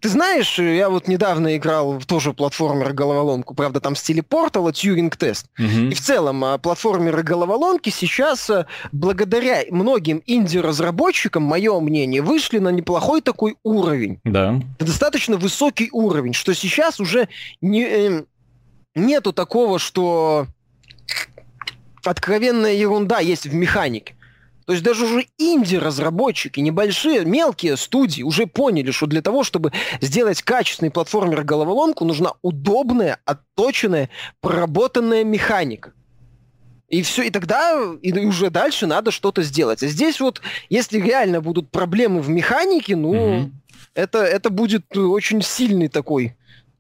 Ты 0.06 0.10
знаешь, 0.10 0.60
я 0.60 0.92
вот 0.92 1.08
недавно 1.08 1.58
играл 1.58 1.98
в 1.98 2.06
тоже 2.06 2.32
платформер-головоломку, 2.32 3.56
правда, 3.56 3.80
там 3.80 3.96
в 3.96 3.98
стиле 3.98 4.22
портала, 4.22 4.72
Тьюринг-тест. 4.72 5.48
Мгм. 5.58 5.90
И 5.90 5.96
в 5.96 6.00
целом 6.00 6.46
а, 6.46 6.60
платформеры-головоломки 6.60 7.90
сейчас, 7.90 8.48
а, 8.52 8.68
благодаря 8.92 9.64
многим 9.72 10.22
инди-разработчикам, 10.28 11.42
мое 11.42 11.80
мнение, 11.80 12.22
вышли 12.22 12.60
на 12.60 12.70
неплохой 12.70 13.22
такой 13.22 13.56
уровень 13.64 14.20
Да. 14.24 14.62
достаточно 14.78 15.38
высокий 15.38 15.90
уровень, 15.92 16.34
что 16.34 16.54
сейчас 16.54 17.00
уже 17.00 17.28
не, 17.62 17.82
эм, 17.88 18.28
нету 18.94 19.34
такого, 19.34 19.80
что 19.80 20.46
откровенная 22.04 22.74
ерунда 22.74 23.22
есть 23.22 23.48
в 23.48 23.56
механике. 23.56 24.14
То 24.66 24.74
есть 24.74 24.84
даже 24.84 25.06
уже 25.06 25.28
инди-разработчики, 25.38 26.60
небольшие, 26.60 27.24
мелкие 27.24 27.78
студии 27.78 28.24
уже 28.24 28.48
поняли, 28.48 28.92
что 28.92 29.06
для 29.06 29.22
того, 29.22 29.44
чтобы 29.44 29.72
сделать 30.02 30.42
качественный 30.42 30.92
платформер-головоломку, 30.92 32.04
нужна 32.04 32.34
удобная, 32.42 33.20
отточенная, 33.26 34.10
проработанная 34.42 35.24
механика. 35.24 35.94
И 36.88 37.02
все, 37.04 37.24
и 37.24 37.30
тогда 37.30 37.80
и 38.02 38.12
уже 38.26 38.50
дальше 38.50 38.88
надо 38.88 39.12
что-то 39.12 39.44
сделать. 39.44 39.84
А 39.84 39.88
здесь 39.88 40.20
вот, 40.20 40.42
если 40.70 41.00
реально 41.00 41.42
будут 41.42 41.70
проблемы 41.70 42.22
в 42.22 42.30
механике, 42.30 42.96
ну, 42.96 43.14
Мгм. 43.14 43.62
это, 43.94 44.20
это 44.20 44.50
будет 44.50 44.96
очень 44.96 45.42
сильный 45.42 45.88
такой 45.88 46.36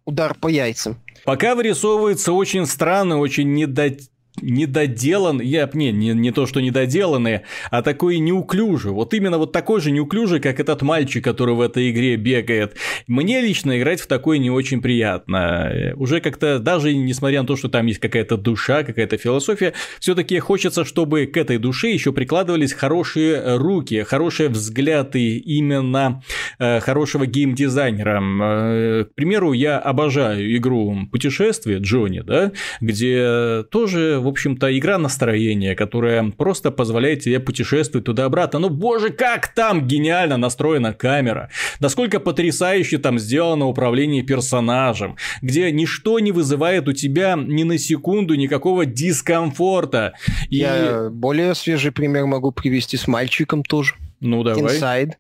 удар 0.06 0.36
по 0.36 0.48
яйцам. 0.48 0.98
Пока 1.24 1.56
вырисовывается 1.56 2.34
очень 2.34 2.66
странный, 2.66 3.16
очень 3.16 3.54
недо... 3.54 3.96
недоделан, 4.42 5.42
я, 5.42 5.70
не, 5.74 5.92
не, 5.92 6.10
не 6.10 6.32
то, 6.32 6.46
что 6.46 6.62
недоделанный, 6.62 7.42
а 7.72 7.82
такой 7.82 8.20
неуклюжий. 8.20 8.92
Вот 8.92 9.14
именно 9.14 9.38
вот 9.38 9.52
такой 9.52 9.82
же 9.82 9.92
неуклюжий, 9.92 10.40
как 10.40 10.60
этот 10.60 10.82
мальчик, 10.82 11.24
который 11.24 11.56
в 11.56 11.62
этой 11.62 11.92
игре 11.92 12.16
бегает. 12.16 12.76
Мне 13.08 13.42
лично 13.42 13.78
играть 13.78 14.02
в 14.02 14.08
такой 14.08 14.40
не 14.40 14.50
очень 14.50 14.82
приятно. 14.82 15.94
Уже 15.96 16.22
как-то, 16.22 16.60
даже 16.60 16.94
несмотря 16.94 17.42
на 17.42 17.48
то, 17.48 17.56
что 17.56 17.70
там 17.70 17.86
есть 17.86 18.00
какая-то 18.00 18.38
душа, 18.38 18.84
какая-то 18.84 19.18
философия, 19.18 19.74
все-таки 20.00 20.40
хочется, 20.40 20.86
чтобы 20.86 21.26
к 21.26 21.38
этой 21.38 21.58
душе 21.58 21.92
еще 21.92 22.12
прикладывались 22.12 22.74
хорошие 22.74 23.58
руки, 23.58 24.04
хорошие 24.04 24.50
взгляды 24.50 25.38
именно 25.38 26.24
э, 26.60 26.80
хорошего 26.80 27.26
геймдизайнера. 27.26 28.22
Э, 28.22 29.06
К 29.06 29.16
примеру, 29.16 29.54
я 29.54 29.80
обожаю 29.80 30.56
игру 30.56 31.08
«Путешествие» 31.12 31.80
Джонни, 31.80 32.22
да, 32.22 32.52
где 32.82 33.64
тоже 33.72 34.20
в 34.26 34.28
общем-то, 34.28 34.78
игра 34.78 34.98
настроения, 34.98 35.76
которая 35.76 36.32
просто 36.32 36.72
позволяет 36.72 37.22
тебе 37.22 37.40
путешествовать 37.40 38.06
туда-обратно. 38.06 38.60
Ну, 38.60 38.70
боже, 38.70 39.12
как 39.12 39.54
там 39.54 39.88
гениально 39.88 40.38
настроена 40.38 40.94
камера. 40.94 41.50
Насколько 41.80 42.20
потрясающе 42.20 42.98
там 42.98 43.20
сделано 43.20 43.68
управление 43.68 44.24
персонажем, 44.24 45.16
где 45.44 45.72
ничто 45.72 46.20
не 46.20 46.32
вызывает 46.32 46.88
у 46.88 46.94
тебя 46.94 47.36
ни 47.38 47.64
на 47.64 47.78
секунду 47.78 48.34
никакого 48.34 48.86
дискомфорта. 48.86 50.14
И... 50.50 50.58
Я 50.58 51.10
более 51.12 51.54
свежий 51.54 51.92
пример 51.92 52.26
могу 52.26 52.52
привести 52.52 52.98
с 52.98 53.08
мальчиком 53.08 53.64
тоже. 53.64 53.94
Ну, 54.22 54.44
давай. 54.44 54.78
Inside. 54.78 55.12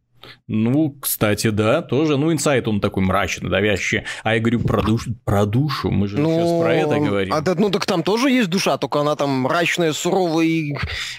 Ну, 0.48 0.96
кстати, 1.00 1.50
да, 1.50 1.82
тоже. 1.82 2.18
Ну, 2.18 2.32
инсайт 2.32 2.68
он 2.68 2.80
такой 2.80 3.04
мрачный, 3.04 3.50
давящий. 3.50 4.04
А 4.24 4.36
я 4.36 4.40
говорю 4.40 4.60
про, 4.62 4.82
душ... 4.82 5.08
про 5.24 5.46
душу. 5.46 5.92
Мы 5.92 6.08
же 6.08 6.18
ну, 6.18 6.30
сейчас 6.30 6.62
про 6.62 6.76
это 6.76 7.00
говорим. 7.00 7.34
А, 7.34 7.44
ну, 7.58 7.70
так 7.70 7.86
там 7.86 8.04
тоже 8.04 8.30
есть 8.30 8.50
душа, 8.50 8.78
только 8.78 9.02
она 9.02 9.16
там 9.16 9.30
мрачная, 9.42 9.94
суровая 9.94 10.46
и 10.46 10.78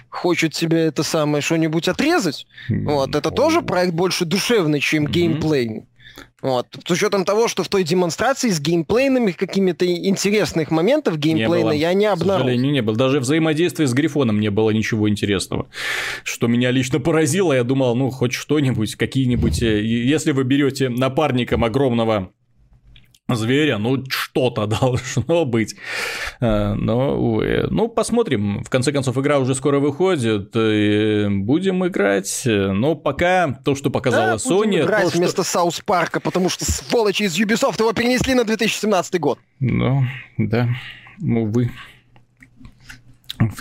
хочет 0.09 0.55
себе 0.55 0.87
это 0.87 1.03
самое 1.03 1.43
что-нибудь 1.43 1.89
отрезать. 1.89 2.47
Вот, 2.69 3.15
это 3.15 3.31
тоже 3.31 3.63
проект 3.63 3.95
больше 3.95 4.25
душевный, 4.25 4.81
чем 4.81 5.07
геймплей. 5.07 5.85
Вот. 6.43 6.67
С 6.87 6.91
учетом 6.91 7.25
того, 7.25 7.49
что 7.49 7.62
в 7.62 7.69
той 7.69 7.83
демонстрации 7.83 8.51
с 8.51 8.61
геймплейными 8.61 9.33
какими-то 9.33 9.87
интересных 9.87 10.71
моментов 10.71 11.19
геймплейна 11.19 11.73
я 11.73 11.93
не 11.95 12.07
обнаружил. 12.07 12.37
К 12.37 12.41
сожалению, 12.43 12.73
не 12.73 12.83
было. 12.83 12.97
Даже 12.97 13.21
взаимодействие 13.21 13.89
с 13.89 13.95
Грифоном 13.95 14.39
не 14.39 14.51
было 14.51 14.71
ничего 14.71 15.09
интересного. 15.09 15.69
Что 16.25 16.47
меня 16.47 16.71
лично 16.71 17.01
поразило, 17.01 17.53
я 17.53 17.64
думал, 17.64 17.97
ну, 17.97 18.11
хоть 18.11 18.33
что-нибудь, 18.33 18.95
какие-нибудь... 18.97 19.62
Э, 19.62 19.83
если 19.83 20.33
вы 20.33 20.45
берете 20.45 20.89
напарником 20.89 21.64
огромного 21.64 22.31
зверя, 23.29 23.79
ну, 23.79 24.05
что-то 24.09 24.66
должно 24.81 25.45
быть. 25.45 25.77
Э, 26.41 26.74
но, 26.74 27.18
увы. 27.18 27.66
Ну, 27.70 27.89
посмотрим. 27.89 28.62
В 28.62 28.70
конце 28.70 28.93
концов, 28.93 29.18
игра 29.18 29.39
уже 29.39 29.55
скоро 29.55 29.79
выходит. 29.79 30.51
И 30.55 31.27
будем 31.29 31.87
играть. 31.87 32.43
Но 32.45 32.95
пока 32.95 33.59
то, 33.64 33.74
что 33.74 33.91
показала 33.91 34.33
да, 34.33 34.35
Sony... 34.37 34.66
Будем 34.66 34.83
играть 34.83 35.12
то, 35.12 35.18
вместо 35.18 35.43
что... 35.43 35.53
Саус 35.53 35.81
Парка, 35.81 36.20
потому 36.20 36.49
что 36.49 36.64
сволочи 36.64 37.24
из 37.24 37.39
Ubisoft 37.39 37.81
его 37.81 37.93
перенесли 37.93 38.35
на 38.35 38.45
2017 38.45 39.20
год. 39.20 39.39
Ну, 39.61 40.03
да. 40.39 40.68
Увы 41.20 41.70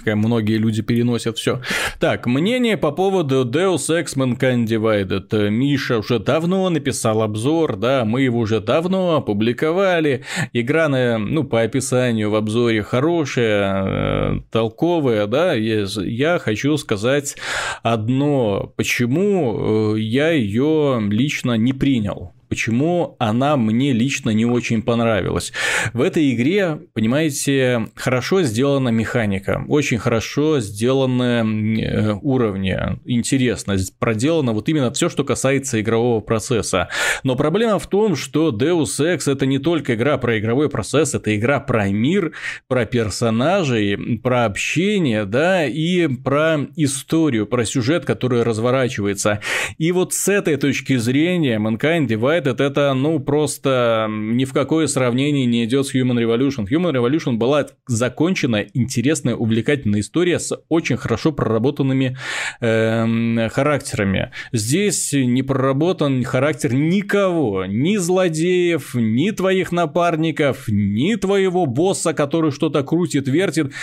многие 0.05 0.57
люди 0.57 0.81
переносят 0.81 1.37
все. 1.37 1.61
Так, 1.99 2.25
мнение 2.25 2.77
по 2.77 2.91
поводу 2.91 3.45
Deus 3.45 3.89
Ex 3.89 4.15
Mankind 4.15 4.65
Divided. 4.65 5.49
Миша 5.49 5.99
уже 5.99 6.19
давно 6.19 6.69
написал 6.69 7.21
обзор, 7.21 7.75
да, 7.75 8.05
мы 8.05 8.21
его 8.21 8.39
уже 8.39 8.59
давно 8.59 9.15
опубликовали. 9.15 10.23
Игра, 10.53 10.87
на, 10.87 11.17
ну, 11.17 11.43
по 11.43 11.61
описанию 11.61 12.29
в 12.29 12.35
обзоре 12.35 12.83
хорошая, 12.83 14.37
э, 14.37 14.41
толковая, 14.51 15.27
да. 15.27 15.53
Я 15.53 16.39
хочу 16.39 16.77
сказать 16.77 17.35
одно, 17.83 18.73
почему 18.75 19.95
э, 19.95 19.99
я 19.99 20.31
ее 20.31 21.01
лично 21.09 21.53
не 21.53 21.73
принял 21.73 22.34
почему 22.55 23.17
она 23.19 23.57
мне 23.57 23.91
лично 23.91 24.29
не 24.29 24.45
очень 24.45 24.81
понравилась. 24.81 25.51
В 25.91 25.99
этой 25.99 26.33
игре, 26.33 26.79
понимаете, 26.93 27.87
хорошо 27.95 28.43
сделана 28.43 28.87
механика, 28.89 29.65
очень 29.67 29.97
хорошо 29.97 30.61
сделаны 30.61 31.81
э, 31.81 32.13
уровни, 32.21 32.77
интересно, 33.03 33.75
проделано 33.99 34.53
вот 34.53 34.69
именно 34.69 34.89
все, 34.93 35.09
что 35.09 35.25
касается 35.25 35.81
игрового 35.81 36.21
процесса. 36.21 36.87
Но 37.23 37.35
проблема 37.35 37.77
в 37.77 37.87
том, 37.87 38.15
что 38.15 38.51
Deus 38.51 39.01
Ex 39.01 39.29
это 39.29 39.45
не 39.45 39.59
только 39.59 39.95
игра 39.95 40.17
про 40.17 40.39
игровой 40.39 40.69
процесс, 40.69 41.13
это 41.13 41.35
игра 41.35 41.59
про 41.59 41.89
мир, 41.89 42.31
про 42.69 42.85
персонажей, 42.85 44.17
про 44.23 44.45
общение, 44.45 45.25
да, 45.25 45.65
и 45.65 46.07
про 46.07 46.59
историю, 46.77 47.47
про 47.47 47.65
сюжет, 47.65 48.05
который 48.05 48.43
разворачивается. 48.43 49.41
И 49.77 49.91
вот 49.91 50.13
с 50.13 50.29
этой 50.29 50.55
точки 50.55 50.95
зрения 50.95 51.59
Mankind 51.65 52.07
Divided 52.07 52.44
United 52.45 52.63
это, 52.63 52.93
ну, 52.93 53.19
просто 53.19 54.07
ни 54.09 54.45
в 54.45 54.53
какое 54.53 54.87
сравнение 54.87 55.45
не 55.45 55.65
идет 55.65 55.87
с 55.87 55.95
Human 55.95 56.17
Revolution. 56.17 56.67
Human 56.69 56.93
Revolution 56.93 57.33
была 57.33 57.67
закончена, 57.87 58.65
интересная, 58.73 59.35
увлекательная 59.35 60.01
история 60.01 60.39
с 60.39 60.57
очень 60.69 60.97
хорошо 60.97 61.31
проработанными 61.31 62.17
э, 62.61 63.49
характерами. 63.49 64.31
Здесь 64.51 65.13
не 65.13 65.43
проработан 65.43 66.23
характер 66.23 66.73
никого, 66.73 67.65
ни 67.65 67.97
злодеев, 67.97 68.95
ни 68.95 69.31
твоих 69.31 69.71
напарников, 69.71 70.65
ни 70.67 71.15
твоего 71.15 71.65
босса, 71.65 72.13
который 72.13 72.51
что-то 72.51 72.83
крутит, 72.83 73.27
вертит. 73.27 73.73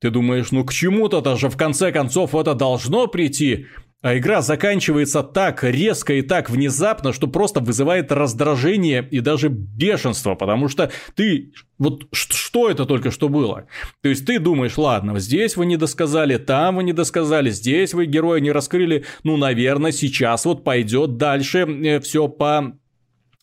Ты 0.00 0.10
думаешь, 0.10 0.50
ну 0.50 0.64
к 0.64 0.72
чему-то 0.72 1.20
даже 1.20 1.48
в 1.48 1.56
конце 1.56 1.92
концов 1.92 2.34
это 2.34 2.54
должно 2.54 3.06
прийти. 3.06 3.66
А 4.02 4.18
игра 4.18 4.42
заканчивается 4.42 5.22
так 5.22 5.62
резко 5.62 6.14
и 6.14 6.22
так 6.22 6.50
внезапно, 6.50 7.12
что 7.12 7.28
просто 7.28 7.60
вызывает 7.60 8.10
раздражение 8.10 9.06
и 9.08 9.20
даже 9.20 9.48
бешенство, 9.48 10.34
потому 10.34 10.68
что 10.68 10.90
ты... 11.14 11.52
Вот 11.78 12.06
что 12.12 12.68
это 12.68 12.84
только 12.84 13.12
что 13.12 13.28
было? 13.28 13.66
То 14.02 14.08
есть 14.08 14.26
ты 14.26 14.38
думаешь, 14.40 14.76
ладно, 14.76 15.18
здесь 15.20 15.56
вы 15.56 15.66
не 15.66 15.76
досказали, 15.76 16.36
там 16.36 16.76
вы 16.76 16.84
не 16.84 16.92
досказали, 16.92 17.50
здесь 17.50 17.94
вы 17.94 18.06
героя 18.06 18.40
не 18.40 18.50
раскрыли, 18.52 19.04
ну, 19.22 19.36
наверное, 19.36 19.92
сейчас 19.92 20.44
вот 20.44 20.64
пойдет 20.64 21.16
дальше 21.16 21.58
э, 21.60 22.00
все 22.00 22.26
по 22.28 22.76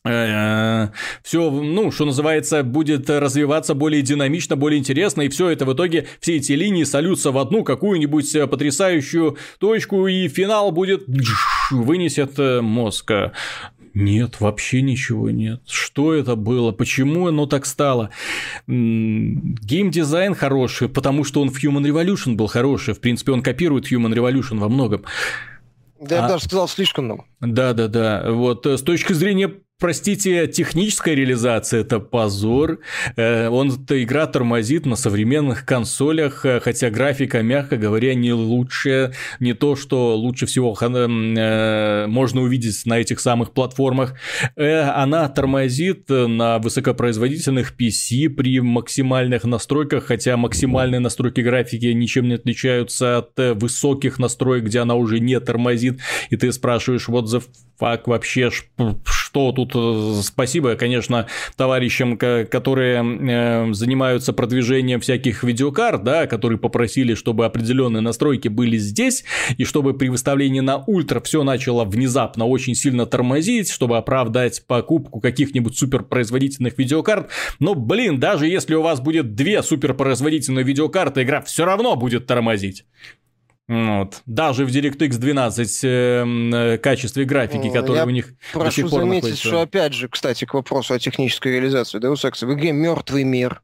все, 0.04 1.52
ну, 1.52 1.92
что 1.92 2.06
называется, 2.06 2.64
будет 2.64 3.10
развиваться 3.10 3.74
более 3.74 4.02
динамично, 4.02 4.56
более 4.56 4.80
интересно, 4.80 5.24
и 5.24 5.30
все 5.30 5.50
это 5.50 5.66
в 5.66 5.74
итоге, 5.74 6.08
все 6.22 6.38
эти 6.38 6.54
линии 6.54 6.86
сольются 6.86 7.32
в 7.32 7.38
одну 7.38 7.66
какую-нибудь 7.66 8.34
э, 8.34 8.48
потрясающую 8.48 9.38
точку, 9.60 10.08
и 10.08 10.30
финал 10.30 10.72
будет 10.72 11.04
вынесет 11.70 12.40
э, 12.40 12.62
мозг. 12.62 13.12
Нет, 13.94 14.40
вообще 14.40 14.82
ничего 14.82 15.30
нет. 15.32 15.62
Что 15.68 16.14
это 16.14 16.36
было? 16.36 16.72
Почему 16.72 17.28
оно 17.28 17.46
так 17.46 17.66
стало? 17.66 18.12
Геймдизайн 18.68 20.36
хороший, 20.36 20.88
потому 20.88 21.26
что 21.26 21.42
он 21.42 21.50
в 21.50 21.62
Human 21.62 21.84
Revolution 21.84 22.36
был 22.36 22.48
хороший. 22.48 22.94
В 22.94 23.02
принципе, 23.02 23.34
он 23.34 23.42
копирует 23.42 23.92
Human 23.92 24.14
Revolution 24.14 24.60
во 24.60 24.70
многом. 24.70 25.04
Да, 26.00 26.18
я 26.18 26.26
а... 26.26 26.30
даже 26.30 26.46
сказал 26.46 26.70
слишком 26.70 27.06
много. 27.06 27.26
Да, 27.42 27.74
да, 27.74 27.88
да. 27.88 28.32
Вот 28.32 28.66
с 28.66 28.82
точки 28.82 29.12
зрения 29.12 29.52
Простите, 29.80 30.46
техническая 30.48 31.16
реализация– 31.16 31.80
это 31.82 32.02
позор. 32.02 32.80
Э, 33.16 33.48
он, 33.48 33.72
эта 33.72 34.04
игра 34.04 34.28
тормозит 34.28 34.86
на 34.86 34.98
современных 34.98 35.66
консолях, 35.66 36.46
э, 36.46 36.60
хотя 36.60 36.90
графика, 36.90 37.42
мягко 37.42 37.78
говоря, 37.78 38.14
не 38.14 38.34
лучшая, 38.34 39.14
не 39.40 39.54
то, 39.54 39.78
что 39.78 40.18
лучше 40.18 40.48
всего 40.48 40.78
э, 40.78 42.08
можно 42.08 42.42
увидеть 42.42 42.86
на 42.86 43.00
этих 43.00 43.22
самых 43.22 43.54
платформах. 43.54 44.16
Она 44.58 45.30
тормозит 45.30 46.10
на 46.10 46.60
высокопроизводительных 46.60 47.74
PC 47.80 48.28
при 48.30 48.60
максимальных 48.60 49.46
настройках, 49.46 50.08
хотя 50.08 50.36
максимальные 50.36 51.00
настройки 51.00 51.40
графики 51.40 51.86
ничем 51.86 52.28
не 52.28 52.36
отличаются 52.36 53.20
от 53.20 53.32
высоких 53.38 54.20
настроек, 54.20 54.66
где 54.66 54.80
она 54.80 54.96
уже 54.96 55.22
не 55.22 55.40
тормозит, 55.40 56.02
и 56.30 56.36
ты 56.36 56.52
спрашиваешь, 56.52 57.08
вот 57.08 57.30
за 57.30 57.42
фак 57.78 58.08
вообще, 58.10 58.50
что 59.30 59.52
тут 59.52 59.74
э, 59.76 60.22
спасибо, 60.24 60.76
конечно, 60.76 61.28
товарищам, 61.56 62.18
которые 62.18 63.04
э, 63.04 63.74
занимаются 63.74 64.34
продвижением 64.34 65.00
всяких 65.02 65.44
видеокарт, 65.44 66.04
да, 66.04 66.26
которые 66.26 66.58
попросили, 66.58 67.14
чтобы 67.14 67.46
определенные 67.46 68.02
настройки 68.02 68.48
были 68.48 68.78
здесь, 68.78 69.24
и 69.58 69.66
чтобы 69.66 69.94
при 69.94 70.10
выставлении 70.10 70.62
на 70.62 70.78
ультра 70.78 71.20
все 71.22 71.44
начало 71.44 71.86
внезапно 71.86 72.46
очень 72.46 72.74
сильно 72.74 73.06
тормозить, 73.06 73.70
чтобы 73.70 73.98
оправдать 73.98 74.64
покупку 74.66 75.20
каких-нибудь 75.20 75.78
суперпроизводительных 75.78 76.78
видеокарт. 76.80 77.30
Но, 77.60 77.76
блин, 77.76 78.20
даже 78.20 78.48
если 78.48 78.74
у 78.74 78.82
вас 78.82 79.00
будет 79.00 79.36
две 79.36 79.62
суперпроизводительные 79.62 80.66
видеокарты, 80.66 81.22
игра 81.22 81.42
все 81.42 81.66
равно 81.66 81.96
будет 81.96 82.26
тормозить. 82.26 82.86
Вот. 83.70 84.24
Даже 84.26 84.66
в 84.66 84.70
DirectX 84.70 85.18
12 85.18 85.80
эм, 85.84 86.54
э, 86.56 86.78
качестве 86.80 87.24
графики, 87.24 87.72
которые 87.72 88.04
у 88.04 88.10
них 88.10 88.34
до 88.52 88.72
сих 88.72 88.90
пор 88.90 89.02
заметить, 89.02 89.24
находится. 89.24 89.48
что 89.48 89.62
опять 89.62 89.94
же, 89.94 90.10
кстати, 90.10 90.46
к 90.46 90.56
вопросу 90.56 90.96
о 90.96 91.00
технической 91.00 91.52
реализации 91.52 92.00
Deus 92.00 92.28
Ex, 92.28 92.44
в 92.44 92.52
игре 92.52 92.72
мертвый 92.72 93.24
мир. 93.24 93.62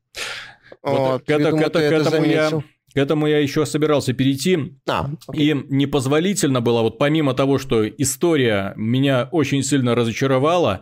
Вот, 0.83 0.99
вот, 0.99 1.23
к, 1.23 1.29
это, 1.31 1.51
к, 1.51 1.55
это, 1.55 1.79
к, 1.79 1.81
этому 1.81 2.23
я, 2.23 2.51
К 2.95 2.97
этому 2.97 3.27
я 3.27 3.39
еще 3.39 3.65
собирался 3.65 4.13
перейти. 4.13 4.73
А, 4.87 5.09
и 5.33 5.53
непозволительно 5.69 6.61
было, 6.61 6.81
вот 6.81 6.97
помимо 6.97 7.33
того, 7.33 7.57
что 7.57 7.85
история 7.85 8.71
меня 8.77 9.27
очень 9.33 9.63
сильно 9.63 9.95
разочаровала, 9.95 10.81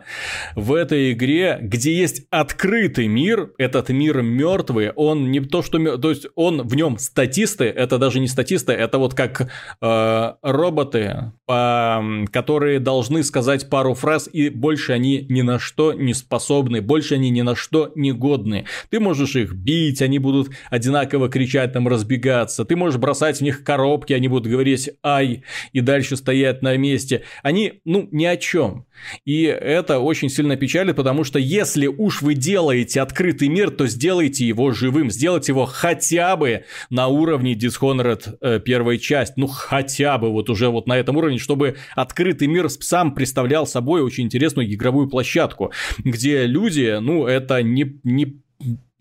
в 0.54 0.74
этой 0.74 1.12
игре, 1.12 1.58
где 1.60 1.92
есть 1.92 2.26
открытый 2.30 3.08
мир, 3.08 3.50
этот 3.58 3.88
мир 3.88 4.22
мертвый, 4.22 4.92
он 4.92 5.32
не 5.32 5.40
то, 5.40 5.62
что... 5.62 5.98
То 5.98 6.10
есть 6.10 6.28
он 6.36 6.62
в 6.62 6.76
нем 6.76 6.98
статисты, 6.98 7.64
это 7.64 7.98
даже 7.98 8.20
не 8.20 8.28
статисты, 8.28 8.72
это 8.72 8.98
вот 8.98 9.14
как 9.14 9.50
э, 9.80 10.32
роботы, 10.40 11.32
по, 11.46 12.00
которые 12.30 12.78
должны 12.78 13.24
сказать 13.24 13.68
пару 13.68 13.94
фраз, 13.94 14.30
и 14.32 14.50
больше 14.50 14.92
они 14.92 15.26
ни 15.28 15.42
на 15.42 15.58
что 15.58 15.92
не 15.92 16.14
способны, 16.14 16.80
больше 16.80 17.16
они 17.16 17.30
ни 17.30 17.42
на 17.42 17.56
что 17.56 17.90
не 17.96 18.12
годны. 18.12 18.66
Ты 18.90 19.00
можешь 19.00 19.34
их 19.34 19.52
бить, 19.52 20.00
они 20.00 20.20
будут 20.20 20.50
одинаково 20.70 21.28
кричать, 21.28 21.72
там, 21.72 21.88
раз 21.88 22.03
разбегаться, 22.04 22.64
ты 22.64 22.76
можешь 22.76 22.98
бросать 22.98 23.38
в 23.38 23.40
них 23.40 23.64
коробки, 23.64 24.12
они 24.12 24.28
будут 24.28 24.50
говорить 24.50 24.90
«ай» 25.02 25.42
и 25.72 25.80
дальше 25.80 26.16
стоять 26.16 26.62
на 26.62 26.76
месте. 26.76 27.22
Они, 27.42 27.80
ну, 27.84 28.08
ни 28.12 28.24
о 28.24 28.36
чем. 28.36 28.86
И 29.24 29.42
это 29.42 29.98
очень 29.98 30.28
сильно 30.28 30.56
печалит, 30.56 30.96
потому 30.96 31.24
что 31.24 31.38
если 31.38 31.86
уж 31.86 32.22
вы 32.22 32.34
делаете 32.34 33.00
открытый 33.00 33.48
мир, 33.48 33.70
то 33.70 33.86
сделайте 33.86 34.46
его 34.46 34.72
живым, 34.72 35.10
сделайте 35.10 35.52
его 35.52 35.64
хотя 35.66 36.36
бы 36.36 36.64
на 36.90 37.08
уровне 37.08 37.54
Dishonored 37.54 38.36
э, 38.40 38.60
первой 38.60 38.98
часть, 38.98 39.36
ну 39.36 39.46
хотя 39.46 40.18
бы 40.18 40.30
вот 40.30 40.50
уже 40.50 40.68
вот 40.68 40.86
на 40.86 40.96
этом 40.96 41.16
уровне, 41.16 41.38
чтобы 41.38 41.76
открытый 41.96 42.48
мир 42.48 42.68
сам 42.70 43.14
представлял 43.14 43.66
собой 43.66 44.02
очень 44.02 44.24
интересную 44.24 44.72
игровую 44.72 45.08
площадку, 45.08 45.72
где 45.98 46.46
люди, 46.46 46.98
ну 47.00 47.26
это 47.26 47.62
не, 47.62 47.98
не 48.04 48.44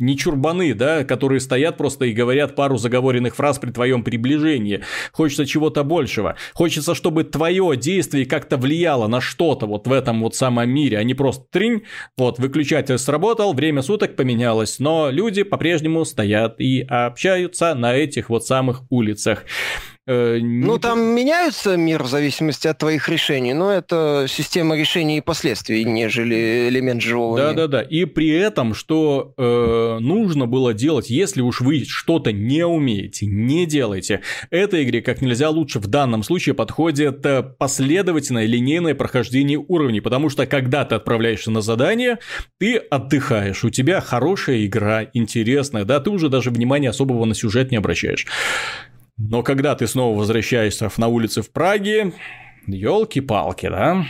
не 0.04 0.18
чурбаны, 0.18 0.74
да, 0.74 1.04
которые 1.04 1.40
стоят 1.40 1.78
просто 1.78 2.06
и 2.06 2.14
говорят 2.14 2.56
пару 2.56 2.78
заговоренных 2.78 3.36
фраз 3.36 3.60
при 3.60 3.72
твоем 3.72 4.04
приближении. 4.04 4.82
Хочется 5.12 5.46
чего-то 5.46 5.84
большего. 5.84 6.36
Хочется, 6.54 6.94
чтобы 6.94 7.24
твое 7.24 7.76
действие 7.78 8.26
как-то 8.26 8.58
влияло 8.58 9.08
на 9.08 9.22
что-то 9.22 9.66
вот 9.66 9.88
в 9.88 9.92
этом 9.92 10.22
вот 10.22 10.36
самом 10.36 10.70
мире, 10.70 10.98
а 10.98 11.04
не 11.04 11.14
просто 11.14 11.46
тринь, 11.52 11.84
вот, 12.18 12.40
выключатель 12.40 12.98
сработал, 12.98 13.54
время 13.54 13.82
суток 13.82 14.16
поменялось, 14.16 14.80
но 14.80 15.10
люди 15.10 15.44
по-прежнему 15.44 16.06
стоят 16.06 16.60
и 16.60 16.82
общаются 16.82 17.74
на 17.76 17.96
этих 17.96 18.30
вот 18.30 18.46
самых 18.46 18.82
улицах. 18.90 19.46
Э, 20.06 20.38
ну, 20.42 20.80
там 20.80 21.00
меняются 21.00 21.78
мир 21.78 22.04
в 22.04 22.08
зависимости 22.08 22.68
от 22.68 22.78
твоих 22.78 23.08
решений, 23.08 23.54
но 23.54 23.72
это 23.72 24.26
система 24.28 24.76
решений 24.76 25.20
и 25.20 25.22
последствий, 25.22 25.86
нежели 25.86 26.68
элемент 26.68 27.02
живого 27.02 27.38
да, 27.38 27.44
мира. 27.44 27.56
Да-да-да. 27.56 27.82
И 27.84 28.04
при 28.04 28.30
этом, 28.30 28.74
что 28.74 29.34
э, 29.38 29.98
нужно 30.02 30.46
было 30.46 30.74
делать, 30.74 31.10
если 31.10 31.40
уж 31.40 31.62
вы 31.62 31.86
что-то 31.86 32.34
не 32.34 32.66
умеете, 32.66 33.28
не 33.28 33.66
делайте. 33.66 34.22
Этой 34.50 34.84
игре 34.84 35.02
как 35.02 35.22
нельзя 35.22 35.50
лучше 35.50 35.80
в 35.80 35.88
данном 35.88 36.24
случае 36.24 36.54
подходит 36.54 37.26
э, 37.26 37.42
последовательное 37.42 38.46
линейное 38.46 38.96
прохождение 38.96 39.58
уровней, 39.58 40.02
потому 40.02 40.30
что 40.30 40.46
когда 40.46 40.84
ты 40.84 40.96
отправляешься 40.96 41.50
на 41.50 41.62
задание, 41.62 42.20
ты 42.60 42.76
отдыхаешь, 42.76 43.64
у 43.64 43.70
тебя 43.70 44.02
хорошая 44.02 44.66
игра, 44.66 45.06
интересная, 45.14 45.86
да, 45.86 46.02
ты 46.02 46.10
уже 46.10 46.28
даже 46.28 46.50
внимания 46.50 46.90
особого 46.90 47.24
на 47.24 47.36
сюжет 47.36 47.72
не 47.72 47.78
обращаешь. 47.78 48.28
Но 49.18 49.44
когда 49.44 49.76
ты 49.76 49.88
снова 49.88 50.18
возвращаешься 50.18 50.90
на 50.98 51.08
улицы 51.08 51.42
в 51.42 51.52
Праге, 51.52 52.14
елки-палки, 52.68 53.70
да? 53.70 54.06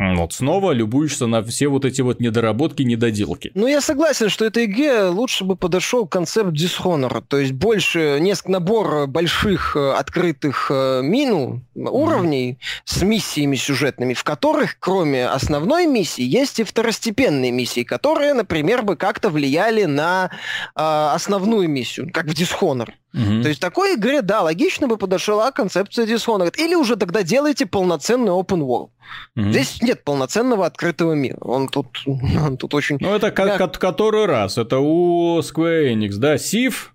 Вот 0.00 0.32
снова 0.32 0.72
любуешься 0.72 1.26
на 1.26 1.42
все 1.42 1.68
вот 1.68 1.84
эти 1.84 2.00
вот 2.00 2.20
недоработки, 2.20 2.82
недоделки. 2.82 3.50
Ну, 3.54 3.66
я 3.66 3.82
согласен, 3.82 4.30
что 4.30 4.46
этой 4.46 4.64
игре 4.64 5.04
лучше 5.04 5.44
бы 5.44 5.56
подошел 5.56 6.06
концепт 6.06 6.52
Dishonored, 6.52 7.24
то 7.28 7.38
есть 7.38 7.52
больше, 7.52 8.16
несколько 8.18 8.50
набор 8.52 9.06
больших 9.06 9.76
э, 9.76 9.92
открытых 9.92 10.70
э, 10.70 11.02
мину, 11.02 11.62
уровней 11.74 12.52
mm-hmm. 12.52 12.82
с 12.86 13.02
миссиями 13.02 13.56
сюжетными, 13.56 14.14
в 14.14 14.24
которых, 14.24 14.78
кроме 14.78 15.28
основной 15.28 15.86
миссии, 15.86 16.24
есть 16.24 16.60
и 16.60 16.64
второстепенные 16.64 17.50
миссии, 17.50 17.82
которые, 17.82 18.32
например, 18.32 18.82
бы 18.82 18.96
как-то 18.96 19.28
влияли 19.28 19.84
на 19.84 20.30
э, 20.30 21.10
основную 21.14 21.68
миссию, 21.68 22.10
как 22.10 22.24
в 22.24 22.32
Dishonored. 22.32 22.94
Угу. 23.12 23.42
То 23.42 23.48
есть 23.48 23.60
такой 23.60 23.96
игре, 23.96 24.22
да, 24.22 24.42
логично 24.42 24.86
бы 24.86 24.96
подошла 24.96 25.50
концепция 25.50 26.06
Dishonored. 26.06 26.54
Или 26.56 26.74
уже 26.74 26.96
тогда 26.96 27.22
делайте 27.22 27.66
полноценный 27.66 28.30
open 28.30 28.60
world. 28.60 28.90
Угу. 29.36 29.50
Здесь 29.50 29.78
нет 29.90 30.04
полноценного 30.04 30.66
открытого 30.66 31.12
мира. 31.12 31.38
Он 31.40 31.68
тут, 31.68 31.86
он 32.06 32.56
тут 32.56 32.74
очень... 32.74 32.96
Ну, 33.00 33.14
это 33.14 33.30
как, 33.30 33.78
который 33.78 34.26
раз. 34.26 34.58
Это 34.58 34.78
у 34.78 35.40
Square 35.40 35.92
Enix, 35.94 36.16
да? 36.16 36.38
Сив 36.38 36.94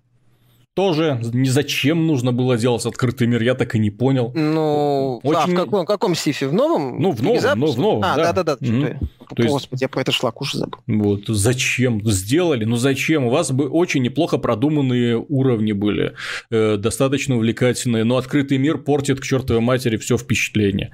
тоже 0.76 1.18
ни 1.32 1.48
зачем 1.48 2.06
нужно 2.06 2.32
было 2.32 2.58
делать 2.58 2.84
открытый 2.84 3.26
мир, 3.26 3.42
я 3.42 3.54
так 3.54 3.74
и 3.74 3.78
не 3.78 3.90
понял. 3.90 4.30
Ну, 4.34 5.20
Очень... 5.22 5.38
а 5.38 5.46
в 5.46 5.54
каком, 5.54 5.86
каком 5.86 6.14
сифе? 6.14 6.48
В 6.48 6.52
новом? 6.52 7.00
Ну, 7.00 7.12
в 7.12 7.22
новом, 7.22 7.58
ну, 7.58 7.66
в 7.72 7.78
новом, 7.78 8.04
А, 8.04 8.16
да-да-да. 8.16 8.58
Mm-hmm. 8.60 8.98
То 9.34 9.42
Господи, 9.42 9.72
есть... 9.72 9.82
я 9.82 9.88
про 9.88 10.02
это 10.02 10.12
шлак 10.12 10.40
уже 10.42 10.58
забыл. 10.58 10.78
Вот, 10.86 11.28
зачем? 11.28 12.06
Сделали, 12.06 12.64
ну 12.64 12.76
зачем? 12.76 13.24
У 13.24 13.30
вас 13.30 13.52
бы 13.52 13.68
очень 13.68 14.02
неплохо 14.02 14.36
продуманные 14.36 15.16
уровни 15.16 15.72
были, 15.72 16.12
э, 16.50 16.76
достаточно 16.76 17.36
увлекательные, 17.36 18.04
но 18.04 18.18
открытый 18.18 18.58
мир 18.58 18.76
портит 18.76 19.20
к 19.20 19.24
чертовой 19.24 19.62
матери 19.62 19.96
все 19.96 20.18
впечатление. 20.18 20.92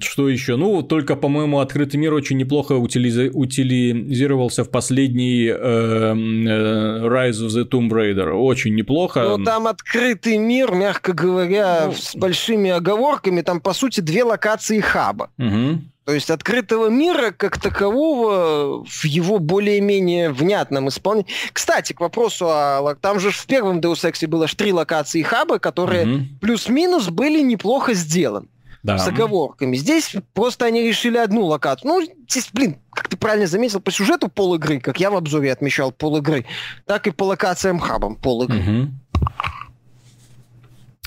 Что 0.00 0.28
еще? 0.28 0.56
Ну, 0.56 0.82
только, 0.82 1.14
по-моему, 1.14 1.60
открытый 1.60 2.00
мир 2.00 2.12
очень 2.12 2.36
неплохо 2.36 2.72
утилизи... 2.72 3.30
утилизировался 3.32 4.64
в 4.64 4.70
последний 4.70 5.46
э, 5.46 5.54
э, 5.54 6.14
Rise 7.06 7.46
of 7.46 7.48
the 7.48 7.68
Tomb 7.68 7.88
Raider. 7.88 8.32
Очень 8.32 8.74
неплохо. 8.74 9.36
Ну, 9.36 9.44
там 9.44 9.68
открытый 9.68 10.38
мир, 10.38 10.72
мягко 10.72 11.12
говоря, 11.12 11.86
ну... 11.86 11.92
с 11.92 12.16
большими 12.16 12.70
оговорками. 12.70 13.42
Там, 13.42 13.60
по 13.60 13.74
сути, 13.74 14.00
две 14.00 14.24
локации 14.24 14.80
хаба. 14.80 15.30
Угу. 15.38 15.80
То 16.04 16.12
есть 16.12 16.30
открытого 16.30 16.88
мира 16.88 17.30
как 17.30 17.58
такового 17.58 18.84
в 18.84 19.04
его 19.04 19.38
более-менее 19.38 20.30
внятном 20.30 20.88
исполнении. 20.88 21.30
Кстати, 21.52 21.92
к 21.92 22.00
вопросу 22.00 22.46
о... 22.48 22.96
Там 23.00 23.20
же 23.20 23.30
в 23.30 23.46
первом 23.46 23.78
Deus 23.78 24.04
Ex 24.04 24.26
было 24.26 24.44
аж 24.44 24.54
три 24.54 24.72
локации 24.72 25.22
хаба, 25.22 25.58
которые 25.58 26.06
угу. 26.06 26.24
плюс-минус 26.40 27.08
были 27.08 27.40
неплохо 27.40 27.94
сделаны 27.94 28.48
да. 28.84 28.98
с 28.98 29.08
оговорками. 29.08 29.76
Здесь 29.76 30.14
просто 30.34 30.66
они 30.66 30.82
решили 30.82 31.16
одну 31.16 31.44
локацию. 31.46 31.88
Ну, 31.90 32.02
здесь, 32.28 32.50
блин, 32.52 32.76
как 32.92 33.08
ты 33.08 33.16
правильно 33.16 33.46
заметил, 33.46 33.80
по 33.80 33.90
сюжету 33.90 34.28
пол 34.28 34.54
игры, 34.54 34.78
как 34.78 35.00
я 35.00 35.10
в 35.10 35.16
обзоре 35.16 35.50
отмечал 35.50 35.90
пол 35.90 36.18
игры, 36.18 36.44
так 36.86 37.06
и 37.06 37.10
по 37.10 37.24
локациям 37.24 37.80
хабам 37.80 38.14
пол 38.14 38.44
игры. 38.44 38.58
Угу. 38.58 38.90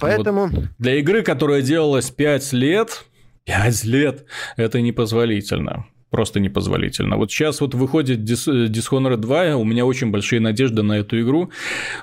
Поэтому... 0.01 0.47
Вот 0.47 0.63
для 0.79 0.95
игры, 0.99 1.21
которая 1.21 1.61
делалась 1.61 2.09
5 2.09 2.53
лет, 2.53 3.05
5 3.45 3.83
лет, 3.85 4.25
это 4.57 4.81
непозволительно 4.81 5.85
просто 6.09 6.39
непозволительно. 6.39 7.17
Вот 7.17 7.31
сейчас 7.31 7.61
вот 7.61 7.73
выходит 7.75 8.19
Dishonored 8.19 9.17
2, 9.17 9.55
у 9.57 9.63
меня 9.65 9.85
очень 9.85 10.09
большие 10.09 10.39
надежды 10.39 10.81
на 10.81 10.99
эту 10.99 11.19
игру. 11.21 11.51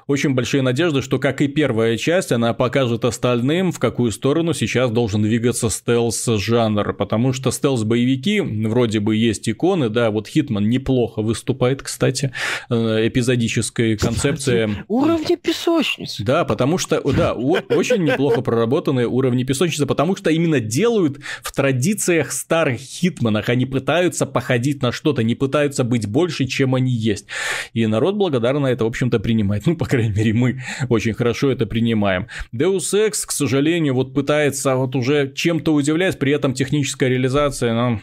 Очень 0.06 0.34
большие 0.34 0.62
надежды, 0.62 1.00
что, 1.02 1.18
как 1.18 1.40
и 1.40 1.48
первая 1.48 1.96
часть, 1.96 2.32
она 2.32 2.52
покажет 2.52 3.04
остальным, 3.04 3.72
в 3.72 3.78
какую 3.78 4.12
сторону 4.12 4.52
сейчас 4.52 4.90
должен 4.90 5.22
двигаться 5.22 5.70
стелс-жанр, 5.70 6.92
потому 6.92 7.32
что 7.32 7.50
стелс-боевики, 7.50 8.40
вроде 8.68 9.00
бы 9.00 9.16
есть 9.16 9.48
иконы, 9.48 9.88
да, 9.88 10.10
вот 10.10 10.28
Хитман 10.28 10.68
неплохо 10.68 11.22
выступает, 11.22 11.82
кстати, 11.82 12.32
э, 12.68 13.08
эпизодическая 13.08 13.96
концепция. 13.96 14.84
Уровни 14.88 15.36
песочницы. 15.36 16.24
Да, 16.24 16.44
потому 16.44 16.78
что, 16.78 17.00
да, 17.12 17.32
очень 17.32 18.04
неплохо 18.04 18.42
проработанные 18.42 19.08
уровни 19.08 19.44
песочницы, 19.44 19.86
потому 19.86 20.14
что 20.16 20.30
именно 20.30 20.60
делают 20.60 21.20
в 21.42 21.52
традициях 21.52 22.32
старых 22.32 22.78
Хитманах, 22.80 23.48
они 23.48 23.64
пытаются 23.64 23.93
пытаются 23.94 24.26
походить 24.26 24.82
на 24.82 24.90
что-то, 24.90 25.22
не 25.22 25.36
пытаются 25.36 25.84
быть 25.84 26.08
больше, 26.08 26.46
чем 26.46 26.74
они 26.74 26.90
есть. 26.90 27.26
И 27.74 27.86
народ 27.86 28.16
благодарно 28.16 28.66
это, 28.66 28.82
в 28.82 28.88
общем-то, 28.88 29.20
принимает. 29.20 29.66
Ну, 29.66 29.76
по 29.76 29.84
крайней 29.84 30.12
мере, 30.12 30.32
мы 30.32 30.62
очень 30.88 31.14
хорошо 31.14 31.52
это 31.52 31.64
принимаем. 31.64 32.26
Deus 32.52 32.92
Ex, 32.92 33.24
к 33.24 33.30
сожалению, 33.30 33.94
вот 33.94 34.12
пытается 34.12 34.74
вот 34.74 34.96
уже 34.96 35.32
чем-то 35.32 35.72
удивлять, 35.72 36.18
при 36.18 36.32
этом 36.32 36.54
техническая 36.54 37.08
реализация, 37.08 37.72
ну, 37.72 38.00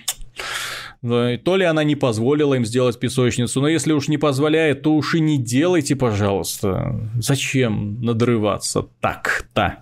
то 1.02 1.56
ли 1.56 1.66
она 1.66 1.84
не 1.84 1.96
позволила 1.96 2.54
им 2.54 2.66
сделать 2.66 3.00
песочницу, 3.00 3.60
но 3.60 3.68
если 3.68 3.92
уж 3.92 4.08
не 4.08 4.18
позволяет, 4.18 4.84
то 4.84 4.94
уж 4.94 5.16
и 5.16 5.20
не 5.20 5.38
делайте, 5.38 5.96
пожалуйста. 5.96 7.10
Зачем 7.20 8.02
надрываться 8.02 8.88
так-то? 9.00 9.82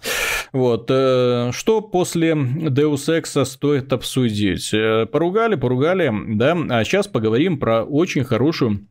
Вот. 0.54 0.88
Э, 0.90 1.52
что 1.54 1.82
после 1.82 2.32
Deus 2.32 3.08
Ex 3.08 3.46
стоит 3.46 3.92
обсудить? 3.92 4.74
Э, 4.74 5.06
поругали, 5.06 5.56
поругали, 5.56 6.12
да, 6.36 6.58
а 6.70 6.84
сейчас 6.84 7.08
поговорим 7.08 7.60
про 7.60 7.84
очень 7.84 8.24
хорошую 8.24 8.88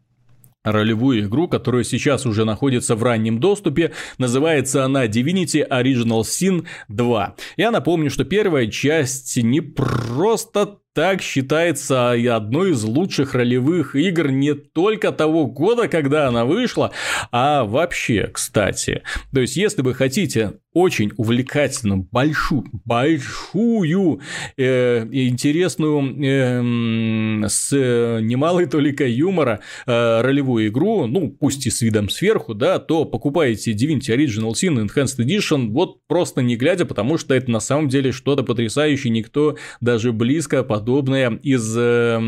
ролевую 0.65 1.21
игру, 1.21 1.49
которая 1.49 1.85
сейчас 1.85 2.27
уже 2.27 2.45
находится 2.45 2.95
в 2.95 3.03
раннем 3.03 3.41
доступе. 3.41 3.93
Называется 4.19 4.85
она 4.85 5.07
Divinity 5.07 5.67
Original 5.67 6.23
Sin 6.23 6.67
2. 6.89 7.35
Я 7.57 7.71
напомню, 7.71 8.11
что 8.11 8.25
первая 8.25 8.67
часть 8.67 9.37
не 9.37 9.61
просто 9.61 10.79
так 10.99 11.23
считается 11.23 12.11
одной 12.11 12.73
из 12.73 12.83
лучших 12.83 13.37
ролевых 13.37 13.95
игр 13.95 14.33
не 14.33 14.55
только 14.55 15.13
того 15.13 15.47
года, 15.47 15.87
когда 15.87 16.27
она 16.27 16.45
вышла, 16.45 16.91
а 17.31 17.63
вообще, 17.63 18.29
кстати. 18.33 19.05
То 19.33 19.41
есть, 19.41 19.57
если 19.57 19.83
вы 19.83 19.95
хотите 19.95 20.55
очень 20.79 21.11
увлекательную, 21.17 22.07
большую, 22.13 22.65
большую, 22.85 24.21
э, 24.57 25.07
интересную, 25.11 26.15
э, 26.25 27.49
с 27.49 27.73
немалой 27.73 28.67
толикой 28.67 29.11
юмора 29.13 29.61
э, 29.87 30.21
ролевую 30.21 30.69
игру, 30.69 31.07
ну, 31.07 31.31
пусть 31.31 31.67
и 31.67 31.71
с 31.71 31.81
видом 31.81 32.09
сверху, 32.09 32.55
да, 32.55 32.79
то 32.79 33.05
покупаете 33.05 33.73
Divinity 33.73 34.15
Original 34.15 34.53
Sin 34.53 34.87
Enhanced 34.87 35.19
Edition 35.19 35.71
вот 35.71 36.07
просто 36.07 36.43
не 36.43 36.57
глядя, 36.57 36.85
потому 36.85 37.19
что 37.19 37.35
это 37.35 37.51
на 37.51 37.61
самом 37.61 37.89
деле 37.89 38.13
что-то 38.13 38.43
потрясающее, 38.43 39.11
никто 39.11 39.57
даже 39.81 40.13
близко 40.13 40.63
подобное 40.89 41.39
из 41.43 41.77
э, 41.77 42.19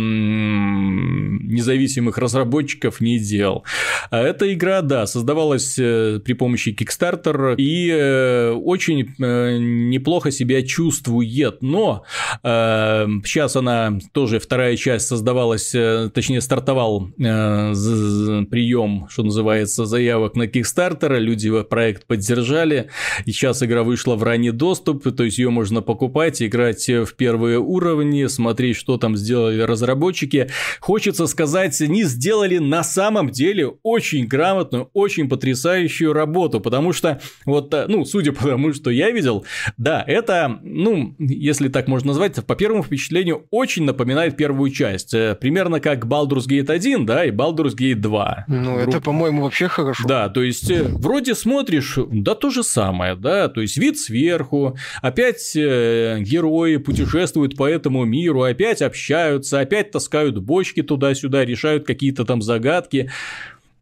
независимых 1.50 2.18
разработчиков 2.18 3.00
не 3.00 3.18
делал. 3.18 3.64
А 4.10 4.20
эта 4.20 4.52
игра, 4.52 4.82
да, 4.82 5.06
создавалась 5.06 5.78
э, 5.78 6.20
при 6.22 6.34
помощи 6.34 6.76
Kickstarter 6.78 7.56
и 7.56 7.88
э, 7.90 8.50
очень 8.50 9.14
э, 9.18 9.56
неплохо 9.58 10.30
себя 10.30 10.62
чувствует, 10.62 11.62
но 11.62 12.04
сейчас 12.42 13.56
она 13.56 13.98
тоже 14.12 14.38
вторая 14.38 14.76
часть 14.76 15.06
создавалась, 15.08 15.70
точнее 16.14 16.40
стартовал 16.40 17.08
прием, 17.16 19.06
что 19.10 19.22
называется, 19.22 19.86
заявок 19.86 20.36
на 20.36 20.44
Kickstarter, 20.44 21.18
люди 21.18 21.62
проект 21.62 22.06
поддержали, 22.06 22.90
и 23.24 23.32
сейчас 23.32 23.62
игра 23.62 23.82
вышла 23.82 24.16
в 24.16 24.22
ранний 24.22 24.50
доступ, 24.50 25.02
то 25.14 25.24
есть 25.24 25.38
ее 25.38 25.50
можно 25.50 25.82
покупать, 25.82 26.42
играть 26.42 26.88
в 26.88 27.14
первые 27.16 27.58
уровни, 27.58 28.26
смотреть, 28.40 28.76
что 28.76 28.96
там 28.96 29.16
сделали 29.16 29.60
разработчики. 29.60 30.48
Хочется 30.80 31.26
сказать, 31.26 31.78
они 31.82 32.04
сделали 32.04 32.56
на 32.56 32.82
самом 32.82 33.28
деле 33.28 33.72
очень 33.82 34.26
грамотную, 34.26 34.88
очень 34.94 35.28
потрясающую 35.28 36.14
работу, 36.14 36.60
потому 36.60 36.94
что 36.94 37.20
вот, 37.44 37.74
ну, 37.88 38.04
судя 38.06 38.30
судя 38.30 38.32
по 38.32 38.48
тому, 38.48 38.72
что 38.72 38.90
я 38.90 39.10
видел, 39.10 39.44
да, 39.76 40.04
это, 40.06 40.58
ну, 40.62 41.14
если 41.18 41.68
так 41.68 41.88
можно 41.88 42.08
назвать, 42.08 42.44
по 42.44 42.54
первому 42.54 42.82
впечатлению 42.82 43.46
очень 43.50 43.84
напоминает 43.84 44.36
первую 44.36 44.70
часть. 44.70 45.14
Э, 45.14 45.36
примерно 45.40 45.80
как 45.80 46.04
Baldur's 46.04 46.46
Gate 46.48 46.70
1, 46.70 47.06
да, 47.06 47.24
и 47.24 47.30
Baldur's 47.30 47.76
Gate 47.76 47.96
2. 47.96 48.44
Ну, 48.48 48.74
Гру... 48.74 48.82
это, 48.82 49.00
по-моему, 49.00 49.42
вообще 49.42 49.68
хорошо. 49.68 50.06
Да, 50.06 50.28
то 50.28 50.42
есть, 50.42 50.70
э, 50.70 50.84
вроде 50.84 51.34
смотришь, 51.34 51.98
да, 52.10 52.34
то 52.34 52.50
же 52.50 52.62
самое, 52.62 53.14
да, 53.16 53.48
то 53.48 53.60
есть, 53.60 53.76
вид 53.76 53.98
сверху, 53.98 54.76
опять 55.02 55.54
э, 55.56 56.18
герои 56.20 56.76
путешествуют 56.76 57.56
по 57.56 57.68
этому 57.68 58.04
миру, 58.04 58.29
опять 58.38 58.82
общаются, 58.82 59.60
опять 59.60 59.90
таскают 59.90 60.38
бочки 60.38 60.82
туда-сюда, 60.82 61.44
решают 61.44 61.86
какие-то 61.86 62.24
там 62.24 62.42
загадки. 62.42 63.10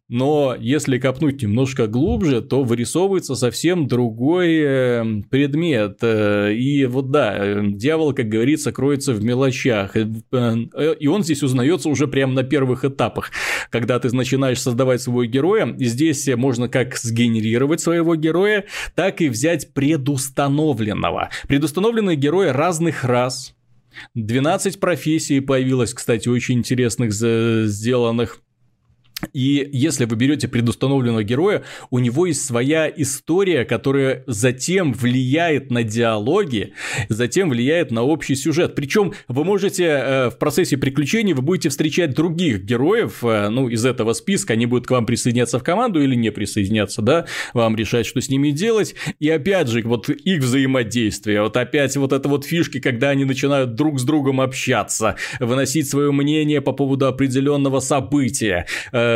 Но 0.09 0.55
если 0.59 0.97
копнуть 0.97 1.43
немножко 1.43 1.85
глубже, 1.85 2.41
то 2.41 2.63
вырисовывается 2.63 3.35
совсем 3.35 3.87
другой 3.87 4.57
э, 4.59 5.05
предмет. 5.29 5.99
Э, 6.01 6.51
и 6.51 6.85
вот 6.85 7.11
да, 7.11 7.35
э, 7.37 7.61
дьявол, 7.63 8.13
как 8.13 8.27
говорится, 8.27 8.71
кроется 8.71 9.13
в 9.13 9.23
мелочах. 9.23 9.95
И 9.95 11.07
он 11.07 11.23
здесь 11.23 11.43
узнается 11.43 11.89
уже 11.89 12.07
прямо 12.07 12.33
на 12.33 12.43
первых 12.43 12.85
этапах. 12.85 13.29
Когда 13.69 13.99
ты 13.99 14.11
начинаешь 14.11 14.59
создавать 14.59 14.99
своего 14.99 15.25
героя, 15.25 15.75
здесь 15.77 16.27
можно 16.35 16.67
как 16.67 16.97
сгенерировать 16.97 17.79
своего 17.79 18.15
героя, 18.15 18.65
так 18.95 19.21
и 19.21 19.29
взять 19.29 19.75
предустановленного. 19.75 21.29
Предустановленные 21.47 22.15
герои 22.15 22.47
разных 22.47 23.03
рас, 23.03 23.53
12 24.15 24.79
профессий 24.79 25.41
появилось, 25.41 25.93
кстати, 25.93 26.29
очень 26.29 26.59
интересных 26.59 27.11
сделанных. 27.11 28.41
И 29.33 29.69
если 29.71 30.05
вы 30.05 30.15
берете 30.15 30.47
предустановленного 30.47 31.23
героя, 31.23 31.63
у 31.89 31.99
него 31.99 32.25
есть 32.25 32.45
своя 32.45 32.89
история, 32.89 33.65
которая 33.65 34.23
затем 34.27 34.93
влияет 34.93 35.71
на 35.71 35.83
диалоги, 35.83 36.73
затем 37.09 37.49
влияет 37.49 37.91
на 37.91 38.03
общий 38.03 38.35
сюжет. 38.35 38.75
Причем 38.75 39.13
вы 39.27 39.43
можете 39.43 39.83
э, 39.85 40.29
в 40.29 40.37
процессе 40.37 40.77
приключений 40.77 41.33
вы 41.33 41.41
будете 41.41 41.69
встречать 41.69 42.13
других 42.13 42.63
героев, 42.63 43.23
э, 43.23 43.49
ну, 43.49 43.67
из 43.67 43.85
этого 43.85 44.13
списка, 44.13 44.53
они 44.53 44.65
будут 44.65 44.87
к 44.87 44.91
вам 44.91 45.05
присоединяться 45.05 45.59
в 45.59 45.63
команду 45.63 46.01
или 46.01 46.15
не 46.15 46.31
присоединяться, 46.31 47.01
да, 47.01 47.25
вам 47.53 47.75
решать, 47.75 48.05
что 48.05 48.21
с 48.21 48.29
ними 48.29 48.51
делать. 48.51 48.95
И 49.19 49.29
опять 49.29 49.67
же, 49.67 49.81
вот 49.83 50.09
их 50.09 50.41
взаимодействие, 50.41 51.41
вот 51.41 51.57
опять 51.57 51.95
вот 51.97 52.13
это 52.13 52.29
вот 52.29 52.45
фишки, 52.45 52.79
когда 52.79 53.09
они 53.09 53.25
начинают 53.25 53.75
друг 53.75 53.99
с 53.99 54.03
другом 54.03 54.41
общаться, 54.41 55.15
выносить 55.39 55.89
свое 55.89 56.11
мнение 56.11 56.61
по 56.61 56.71
поводу 56.71 57.07
определенного 57.07 57.79
события 57.79 58.65
э, 58.91 59.08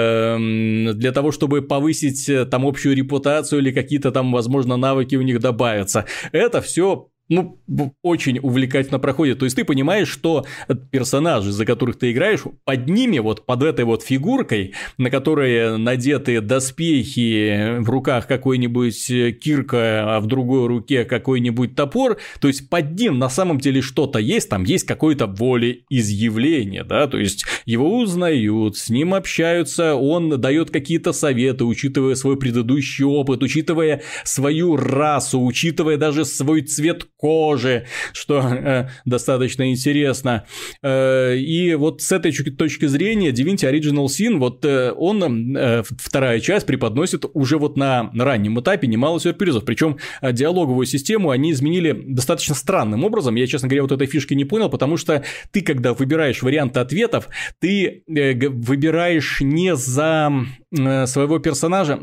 для 0.94 1.12
того, 1.12 1.32
чтобы 1.32 1.62
повысить 1.62 2.30
э, 2.30 2.46
там 2.46 2.66
общую 2.66 2.96
репутацию 2.96 3.60
или 3.60 3.72
какие-то 3.72 4.12
там, 4.12 4.32
возможно, 4.32 4.78
навыки 4.78 5.16
у 5.16 5.22
них 5.22 5.40
добавятся. 5.40 6.06
Это 6.32 6.62
все 6.62 7.10
ну, 7.34 7.94
очень 8.02 8.40
увлекательно 8.40 9.00
проходит. 9.00 9.40
То 9.40 9.46
есть 9.46 9.56
ты 9.56 9.64
понимаешь, 9.64 10.08
что 10.08 10.46
персонажи, 10.92 11.52
за 11.52 11.66
которых 11.66 11.98
ты 11.98 12.12
играешь, 12.12 12.42
под 12.66 12.88
ними, 12.88 13.20
вот 13.20 13.46
под 13.46 13.64
этой 13.64 13.86
вот 13.86 14.04
фигуркой, 14.04 14.74
на 14.98 15.10
которой 15.10 15.78
надеты 15.78 16.42
доспехи, 16.42 17.80
в 17.80 17.90
руках 17.90 18.28
какой-нибудь 18.28 19.10
э, 19.10 19.32
кирка, 19.32 20.16
а 20.16 20.20
в 20.20 20.28
другой 20.28 20.68
руке 20.68 21.06
какой-нибудь 21.06 21.76
топор, 21.76 22.18
то 22.40 22.48
есть 22.48 22.70
под 22.70 23.00
ним 23.00 23.20
на 23.20 23.30
самом 23.30 23.60
деле 23.60 23.82
что-то 23.82 24.20
есть, 24.20 24.50
там 24.50 24.64
есть 24.64 24.86
какое-то 24.86 25.28
волеизъявление, 25.28 26.84
да, 26.84 27.08
то 27.08 27.18
есть 27.18 27.46
его 27.66 27.98
узнают, 27.98 28.78
с 28.78 28.90
ним 28.90 29.14
общаются, 29.14 29.96
он 29.96 30.42
дает 30.42 30.70
какие-то 30.70 31.14
советы, 31.14 31.66
учитывая 31.66 32.16
свой 32.16 32.38
предыдущий 32.38 33.06
опыт, 33.06 33.44
учитывая 33.44 34.02
свою 34.24 34.76
расу, 34.76 35.42
учитывая 35.42 35.98
даже 35.98 36.26
свой 36.26 36.62
цвет 36.62 37.08
кожи, 37.24 37.86
что 38.12 38.40
э, 38.42 38.90
достаточно 39.06 39.72
интересно. 39.72 40.44
Э, 40.82 41.38
и 41.38 41.74
вот 41.74 42.02
с 42.02 42.12
этой 42.12 42.34
точки 42.34 42.86
зрения 42.86 43.32
Divinity 43.32 43.72
Original 43.72 44.08
Sin, 44.08 44.40
вот 44.40 44.66
э, 44.66 44.92
он, 44.92 45.56
э, 45.56 45.84
вторая 45.84 46.42
часть 46.42 46.66
преподносит 46.66 47.24
уже 47.34 47.58
вот 47.58 47.78
на 47.78 48.12
раннем 48.14 48.60
этапе 48.60 48.88
немало 48.88 49.22
сюрпризов. 49.22 49.64
Причем 49.64 50.00
э, 50.22 50.34
диалоговую 50.34 50.86
систему 50.86 51.30
они 51.30 51.54
изменили 51.54 51.94
достаточно 51.94 52.56
странным 52.56 53.06
образом. 53.06 53.36
Я, 53.36 53.48
честно 53.48 53.70
говоря, 53.70 53.84
вот 53.84 53.94
этой 53.94 54.08
фишки 54.08 54.34
не 54.34 54.44
понял, 54.44 54.70
потому 54.70 54.98
что 54.98 55.24
ты, 55.52 55.62
когда 55.62 55.94
выбираешь 55.94 56.42
варианты 56.42 56.82
ответов, 56.82 57.30
ты 57.60 58.04
э, 58.06 58.50
выбираешь 58.50 59.40
не 59.40 59.78
за 59.78 60.30
э, 60.78 61.06
своего 61.06 61.40
персонажа. 61.40 61.98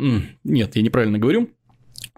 Нет, 0.44 0.76
я 0.76 0.82
неправильно 0.82 1.18
говорю 1.18 1.50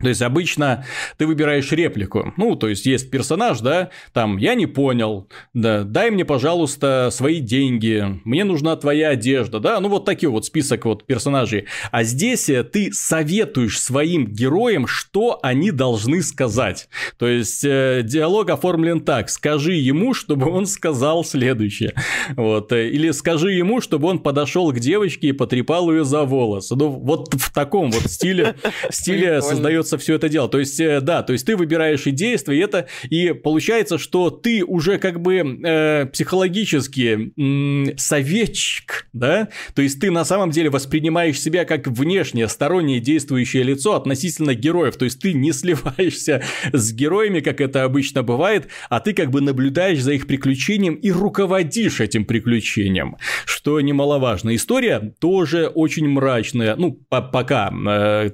то 0.02 0.08
есть 0.08 0.20
обычно 0.20 0.84
ты 1.16 1.26
выбираешь 1.26 1.70
реплику. 1.72 2.34
Ну, 2.36 2.56
то 2.56 2.68
есть 2.68 2.86
есть 2.86 3.10
персонаж, 3.10 3.60
да, 3.60 3.90
там 4.12 4.36
я 4.36 4.54
не 4.54 4.66
понял, 4.66 5.28
да, 5.54 5.84
дай 5.84 6.10
мне, 6.10 6.24
пожалуйста, 6.24 7.08
свои 7.12 7.40
деньги, 7.40 8.20
мне 8.24 8.44
нужна 8.44 8.76
твоя 8.76 9.10
одежда, 9.10 9.60
да, 9.60 9.80
ну 9.80 9.88
вот 9.88 10.04
такие 10.04 10.28
вот 10.28 10.44
список 10.44 10.84
вот 10.84 11.06
персонажей. 11.06 11.66
А 11.90 12.02
здесь 12.02 12.48
э, 12.48 12.64
ты 12.64 12.92
советуешь 12.92 13.80
своим 13.80 14.26
героям, 14.26 14.86
что 14.86 15.38
они 15.42 15.70
должны 15.70 16.22
сказать. 16.22 16.88
То 17.18 17.28
есть 17.28 17.64
э, 17.64 18.02
диалог 18.04 18.50
оформлен 18.50 19.00
так: 19.00 19.30
скажи 19.30 19.74
ему, 19.74 20.14
чтобы 20.14 20.50
он 20.50 20.66
сказал 20.66 21.24
следующее, 21.24 21.94
вот, 22.36 22.72
э, 22.72 22.88
или 22.88 23.12
скажи 23.12 23.52
ему, 23.52 23.80
чтобы 23.80 24.08
он 24.08 24.18
подошел 24.18 24.72
к 24.72 24.80
девочке 24.80 25.28
и 25.28 25.32
потрепал 25.32 25.90
ее 25.90 26.04
за 26.04 26.24
волосы. 26.24 26.74
Ну 26.74 26.88
вот 26.88 27.32
в 27.34 27.52
таком 27.52 27.90
вот 27.92 28.10
стиле 28.10 28.56
стиле 28.90 29.42
создается 29.42 29.91
придется 29.92 29.98
все 29.98 30.14
это 30.14 30.28
делать. 30.28 30.50
То 30.50 30.58
есть, 30.58 30.80
э, 30.80 31.00
да, 31.00 31.22
то 31.22 31.32
есть 31.32 31.46
ты 31.46 31.56
выбираешь 31.56 32.06
и 32.06 32.10
действия, 32.10 32.56
и 32.56 32.60
это, 32.60 32.86
и 33.10 33.32
получается, 33.32 33.98
что 33.98 34.30
ты 34.30 34.64
уже 34.64 34.98
как 34.98 35.20
бы 35.20 35.36
э, 35.36 36.06
психологически 36.06 37.32
э, 37.36 37.96
советчик, 37.96 39.06
да, 39.12 39.48
то 39.74 39.82
есть 39.82 40.00
ты 40.00 40.10
на 40.10 40.24
самом 40.24 40.50
деле 40.50 40.70
воспринимаешь 40.70 41.40
себя 41.40 41.64
как 41.64 41.86
внешнее, 41.86 42.48
стороннее 42.48 43.00
действующее 43.00 43.62
лицо 43.62 43.94
относительно 43.94 44.54
героев, 44.54 44.96
то 44.96 45.04
есть 45.04 45.20
ты 45.20 45.32
не 45.32 45.52
сливаешься 45.52 46.42
с 46.72 46.92
героями, 46.92 47.40
как 47.40 47.60
это 47.60 47.84
обычно 47.84 48.22
бывает, 48.22 48.68
а 48.90 49.00
ты 49.00 49.12
как 49.12 49.30
бы 49.30 49.40
наблюдаешь 49.40 50.02
за 50.02 50.12
их 50.12 50.26
приключением 50.26 50.94
и 50.94 51.10
руководишь 51.10 52.00
этим 52.00 52.24
приключением, 52.24 53.16
что 53.44 53.80
немаловажно. 53.80 54.54
История 54.54 55.14
тоже 55.20 55.66
очень 55.66 56.08
мрачная, 56.08 56.76
ну, 56.76 56.92
по 57.08 57.22
пока, 57.22 57.72
э, 57.72 58.30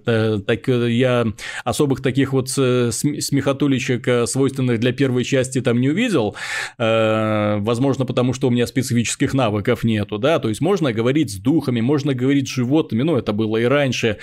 так 0.46 0.68
я 0.68 1.26
особых 1.64 2.02
таких 2.02 2.32
вот 2.32 2.48
смехотуличек, 2.48 4.28
свойственных 4.28 4.80
для 4.80 4.92
первой 4.92 5.24
части, 5.24 5.60
там 5.60 5.80
не 5.80 5.90
увидел. 5.90 6.34
Возможно, 6.78 8.04
потому 8.04 8.32
что 8.32 8.48
у 8.48 8.50
меня 8.50 8.66
специфических 8.66 9.34
навыков 9.34 9.84
нету, 9.84 10.18
да, 10.18 10.38
то 10.38 10.48
есть 10.48 10.60
можно 10.60 10.92
говорить 10.92 11.30
с 11.30 11.36
духами, 11.36 11.80
можно 11.80 12.14
говорить 12.14 12.48
с 12.48 12.52
животными, 12.52 13.02
ну, 13.02 13.16
это 13.16 13.32
было 13.32 13.56
и 13.56 13.64
раньше. 13.64 14.18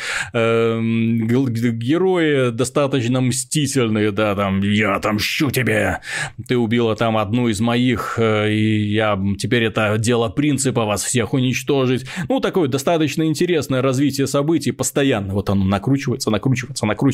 Герои 1.75 2.51
достаточно 2.51 3.21
мстительные, 3.21 4.11
да, 4.11 4.35
там, 4.35 4.61
я 4.61 4.95
отомщу 4.95 5.51
тебе, 5.51 6.01
ты 6.47 6.57
убила 6.57 6.95
там 6.95 7.17
одну 7.17 7.47
из 7.47 7.61
моих, 7.61 8.19
и 8.19 8.87
я 8.91 9.17
теперь 9.39 9.63
это 9.63 9.97
дело 9.97 10.29
принципа 10.29 10.85
вас 10.85 11.03
всех 11.03 11.33
уничтожить. 11.33 12.05
Ну, 12.29 12.39
такое 12.39 12.67
достаточно 12.67 13.23
интересное 13.23 13.81
развитие 13.81 14.27
событий 14.27 14.71
постоянно. 14.71 15.33
Вот 15.33 15.49
оно 15.49 15.63
накручивается, 15.65 16.29
накручивается, 16.29 16.85
накручивается. 16.85 17.04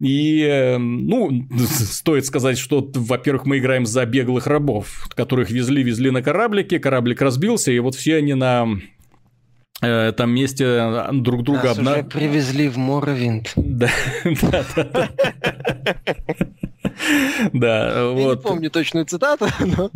И, 0.00 0.76
ну, 0.78 1.46
стоит 1.68 2.26
сказать, 2.26 2.58
что, 2.58 2.88
во-первых, 2.94 3.46
мы 3.46 3.58
играем 3.58 3.86
за 3.86 4.04
беглых 4.06 4.46
рабов, 4.46 5.08
которых 5.14 5.50
везли-везли 5.50 6.10
на 6.10 6.22
кораблике, 6.22 6.78
кораблик 6.78 7.22
разбился, 7.22 7.72
и 7.72 7.78
вот 7.78 7.94
все 7.94 8.16
они 8.16 8.34
на 8.34 8.66
э, 9.80 10.08
этом 10.08 10.30
месте 10.30 11.06
друг 11.12 11.44
друга 11.44 11.70
обна... 11.70 11.92
уже 11.92 12.04
привезли 12.04 12.68
в 12.68 12.76
Моровинт. 12.76 13.52
Да, 13.56 13.90
да, 14.24 14.64
да. 14.74 15.10
Да, 17.52 18.10
вот. 18.10 18.18
Я 18.18 18.30
не 18.30 18.36
помню 18.36 18.70
точную 18.70 19.06
цитату, 19.06 19.46
но... 19.60 19.90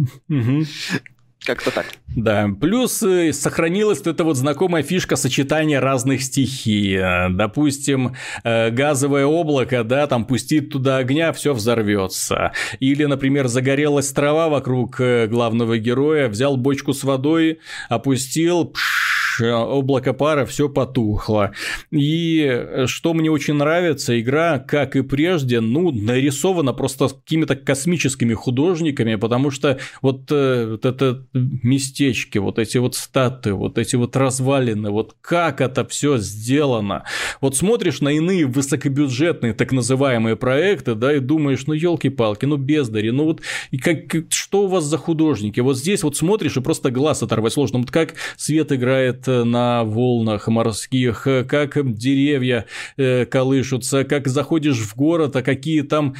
Как-то 1.48 1.70
так. 1.70 1.86
Да, 2.14 2.46
плюс 2.60 3.02
э, 3.02 3.32
сохранилась 3.32 4.00
вот 4.00 4.06
эта 4.06 4.22
вот 4.22 4.36
знакомая 4.36 4.82
фишка 4.82 5.16
сочетания 5.16 5.80
разных 5.80 6.22
стихий. 6.22 6.94
Э, 6.94 7.30
допустим, 7.30 8.16
э, 8.44 8.68
газовое 8.68 9.24
облако, 9.24 9.82
да, 9.82 10.06
там 10.06 10.26
пустит 10.26 10.68
туда 10.68 10.98
огня, 10.98 11.32
все 11.32 11.54
взорвется. 11.54 12.52
Или, 12.80 13.06
например, 13.06 13.48
загорелась 13.48 14.12
трава 14.12 14.50
вокруг 14.50 15.00
главного 15.00 15.78
героя, 15.78 16.28
взял 16.28 16.58
бочку 16.58 16.92
с 16.92 17.02
водой, 17.02 17.60
опустил, 17.88 18.66
пш, 18.66 19.17
облако 19.40 20.12
пара, 20.12 20.46
все 20.46 20.68
потухло. 20.68 21.52
И 21.90 22.44
э, 22.48 22.86
что 22.86 23.14
мне 23.14 23.30
очень 23.30 23.54
нравится, 23.54 24.18
игра, 24.20 24.58
как 24.58 24.96
и 24.96 25.02
прежде, 25.02 25.60
ну, 25.60 25.90
нарисована 25.90 26.72
просто 26.72 27.08
какими-то 27.08 27.56
космическими 27.56 28.34
художниками, 28.34 29.16
потому 29.16 29.50
что 29.50 29.78
вот, 30.02 30.30
э, 30.30 30.66
вот 30.72 30.84
это 30.84 31.24
местечки, 31.32 32.38
вот 32.38 32.58
эти 32.58 32.78
вот 32.78 32.94
статы, 32.94 33.52
вот 33.52 33.78
эти 33.78 33.96
вот 33.96 34.16
развалины, 34.16 34.90
вот 34.90 35.14
как 35.20 35.60
это 35.60 35.86
все 35.86 36.18
сделано. 36.18 37.04
Вот 37.40 37.56
смотришь 37.56 38.00
на 38.00 38.08
иные 38.08 38.46
высокобюджетные 38.46 39.54
так 39.54 39.72
называемые 39.72 40.36
проекты, 40.36 40.94
да, 40.94 41.14
и 41.14 41.20
думаешь, 41.20 41.66
ну, 41.66 41.74
елки-палки, 41.74 42.44
ну, 42.44 42.56
бездари, 42.56 43.10
ну, 43.10 43.24
вот 43.24 43.42
и 43.70 43.78
как, 43.78 43.98
что 44.30 44.62
у 44.62 44.66
вас 44.66 44.84
за 44.84 44.98
художники? 44.98 45.60
Вот 45.60 45.76
здесь 45.76 46.02
вот 46.02 46.16
смотришь 46.16 46.56
и 46.56 46.60
просто 46.60 46.90
глаз 46.90 47.22
оторвать 47.22 47.52
сложно. 47.52 47.78
Вот 47.78 47.90
как 47.90 48.14
свет 48.36 48.72
играет 48.72 49.27
на 49.28 49.84
волнах 49.84 50.48
морских, 50.48 51.22
как 51.48 51.94
деревья 51.94 52.66
э, 52.96 53.26
колышутся, 53.26 54.04
как 54.04 54.28
заходишь 54.28 54.78
в 54.78 54.96
город, 54.96 55.36
а 55.36 55.42
какие 55.42 55.82
там 55.82 56.14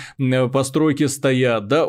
постройки 0.53 1.07
стоят, 1.07 1.67
да, 1.67 1.87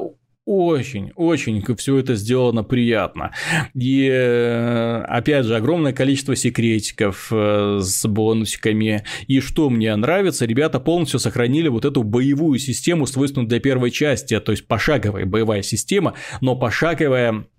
очень, 0.51 1.11
очень 1.15 1.63
все 1.75 1.97
это 1.97 2.15
сделано 2.15 2.63
приятно. 2.63 3.33
И 3.75 4.09
э, 4.11 5.03
опять 5.07 5.45
же, 5.45 5.55
огромное 5.55 5.93
количество 5.93 6.35
секретиков 6.35 7.27
э, 7.31 7.77
с 7.81 8.07
бонусиками. 8.07 9.03
И 9.27 9.41
что 9.41 9.69
мне 9.69 9.95
нравится, 9.95 10.47
ребята 10.47 10.79
полностью 10.79 11.19
сохранили 11.19 11.67
вот 11.67 11.85
эту 11.85 12.01
боевую 12.01 12.57
систему, 12.57 13.05
свойственную 13.05 13.47
для 13.47 13.59
первой 13.59 13.91
части, 13.91 14.39
то 14.39 14.51
есть 14.51 14.65
пошаговая 14.65 15.27
боевая 15.27 15.61
система, 15.61 16.15
но 16.41 16.55
пошаговая 16.55 17.45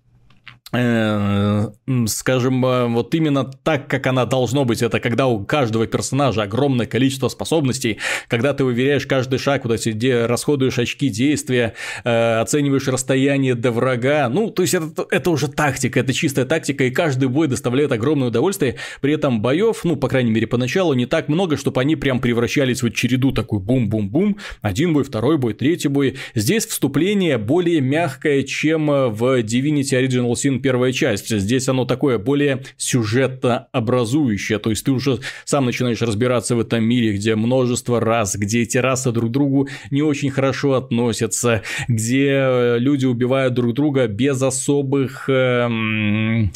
скажем, 0.71 2.65
э, 2.65 2.87
вот 2.87 3.13
именно 3.13 3.43
так, 3.43 3.87
как 3.87 4.07
она 4.07 4.25
должно 4.25 4.63
быть, 4.63 4.81
это 4.81 5.01
когда 5.01 5.27
у 5.27 5.43
каждого 5.43 5.85
персонажа 5.85 6.43
огромное 6.43 6.85
количество 6.85 7.27
способностей, 7.27 7.97
когда 8.29 8.53
ты 8.53 8.63
уверяешь 8.63 9.05
каждый 9.05 9.37
шаг, 9.37 9.65
эти, 9.65 9.89
где 9.89 10.25
расходуешь 10.27 10.79
очки 10.79 11.09
действия, 11.09 11.73
э, 12.05 12.39
оцениваешь 12.39 12.87
расстояние 12.87 13.55
до 13.55 13.71
врага, 13.71 14.29
ну, 14.29 14.49
то 14.49 14.61
есть 14.61 14.73
это, 14.73 15.05
это 15.11 15.29
уже 15.31 15.49
тактика, 15.49 15.99
это 15.99 16.13
чистая 16.13 16.45
тактика, 16.45 16.85
и 16.85 16.91
каждый 16.91 17.27
бой 17.27 17.47
доставляет 17.49 17.91
огромное 17.91 18.29
удовольствие, 18.29 18.77
при 19.01 19.13
этом 19.13 19.41
боев, 19.41 19.81
ну, 19.83 19.97
по 19.97 20.07
крайней 20.07 20.31
мере, 20.31 20.47
поначалу 20.47 20.93
не 20.93 21.05
так 21.05 21.27
много, 21.27 21.57
чтобы 21.57 21.81
они 21.81 21.97
прям 21.97 22.21
превращались 22.21 22.81
в 22.81 22.89
череду 22.91 23.33
такую 23.33 23.59
бум-бум-бум, 23.59 24.37
один 24.61 24.93
бой, 24.93 25.03
второй 25.03 25.37
бой, 25.37 25.53
третий 25.53 25.89
бой. 25.89 26.15
Здесь 26.33 26.65
вступление 26.65 27.37
более 27.37 27.81
мягкое, 27.81 28.43
чем 28.43 28.87
в 28.87 29.41
Divinity 29.41 29.99
Original 29.99 30.31
Sin 30.31 30.60
первая 30.61 30.91
часть. 30.91 31.29
Здесь 31.29 31.67
оно 31.67 31.85
такое 31.85 32.17
более 32.17 32.63
сюжетно 32.77 33.67
образующее, 33.71 34.59
то 34.59 34.69
есть 34.69 34.85
ты 34.85 34.91
уже 34.91 35.19
сам 35.45 35.65
начинаешь 35.65 36.01
разбираться 36.01 36.55
в 36.55 36.59
этом 36.59 36.83
мире, 36.83 37.13
где 37.13 37.35
множество 37.35 37.99
рас, 37.99 38.35
где 38.35 38.61
эти 38.61 38.77
расы 38.77 39.11
друг 39.11 39.31
другу 39.31 39.67
не 39.89 40.01
очень 40.01 40.31
хорошо 40.31 40.73
относятся, 40.73 41.63
где 41.87 42.29
э, 42.29 42.79
люди 42.79 43.05
убивают 43.05 43.53
друг 43.53 43.73
друга 43.73 44.07
без 44.07 44.41
особых 44.41 45.29
эм, 45.29 46.51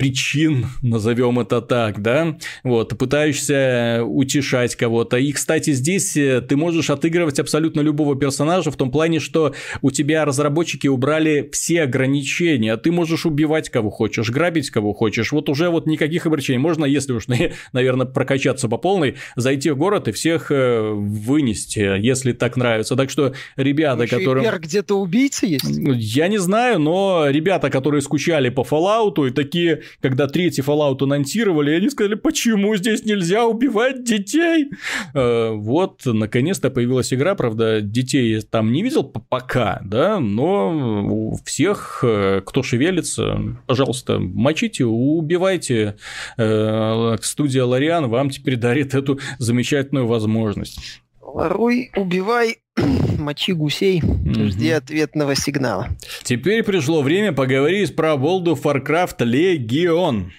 причин, 0.00 0.66
назовем 0.80 1.38
это 1.40 1.60
так, 1.60 2.00
да, 2.00 2.38
вот, 2.64 2.96
пытаешься 2.96 4.00
утешать 4.02 4.74
кого-то. 4.74 5.18
И, 5.18 5.30
кстати, 5.30 5.72
здесь 5.72 6.16
э, 6.16 6.40
ты 6.40 6.56
можешь 6.56 6.88
отыгрывать 6.88 7.38
абсолютно 7.38 7.82
любого 7.82 8.16
персонажа 8.16 8.70
в 8.70 8.76
том 8.76 8.90
плане, 8.90 9.20
что 9.20 9.54
у 9.82 9.90
тебя 9.90 10.24
разработчики 10.24 10.86
убрали 10.86 11.50
все 11.52 11.82
ограничения, 11.82 12.78
ты 12.78 12.90
можешь 12.90 13.26
убивать 13.26 13.68
кого 13.68 13.90
хочешь, 13.90 14.30
грабить 14.30 14.70
кого 14.70 14.94
хочешь, 14.94 15.32
вот 15.32 15.50
уже 15.50 15.68
вот 15.68 15.84
никаких 15.84 16.24
ограничений. 16.24 16.58
Можно, 16.58 16.86
если 16.86 17.12
уж, 17.12 17.26
наверное, 17.72 18.06
прокачаться 18.06 18.68
по 18.70 18.78
полной, 18.78 19.16
зайти 19.36 19.68
в 19.68 19.76
город 19.76 20.08
и 20.08 20.12
всех 20.12 20.50
э, 20.50 20.92
вынести, 20.92 22.00
если 22.00 22.32
так 22.32 22.56
нравится. 22.56 22.96
Так 22.96 23.10
что 23.10 23.34
ребята, 23.56 24.04
Еще 24.04 24.18
которым... 24.18 24.46
где-то 24.60 24.94
убийцы 24.94 25.44
есть? 25.44 25.66
Я 25.68 26.28
не 26.28 26.38
знаю, 26.38 26.78
но 26.78 27.26
ребята, 27.28 27.68
которые 27.68 28.00
скучали 28.00 28.48
по 28.48 28.62
Fallout 28.62 29.28
и 29.28 29.30
такие 29.30 29.82
когда 30.00 30.26
третий 30.26 30.62
Fallout 30.62 31.02
анонсировали, 31.02 31.72
они 31.72 31.90
сказали, 31.90 32.14
почему 32.14 32.76
здесь 32.76 33.04
нельзя 33.04 33.44
убивать 33.46 34.04
детей? 34.04 34.70
Э, 35.14 35.50
вот, 35.50 36.02
наконец-то 36.04 36.70
появилась 36.70 37.12
игра, 37.12 37.34
правда, 37.34 37.80
детей 37.80 38.40
там 38.42 38.72
не 38.72 38.82
видел 38.82 39.04
пока, 39.04 39.80
да, 39.84 40.20
но 40.20 41.04
у 41.06 41.36
всех, 41.44 42.00
э, 42.02 42.42
кто 42.44 42.62
шевелится, 42.62 43.56
пожалуйста, 43.66 44.18
мочите, 44.18 44.84
убивайте. 44.84 45.96
Э, 46.36 47.16
студия 47.22 47.64
Лориан 47.64 48.08
вам 48.08 48.30
теперь 48.30 48.56
дарит 48.56 48.94
эту 48.94 49.20
замечательную 49.38 50.06
возможность. 50.06 51.02
Воруй, 51.32 51.90
убивай, 51.96 52.56
мочи 53.18 53.52
гусей, 53.52 54.02
жди 54.26 54.70
ответного 54.70 55.34
сигнала. 55.34 55.88
Теперь 56.24 56.62
пришло 56.64 57.02
время 57.02 57.32
поговорить 57.32 57.94
про 57.94 58.14
World 58.14 58.46
of 58.46 58.62
Warcraft 58.62 59.18
Legion. 59.18 60.30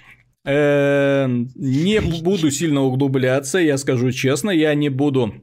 Э, 0.44 1.28
не 1.56 2.02
буду 2.02 2.52
сильно 2.52 2.82
углубляться, 2.82 3.60
я 3.60 3.78
скажу 3.78 4.12
честно, 4.12 4.50
я 4.50 4.74
не 4.74 4.90
буду 4.90 5.34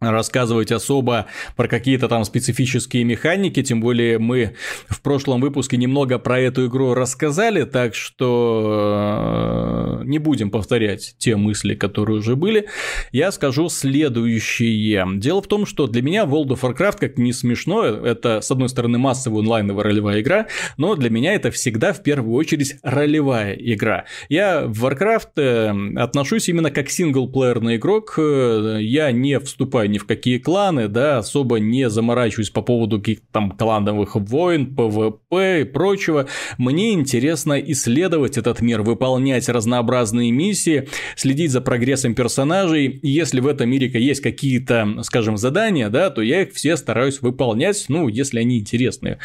рассказывать 0.00 0.72
особо 0.72 1.26
про 1.56 1.68
какие-то 1.68 2.08
там 2.08 2.24
специфические 2.24 3.04
механики, 3.04 3.62
тем 3.62 3.80
более 3.80 4.18
мы 4.18 4.54
в 4.88 5.00
прошлом 5.02 5.40
выпуске 5.40 5.76
немного 5.76 6.18
про 6.18 6.40
эту 6.40 6.66
игру 6.66 6.94
рассказали, 6.94 7.64
так 7.64 7.94
что 7.94 9.98
э, 10.00 10.04
не 10.04 10.18
будем 10.18 10.50
повторять 10.50 11.14
те 11.18 11.36
мысли, 11.36 11.74
которые 11.74 12.18
уже 12.18 12.34
были. 12.34 12.66
Я 13.12 13.30
скажу 13.30 13.68
следующее. 13.68 15.06
Дело 15.16 15.42
в 15.42 15.46
том, 15.46 15.66
что 15.66 15.86
для 15.86 16.02
меня 16.02 16.24
World 16.24 16.48
of 16.48 16.60
Warcraft, 16.60 16.98
как 16.98 17.18
не 17.18 17.32
смешно, 17.32 17.84
это, 17.84 18.40
с 18.40 18.50
одной 18.50 18.70
стороны, 18.70 18.98
массовая 18.98 19.40
онлайновая 19.40 19.84
ролевая 19.84 20.20
игра, 20.20 20.46
но 20.78 20.94
для 20.94 21.10
меня 21.10 21.34
это 21.34 21.50
всегда 21.50 21.92
в 21.92 22.02
первую 22.02 22.34
очередь 22.34 22.76
ролевая 22.82 23.54
игра. 23.54 24.06
Я 24.28 24.66
в 24.66 24.84
Warcraft 24.84 25.28
э, 25.36 26.00
отношусь 26.00 26.48
именно 26.48 26.70
как 26.70 26.88
синглплеерный 26.88 27.76
игрок, 27.76 28.14
э, 28.16 28.78
я 28.80 29.12
не 29.12 29.38
вступаю 29.38 29.89
ни 29.90 29.98
в 29.98 30.06
какие 30.06 30.38
кланы, 30.38 30.88
да, 30.88 31.18
особо 31.18 31.58
не 31.58 31.90
заморачиваюсь 31.90 32.50
по 32.50 32.62
поводу 32.62 32.98
каких-то 32.98 33.26
там 33.32 33.50
клановых 33.52 34.16
войн, 34.16 34.74
ПВП 34.74 35.62
и 35.62 35.64
прочего. 35.64 36.26
Мне 36.58 36.92
интересно 36.92 37.60
исследовать 37.60 38.38
этот 38.38 38.60
мир, 38.60 38.82
выполнять 38.82 39.48
разнообразные 39.48 40.30
миссии, 40.30 40.88
следить 41.16 41.50
за 41.50 41.60
прогрессом 41.60 42.14
персонажей. 42.14 42.98
Если 43.02 43.40
в 43.40 43.46
этом 43.46 43.70
мире 43.70 43.90
есть 43.92 44.20
какие-то, 44.20 45.02
скажем, 45.02 45.36
задания, 45.36 45.88
да, 45.88 46.10
то 46.10 46.22
я 46.22 46.42
их 46.42 46.52
все 46.52 46.76
стараюсь 46.76 47.20
выполнять, 47.20 47.84
ну, 47.88 48.08
если 48.08 48.40
они 48.40 48.58
интересные. 48.58 49.18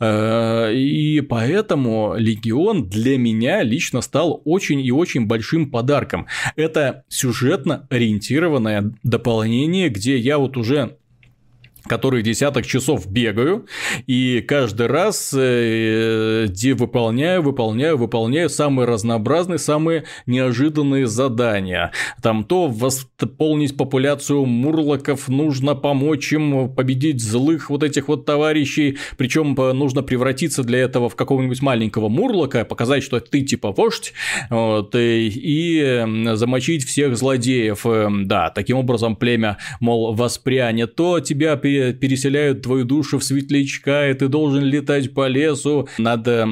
Э, 0.00 0.72
и 0.74 1.20
поэтому 1.20 2.14
Легион 2.16 2.88
для 2.88 3.18
меня 3.18 3.62
лично 3.62 4.00
стал 4.00 4.42
очень 4.44 4.80
и 4.80 4.90
очень 4.90 5.26
большим 5.26 5.70
подарком. 5.70 6.26
Это 6.56 7.04
сюжетно 7.08 7.86
ориентированное 7.90 8.92
дополнение, 9.02 9.88
где 9.88 10.07
я 10.16 10.38
вот 10.38 10.56
уже 10.56 10.96
который 11.88 12.22
десяток 12.22 12.66
часов 12.66 13.06
бегаю, 13.10 13.66
и 14.06 14.40
каждый 14.46 14.86
раз 14.86 15.34
э, 15.36 16.46
выполняю, 16.74 17.42
выполняю, 17.42 17.96
выполняю 17.96 18.48
самые 18.48 18.86
разнообразные, 18.86 19.58
самые 19.58 20.04
неожиданные 20.26 21.06
задания. 21.06 21.92
Там 22.22 22.44
то 22.44 22.68
восполнить 22.68 23.76
популяцию 23.76 24.44
мурлоков, 24.44 25.28
нужно 25.28 25.74
помочь 25.74 26.32
им 26.32 26.72
победить 26.74 27.22
злых 27.22 27.70
вот 27.70 27.82
этих 27.82 28.08
вот 28.08 28.24
товарищей, 28.26 28.98
причем 29.16 29.54
нужно 29.54 30.02
превратиться 30.02 30.62
для 30.62 30.80
этого 30.80 31.08
в 31.08 31.16
какого-нибудь 31.16 31.62
маленького 31.62 32.08
мурлока, 32.08 32.64
показать, 32.64 33.02
что 33.02 33.18
ты 33.20 33.42
типа 33.42 33.72
вождь, 33.72 34.12
вот, 34.50 34.94
и, 34.94 35.28
и 35.28 36.34
замочить 36.34 36.84
всех 36.84 37.16
злодеев. 37.16 37.84
Да, 38.26 38.50
таким 38.50 38.76
образом 38.76 39.16
племя, 39.16 39.56
мол, 39.80 40.14
воспрянет, 40.14 40.94
то 40.94 41.20
тебя 41.20 41.56
переселяют 42.00 42.62
твою 42.62 42.84
душу 42.84 43.18
в 43.18 43.24
светлячка, 43.24 44.08
и 44.08 44.14
ты 44.14 44.28
должен 44.28 44.64
летать 44.64 45.14
по 45.14 45.26
лесу 45.28 45.88
над 45.98 46.26
э, 46.26 46.44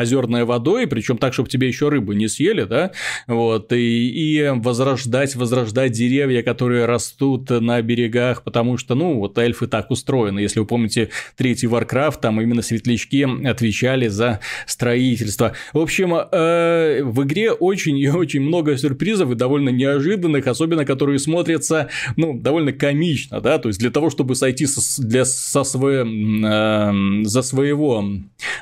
озерной 0.00 0.44
водой, 0.44 0.86
причем 0.86 1.18
так, 1.18 1.32
чтобы 1.32 1.48
тебе 1.48 1.68
еще 1.68 1.88
рыбы 1.88 2.14
не 2.14 2.28
съели, 2.28 2.64
да, 2.64 2.92
вот, 3.26 3.72
и, 3.72 4.08
и 4.08 4.52
возрождать, 4.54 5.36
возрождать 5.36 5.92
деревья, 5.92 6.42
которые 6.42 6.86
растут 6.86 7.50
на 7.50 7.80
берегах, 7.82 8.42
потому 8.42 8.76
что, 8.76 8.94
ну, 8.94 9.18
вот 9.18 9.38
эльфы 9.38 9.66
так 9.66 9.90
устроены. 9.90 10.40
Если 10.40 10.60
вы 10.60 10.66
помните 10.66 11.10
третий 11.36 11.66
Warcraft, 11.66 12.20
там 12.20 12.40
именно 12.40 12.62
светлячки 12.62 13.26
отвечали 13.46 14.08
за 14.08 14.40
строительство. 14.66 15.52
В 15.72 15.78
общем, 15.78 16.14
э, 16.14 17.02
в 17.02 17.22
игре 17.24 17.52
очень 17.52 17.98
и 17.98 18.08
очень 18.08 18.40
много 18.40 18.76
сюрпризов 18.76 19.30
и 19.30 19.34
довольно 19.34 19.70
неожиданных, 19.70 20.46
особенно 20.46 20.84
которые 20.84 21.18
смотрятся, 21.18 21.88
ну, 22.16 22.38
довольно 22.38 22.72
комично, 22.72 23.40
да, 23.40 23.58
то 23.58 23.68
есть 23.68 23.80
для 23.80 23.90
того, 23.90 24.10
чтобы 24.10 24.34
сойти 24.34 24.65
со, 24.66 25.02
для, 25.02 25.24
со 25.24 25.64
свое, 25.64 26.06
э, 26.06 27.24
за 27.24 27.42
своего 27.42 28.04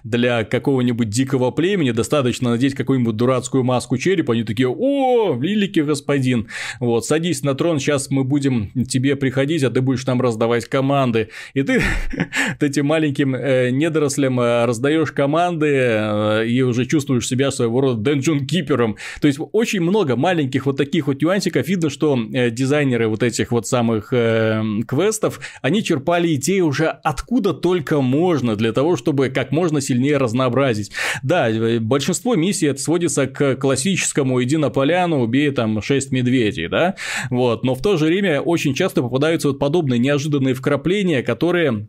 для 0.02 0.44
какого-нибудь 0.44 1.08
дикого 1.08 1.50
племени 1.50 1.90
достаточно 1.92 2.50
надеть 2.50 2.74
какую-нибудь 2.74 3.16
дурацкую 3.16 3.64
маску 3.64 3.96
черепа, 3.96 4.34
они 4.34 4.44
такие, 4.44 4.68
о, 4.68 5.34
великий 5.34 5.82
господин, 5.82 6.48
вот, 6.80 7.06
садись 7.06 7.42
на 7.42 7.54
трон, 7.54 7.78
сейчас 7.78 8.10
мы 8.10 8.24
будем 8.24 8.70
тебе 8.84 9.16
приходить, 9.16 9.62
а 9.62 9.70
ты 9.70 9.80
будешь 9.80 10.06
нам 10.06 10.20
раздавать 10.20 10.66
команды, 10.66 11.30
и 11.54 11.62
ты 11.62 11.82
этим 12.60 12.86
маленьким 12.86 13.34
э, 13.34 13.70
недорослям 13.70 14.40
э, 14.40 14.64
раздаешь 14.64 15.12
команды 15.12 15.66
э, 15.70 16.46
и 16.46 16.62
уже 16.62 16.86
чувствуешь 16.86 17.28
себя 17.28 17.50
своего 17.50 17.80
рода 17.80 18.00
дэнджон 18.00 18.46
кипером, 18.46 18.96
то 19.20 19.28
есть 19.28 19.38
очень 19.52 19.80
много 19.80 20.16
маленьких 20.16 20.66
вот 20.66 20.76
таких 20.76 21.06
вот 21.06 21.22
нюансиков, 21.22 21.66
видно, 21.68 21.90
что 21.90 22.18
дизайнеры 22.50 23.08
вот 23.08 23.22
этих 23.22 23.52
вот 23.52 23.66
самых 23.66 24.12
э, 24.12 24.62
квестов, 24.86 25.40
они 25.62 25.83
черпали 25.84 26.34
идеи 26.34 26.60
уже 26.60 26.88
откуда 26.88 27.52
только 27.52 28.00
можно 28.00 28.56
для 28.56 28.72
того, 28.72 28.96
чтобы 28.96 29.28
как 29.28 29.52
можно 29.52 29.80
сильнее 29.80 30.16
разнообразить. 30.16 30.90
Да, 31.22 31.48
большинство 31.80 32.34
миссий 32.34 32.66
это 32.66 32.80
сводится 32.80 33.28
к 33.28 33.54
классическому 33.56 34.42
«иди 34.42 34.56
на 34.56 34.70
поляну, 34.70 35.20
убей 35.20 35.50
там 35.52 35.80
6 35.80 36.10
медведей», 36.10 36.66
да, 36.66 36.96
вот, 37.30 37.64
но 37.64 37.74
в 37.74 37.82
то 37.82 37.96
же 37.96 38.06
время 38.06 38.40
очень 38.40 38.74
часто 38.74 39.02
попадаются 39.02 39.48
вот 39.48 39.60
подобные 39.60 39.98
неожиданные 40.00 40.54
вкрапления, 40.54 41.22
которые 41.22 41.88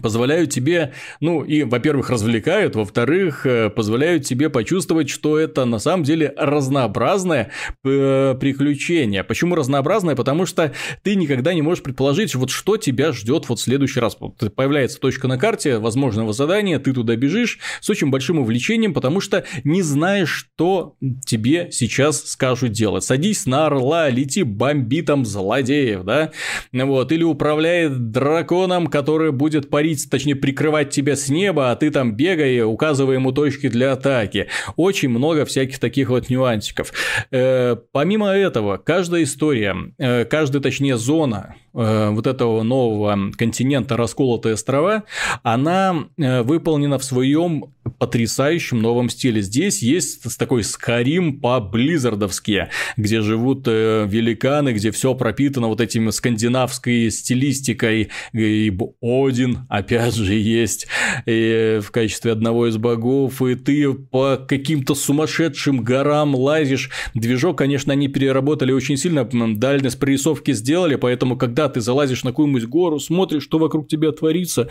позволяют 0.00 0.50
тебе, 0.50 0.92
ну 1.20 1.42
и, 1.42 1.62
во-первых, 1.62 2.10
развлекают, 2.10 2.76
во-вторых, 2.76 3.46
э, 3.46 3.70
позволяют 3.70 4.24
тебе 4.24 4.50
почувствовать, 4.50 5.08
что 5.08 5.38
это 5.38 5.64
на 5.64 5.78
самом 5.78 6.04
деле 6.04 6.34
разнообразное 6.36 7.50
э, 7.84 8.34
приключение. 8.38 9.24
Почему 9.24 9.54
разнообразное? 9.54 10.14
Потому 10.14 10.46
что 10.46 10.72
ты 11.02 11.14
никогда 11.14 11.54
не 11.54 11.62
можешь 11.62 11.82
предположить, 11.82 12.34
вот 12.34 12.50
что 12.50 12.76
тебя 12.76 13.12
ждет 13.12 13.48
вот 13.48 13.58
в 13.58 13.62
следующий 13.62 14.00
раз. 14.00 14.16
Появляется 14.16 15.00
точка 15.00 15.28
на 15.28 15.38
карте 15.38 15.78
возможного 15.78 16.32
задания, 16.32 16.78
ты 16.78 16.92
туда 16.92 17.16
бежишь 17.16 17.58
с 17.80 17.88
очень 17.90 18.10
большим 18.10 18.38
увлечением, 18.38 18.94
потому 18.94 19.20
что 19.20 19.44
не 19.64 19.82
знаешь, 19.82 20.30
что 20.30 20.96
тебе 21.24 21.68
сейчас 21.70 22.24
скажут 22.24 22.72
делать. 22.72 23.04
Садись 23.04 23.46
на 23.46 23.66
орла, 23.66 24.08
лети 24.08 24.42
бомби 24.42 25.00
там 25.00 25.24
злодеев, 25.24 26.04
да, 26.04 26.32
вот, 26.72 27.12
или 27.12 27.22
управляет 27.22 28.10
драконом, 28.10 28.86
который 28.86 29.32
будет 29.32 29.68
парить 29.76 30.08
точнее 30.08 30.36
прикрывать 30.36 30.88
тебя 30.88 31.16
с 31.16 31.28
неба, 31.28 31.70
а 31.70 31.76
ты 31.76 31.90
там 31.90 32.16
бегай, 32.16 32.62
указывая 32.62 33.16
ему 33.16 33.30
точки 33.30 33.68
для 33.68 33.92
атаки. 33.92 34.46
Очень 34.76 35.10
много 35.10 35.44
всяких 35.44 35.78
таких 35.78 36.08
вот 36.08 36.30
нюансиков. 36.30 36.94
Э, 37.30 37.76
помимо 37.92 38.28
этого, 38.28 38.78
каждая 38.78 39.24
история, 39.24 39.76
э, 39.98 40.24
каждая, 40.24 40.62
точнее, 40.62 40.96
зона 40.96 41.56
э, 41.74 42.08
вот 42.10 42.26
этого 42.26 42.62
нового 42.62 43.32
континента 43.36 43.98
расколотые 43.98 44.54
острова, 44.54 45.02
она 45.42 46.06
э, 46.16 46.40
выполнена 46.40 46.98
в 46.98 47.04
своем 47.04 47.66
потрясающем 47.98 48.80
новом 48.80 49.08
стиле. 49.08 49.42
Здесь 49.42 49.82
есть 49.82 50.38
такой 50.38 50.64
Скарим 50.64 51.40
по-близзардовски, 51.40 52.68
где 52.96 53.20
живут 53.20 53.64
э, 53.66 54.06
великаны, 54.08 54.72
где 54.72 54.90
все 54.90 55.14
пропитано 55.14 55.68
вот 55.68 55.80
этим 55.80 56.10
скандинавской 56.12 57.10
стилистикой, 57.10 58.10
и 58.32 58.78
Один, 59.00 59.65
опять 59.68 60.14
же, 60.14 60.34
есть 60.34 60.86
и 61.26 61.80
в 61.82 61.90
качестве 61.90 62.32
одного 62.32 62.68
из 62.68 62.76
богов, 62.76 63.42
и 63.42 63.54
ты 63.54 63.92
по 63.92 64.36
каким-то 64.36 64.94
сумасшедшим 64.94 65.82
горам 65.82 66.34
лазишь. 66.34 66.90
Движок, 67.14 67.58
конечно, 67.58 67.92
они 67.92 68.08
переработали 68.08 68.72
очень 68.72 68.96
сильно, 68.96 69.24
дальность 69.24 69.98
прорисовки 69.98 70.52
сделали, 70.52 70.96
поэтому, 70.96 71.36
когда 71.36 71.68
ты 71.68 71.80
залазишь 71.80 72.24
на 72.24 72.30
какую-нибудь 72.30 72.66
гору, 72.66 72.98
смотришь, 72.98 73.42
что 73.42 73.58
вокруг 73.58 73.88
тебя 73.88 74.12
творится, 74.12 74.68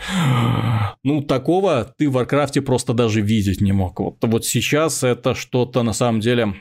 ну, 1.02 1.22
такого 1.22 1.92
ты 1.98 2.08
в 2.08 2.12
Warcraft'е 2.12 2.62
просто 2.62 2.92
даже 2.92 3.20
видеть 3.20 3.60
не 3.60 3.72
мог. 3.72 3.98
Вот, 4.00 4.16
вот 4.22 4.44
сейчас 4.44 5.02
это 5.02 5.34
что-то 5.34 5.82
на 5.82 5.92
самом 5.92 6.20
деле 6.20 6.54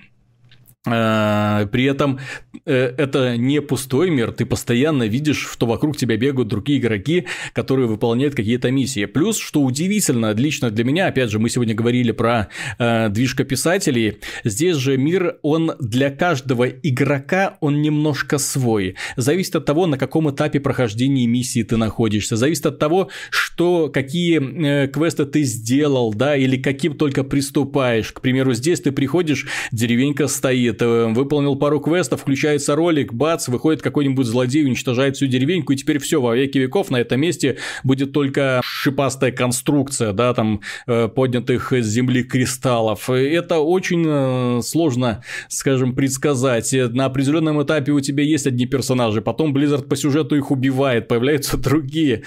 при 0.85 1.83
этом 1.85 2.19
э, 2.65 2.93
это 2.97 3.37
не 3.37 3.59
пустой 3.61 4.11
мир, 4.11 4.31
ты 4.31 4.45
постоянно 4.45 5.07
видишь, 5.07 5.47
что 5.51 5.65
вокруг 5.65 5.97
тебя 5.97 6.15
бегают 6.15 6.47
другие 6.47 6.79
игроки, 6.79 7.25
которые 7.53 7.87
выполняют 7.87 8.35
какие-то 8.35 8.69
миссии. 8.69 9.05
Плюс, 9.05 9.39
что 9.39 9.61
удивительно, 9.61 10.33
лично 10.33 10.69
для 10.69 10.83
меня, 10.83 11.07
опять 11.07 11.31
же, 11.31 11.39
мы 11.39 11.49
сегодня 11.49 11.73
говорили 11.73 12.11
про 12.11 12.49
э, 12.77 13.09
движка 13.09 13.43
писателей, 13.43 14.19
здесь 14.43 14.77
же 14.77 14.97
мир, 14.97 15.37
он 15.41 15.71
для 15.79 16.11
каждого 16.11 16.67
игрока, 16.67 17.57
он 17.61 17.81
немножко 17.81 18.37
свой. 18.37 18.95
Зависит 19.15 19.55
от 19.55 19.65
того, 19.65 19.87
на 19.87 19.97
каком 19.97 20.29
этапе 20.29 20.59
прохождения 20.59 21.25
миссии 21.25 21.63
ты 21.63 21.77
находишься, 21.77 22.35
зависит 22.35 22.67
от 22.67 22.77
того, 22.77 23.09
что, 23.31 23.89
какие 23.89 24.85
э, 24.85 24.87
квесты 24.87 25.25
ты 25.25 25.43
сделал, 25.43 26.13
да, 26.13 26.35
или 26.35 26.57
каким 26.57 26.95
только 26.95 27.23
приступаешь. 27.23 28.11
К 28.11 28.21
примеру, 28.21 28.53
здесь 28.53 28.81
ты 28.81 28.91
приходишь, 28.91 29.47
деревенька 29.71 30.27
стоит, 30.27 30.74
выходит, 30.75 30.81
э, 30.81 31.13
выполнил 31.13 31.55
пару 31.55 31.79
квестов, 31.79 32.21
включается 32.21 32.75
ролик, 32.75 33.13
бац, 33.13 33.47
выходит 33.47 33.81
какой-нибудь 33.81 34.25
злодей, 34.25 34.65
уничтожает 34.65 35.15
всю 35.15 35.27
деревеньку, 35.27 35.73
и 35.73 35.75
теперь 35.75 35.99
все, 35.99 36.21
во 36.21 36.35
веки 36.35 36.57
веков 36.57 36.91
на 36.91 36.97
этом 36.97 37.19
месте 37.19 37.57
будет 37.83 38.11
только 38.11 38.61
шипастая 38.63 39.31
конструкция, 39.31 40.13
да, 40.13 40.33
там, 40.33 40.61
э, 40.87 41.07
поднятых 41.07 41.71
с 41.71 41.85
земли 41.85 42.23
кристаллов. 42.23 43.09
Это 43.09 43.59
очень 43.59 44.03
э, 44.07 44.61
сложно, 44.61 45.23
скажем, 45.49 45.95
предсказать. 45.95 46.73
На 46.73 47.05
определенном 47.05 47.61
этапе 47.61 47.91
у 47.91 47.99
тебя 47.99 48.23
есть 48.23 48.47
одни 48.47 48.65
персонажи, 48.65 49.21
потом 49.21 49.55
Blizzard 49.55 49.87
по 49.87 49.95
сюжету 49.95 50.35
их 50.35 50.51
убивает, 50.51 51.07
появляются 51.07 51.57
другие. 51.65 52.23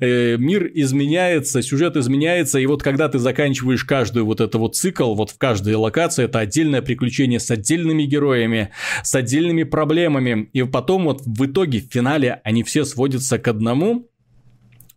Мир 0.00 0.70
изменяется, 0.74 1.62
сюжет 1.62 1.96
изменяется, 1.96 2.58
и 2.58 2.66
вот 2.66 2.82
когда 2.82 3.08
ты 3.08 3.18
заканчиваешь 3.18 3.84
каждую 3.84 4.26
вот 4.26 4.40
это 4.40 4.58
вот 4.58 4.76
цикл, 4.76 5.14
вот 5.14 5.30
в 5.30 5.38
каждой 5.38 5.74
локации, 5.74 6.24
это 6.24 6.40
отдельное 6.40 6.82
приключение 6.82 7.40
с 7.40 7.50
отдельным 7.50 7.89
отдельными 7.90 8.04
героями, 8.04 8.70
с 9.02 9.14
отдельными 9.14 9.64
проблемами. 9.64 10.48
И 10.52 10.62
потом 10.62 11.04
вот 11.04 11.22
в 11.24 11.46
итоге 11.46 11.80
в 11.80 11.92
финале 11.92 12.40
они 12.44 12.62
все 12.62 12.84
сводятся 12.84 13.38
к 13.38 13.48
одному, 13.48 14.08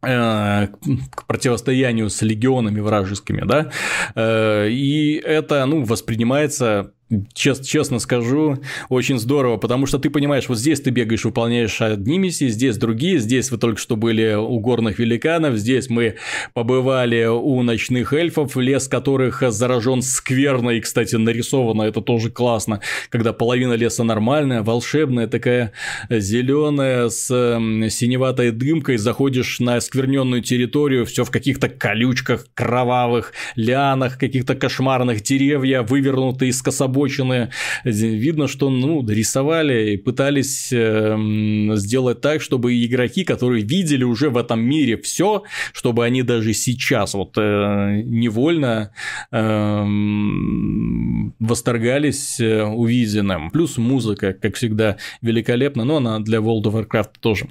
э, 0.01 0.67
к 1.15 1.27
противостоянию 1.27 2.09
с 2.09 2.21
легионами 2.21 2.81
вражескими, 2.81 3.43
да, 3.45 3.71
э, 4.15 4.69
и 4.69 5.15
это, 5.15 5.65
ну, 5.65 5.83
воспринимается 5.83 6.93
чест, 7.33 7.65
честно 7.65 7.99
скажу, 7.99 8.59
очень 8.89 9.19
здорово, 9.19 9.57
потому 9.57 9.85
что 9.85 9.99
ты 9.99 10.09
понимаешь, 10.09 10.49
вот 10.49 10.57
здесь 10.57 10.81
ты 10.81 10.89
бегаешь, 10.89 11.25
выполняешь 11.25 11.81
одни 11.81 12.17
миссии, 12.17 12.47
здесь 12.47 12.77
другие, 12.77 13.19
здесь 13.19 13.51
вы 13.51 13.57
только 13.57 13.79
что 13.79 13.95
были 13.95 14.35
у 14.35 14.59
горных 14.59 14.99
великанов, 14.99 15.55
здесь 15.57 15.89
мы 15.89 16.15
побывали 16.53 17.25
у 17.25 17.61
ночных 17.63 18.13
эльфов, 18.13 18.55
лес 18.55 18.87
которых 18.87 19.43
заражен 19.51 20.01
скверно 20.01 20.71
и, 20.71 20.81
кстати, 20.81 21.15
нарисовано, 21.15 21.83
это 21.83 22.01
тоже 22.01 22.29
классно, 22.29 22.81
когда 23.09 23.33
половина 23.33 23.73
леса 23.73 24.03
нормальная, 24.03 24.63
волшебная, 24.63 25.27
такая 25.27 25.71
зеленая 26.09 27.09
с 27.09 27.27
синеватой 27.27 28.51
дымкой, 28.51 28.97
заходишь 28.97 29.59
на 29.59 29.79
скверненную 29.81 30.41
территорию, 30.41 31.05
все 31.05 31.23
в 31.23 31.31
каких-то 31.31 31.69
колючках, 31.69 32.47
кровавых, 32.53 33.33
лианах, 33.55 34.17
каких-то 34.17 34.55
кошмарных 34.55 35.21
деревья, 35.21 35.81
вывернутые 35.81 36.49
из 36.49 36.61
кособочины. 37.03 37.49
Видно, 37.83 38.47
что 38.47 38.69
ну, 38.69 39.05
рисовали 39.07 39.93
и 39.93 39.97
пытались 39.97 40.71
э, 40.71 41.17
сделать 41.75 42.21
так, 42.21 42.41
чтобы 42.41 42.73
игроки, 42.83 43.23
которые 43.23 43.63
видели 43.63 44.03
уже 44.03 44.29
в 44.29 44.37
этом 44.37 44.61
мире 44.61 44.97
все, 44.97 45.43
чтобы 45.73 46.05
они 46.05 46.23
даже 46.23 46.53
сейчас 46.53 47.13
вот 47.13 47.37
э, 47.37 48.01
невольно 48.05 48.91
э, 49.31 49.83
восторгались 51.39 52.39
увиденным. 52.39 53.51
Плюс 53.51 53.77
музыка, 53.77 54.33
как 54.33 54.55
всегда, 54.55 54.97
великолепна, 55.21 55.83
но 55.83 55.97
она 55.97 56.19
для 56.19 56.39
World 56.39 56.63
of 56.63 56.87
Warcraft 56.87 57.11
тоже 57.19 57.47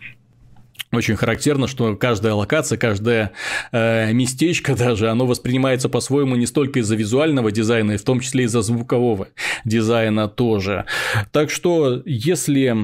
очень 0.92 1.16
характерно, 1.16 1.66
что 1.66 1.96
каждая 1.96 2.34
локация, 2.34 2.78
каждое 2.78 3.32
э, 3.72 4.12
местечко 4.12 4.74
даже, 4.76 5.08
оно 5.08 5.26
воспринимается 5.26 5.88
по-своему 5.88 6.36
не 6.36 6.46
столько 6.46 6.80
из-за 6.80 6.96
визуального 6.96 7.50
дизайна, 7.50 7.92
и 7.92 7.96
в 7.96 8.04
том 8.04 8.20
числе 8.20 8.44
из-за 8.44 8.62
звукового 8.62 9.28
дизайна 9.64 10.28
тоже. 10.28 10.84
Так 11.30 11.50
что, 11.50 12.02
если 12.04 12.76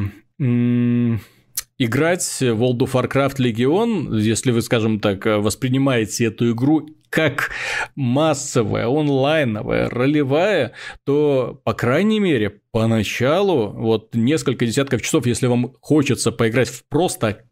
играть 1.78 2.22
в 2.22 2.42
World 2.42 2.78
of 2.78 2.92
Warcraft 2.92 3.36
Legion, 3.38 4.18
если 4.18 4.50
вы, 4.50 4.62
скажем 4.62 5.00
так, 5.00 5.24
воспринимаете 5.26 6.26
эту 6.26 6.52
игру 6.52 6.88
как 7.10 7.50
массовая, 7.96 8.86
онлайновая, 8.86 9.88
ролевая, 9.88 10.72
то, 11.04 11.60
по 11.64 11.72
крайней 11.72 12.20
мере, 12.20 12.60
поначалу, 12.70 13.68
вот 13.70 14.14
несколько 14.14 14.66
десятков 14.66 15.02
часов, 15.02 15.26
если 15.26 15.46
вам 15.46 15.72
хочется 15.80 16.32
поиграть 16.32 16.68
в 16.68 16.84
просто 16.88 17.44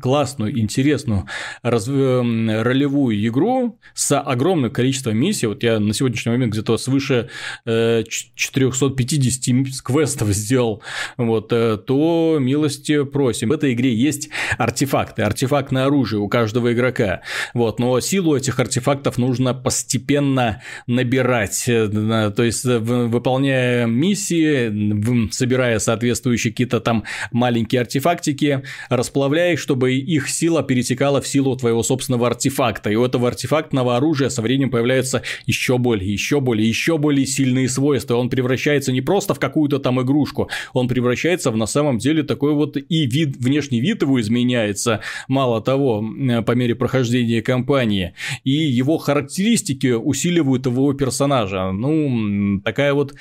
классную, 0.00 0.58
интересную 0.58 1.26
раз... 1.62 1.88
Эм, 1.88 2.50
ролевую 2.62 3.26
игру 3.26 3.78
с 3.94 4.18
огромным 4.18 4.70
количеством 4.70 5.16
миссий. 5.16 5.46
Вот 5.46 5.62
я 5.62 5.78
на 5.78 5.92
сегодняшний 5.92 6.32
момент 6.32 6.52
где-то 6.52 6.76
свыше 6.78 7.28
450 7.64 9.48
э, 9.48 9.64
квестов 9.84 10.28
сделал, 10.32 10.82
вот, 11.16 11.52
э, 11.52 11.78
то 11.78 12.38
милости 12.40 13.04
просим. 13.04 13.50
В 13.50 13.52
этой 13.52 13.74
игре 13.74 13.94
есть 13.94 14.30
артефакты, 14.58 15.22
артефактное 15.22 15.86
оружие 15.86 16.20
у 16.20 16.28
каждого 16.28 16.72
игрока. 16.72 17.20
Вот, 17.54 17.78
но 17.78 18.00
силу 18.00 18.36
этих 18.36 18.58
артефактов 18.58 19.18
нужно 19.18 19.54
постепенно 19.54 20.62
набирать. 20.86 21.64
Э, 21.68 22.32
то 22.34 22.42
есть, 22.42 22.64
выполняя 22.64 23.86
миссии, 23.86 25.30
собирая 25.30 25.78
соответствующие 25.78 26.52
какие-то 26.52 26.80
там 26.80 27.04
маленькие 27.30 27.80
артефактики, 27.82 28.62
расплавляя 28.88 29.41
их, 29.50 29.58
чтобы 29.58 29.94
их 29.94 30.28
сила 30.28 30.62
перетекала 30.62 31.20
в 31.20 31.26
силу 31.26 31.56
твоего 31.56 31.82
собственного 31.82 32.28
артефакта. 32.28 32.90
И 32.90 32.96
у 32.96 33.04
этого 33.04 33.28
артефактного 33.28 33.96
оружия 33.96 34.28
со 34.28 34.42
временем 34.42 34.70
появляются 34.70 35.22
еще 35.46 35.78
более, 35.78 36.12
еще 36.12 36.40
более, 36.40 36.68
еще 36.68 36.98
более 36.98 37.26
сильные 37.26 37.68
свойства. 37.68 38.16
Он 38.16 38.30
превращается 38.30 38.92
не 38.92 39.00
просто 39.00 39.34
в 39.34 39.38
какую-то 39.38 39.78
там 39.78 40.00
игрушку, 40.00 40.48
он 40.72 40.88
превращается 40.88 41.50
в 41.50 41.56
на 41.56 41.66
самом 41.66 41.98
деле 41.98 42.22
такой 42.22 42.54
вот 42.54 42.76
и 42.76 43.06
вид, 43.06 43.36
внешний 43.38 43.80
вид 43.80 44.02
его 44.02 44.20
изменяется, 44.20 45.00
мало 45.28 45.60
того, 45.60 46.04
по 46.46 46.52
мере 46.52 46.74
прохождения 46.74 47.42
кампании. 47.42 48.14
И 48.44 48.50
его 48.50 48.98
характеристики 48.98 49.92
усиливают 49.92 50.66
его 50.66 50.92
персонажа. 50.92 51.72
Ну, 51.72 52.60
такая 52.64 52.94
вот 52.94 53.14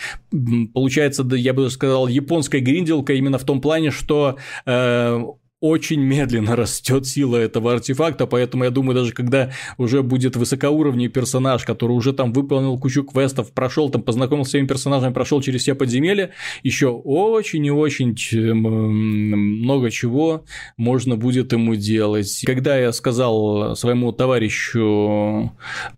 получается, 0.73 1.23
я 1.35 1.53
бы 1.53 1.69
сказал, 1.69 2.07
японская 2.07 2.61
гринделка 2.61 3.13
именно 3.13 3.37
в 3.37 3.43
том 3.43 3.61
плане, 3.61 3.91
что 3.91 4.37
э, 4.65 5.23
очень 5.61 6.01
медленно 6.01 6.55
растет 6.55 7.05
сила 7.05 7.37
этого 7.37 7.73
артефакта, 7.73 8.25
поэтому 8.25 8.63
я 8.63 8.71
думаю, 8.71 8.95
даже 8.95 9.13
когда 9.13 9.51
уже 9.77 10.01
будет 10.01 10.35
высокоуровневый 10.35 11.11
персонаж, 11.11 11.63
который 11.65 11.91
уже 11.91 12.13
там 12.13 12.33
выполнил 12.33 12.79
кучу 12.79 13.03
квестов, 13.03 13.53
прошел 13.53 13.89
там, 13.89 14.01
познакомился 14.01 14.49
с 14.49 14.51
своими 14.51 14.65
персонажами, 14.65 15.13
прошел 15.13 15.39
через 15.41 15.61
все 15.61 15.75
подземелья, 15.75 16.31
еще 16.63 16.87
очень 16.87 17.63
и 17.63 17.71
очень 17.71 18.15
много 18.53 19.91
чего 19.91 20.45
можно 20.77 21.15
будет 21.15 21.53
ему 21.53 21.75
делать. 21.75 22.41
Когда 22.43 22.77
я 22.77 22.91
сказал 22.91 23.75
своему 23.75 24.11
товарищу 24.11 25.51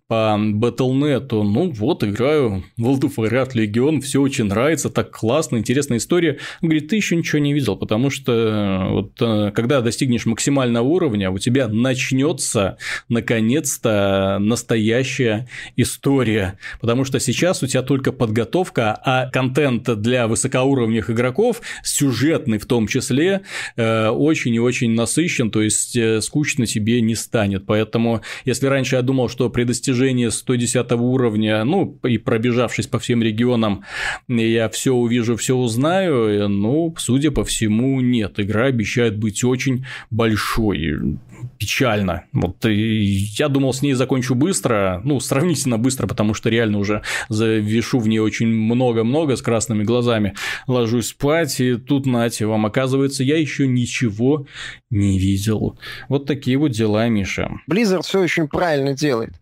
по 0.08 0.36
Battle.net, 0.38 1.28
ну 1.30 1.70
вот, 1.70 2.04
играю 2.04 2.64
в 2.76 2.82
World 2.82 3.00
of 3.00 3.14
Warcraft 3.16 3.54
Legion, 3.54 4.00
все 4.02 4.20
очень 4.20 4.44
нравится, 4.44 4.90
так 4.90 5.10
классно, 5.10 5.56
интересная 5.56 5.96
история. 5.96 6.38
Он 6.60 6.68
говорит, 6.68 6.88
ты 6.88 6.96
еще 6.96 7.16
ничего 7.16 7.38
не 7.38 7.54
видел, 7.54 7.76
потому 7.76 8.10
что 8.10 8.88
вот 8.90 9.12
э, 9.22 9.52
когда 9.54 9.80
достигнешь 9.80 10.26
максимального 10.26 10.84
уровня, 10.84 11.30
у 11.30 11.38
тебя 11.38 11.68
начнется 11.68 12.76
наконец-то 13.08 14.38
настоящая 14.40 15.48
история. 15.76 16.58
Потому 16.80 17.04
что 17.04 17.20
сейчас 17.20 17.62
у 17.62 17.66
тебя 17.66 17.82
только 17.82 18.12
подготовка, 18.12 18.98
а 19.04 19.30
контент 19.30 19.88
для 20.00 20.26
высокоуровневых 20.26 21.10
игроков, 21.10 21.62
сюжетный 21.82 22.58
в 22.58 22.66
том 22.66 22.86
числе, 22.86 23.42
э, 23.76 24.08
очень 24.08 24.54
и 24.54 24.60
очень 24.60 24.92
насыщен, 24.92 25.50
то 25.50 25.62
есть 25.62 25.96
э, 25.96 26.20
скучно 26.20 26.66
тебе 26.66 27.00
не 27.00 27.14
станет. 27.14 27.66
Поэтому, 27.66 28.22
если 28.44 28.66
раньше 28.66 28.96
я 28.96 29.02
думал, 29.02 29.28
что 29.28 29.50
при 29.50 29.64
достижении 29.64 30.28
110 30.28 30.92
уровня, 30.92 31.64
ну, 31.64 31.98
и 32.02 32.18
пробежавшись 32.18 32.86
по 32.86 32.98
всем 32.98 33.22
регионам, 33.22 33.84
я 34.28 34.68
все 34.68 34.92
увижу, 34.92 35.36
все 35.36 35.54
узнаю, 35.54 36.28
э, 36.28 36.46
ну, 36.48 36.94
судя 36.98 37.30
по 37.30 37.44
всему, 37.44 38.00
нет. 38.00 38.40
Игра 38.40 38.66
обещает 38.66 39.16
быть 39.16 39.43
очень 39.44 39.84
большой. 40.10 41.18
Печально. 41.58 42.24
Вот 42.32 42.64
я 42.64 43.48
думал, 43.48 43.72
с 43.72 43.82
ней 43.82 43.94
закончу 43.94 44.34
быстро, 44.34 45.00
ну, 45.04 45.20
сравнительно 45.20 45.78
быстро, 45.78 46.06
потому 46.06 46.34
что 46.34 46.50
реально 46.50 46.78
уже 46.78 47.02
завешу 47.28 47.98
в 47.98 48.08
ней 48.08 48.18
очень 48.18 48.48
много-много 48.48 49.36
с 49.36 49.42
красными 49.42 49.84
глазами, 49.84 50.34
ложусь 50.66 51.08
спать, 51.08 51.60
и 51.60 51.76
тут, 51.76 52.06
нате, 52.06 52.46
вам 52.46 52.66
оказывается, 52.66 53.22
я 53.22 53.38
еще 53.38 53.66
ничего 53.66 54.46
не 54.90 55.18
видел. 55.18 55.78
Вот 56.08 56.26
такие 56.26 56.56
вот 56.56 56.70
дела, 56.70 57.08
Миша. 57.08 57.50
Blizzard 57.70 58.02
все 58.02 58.20
очень 58.20 58.48
правильно 58.48 58.94
делает. 58.94 59.34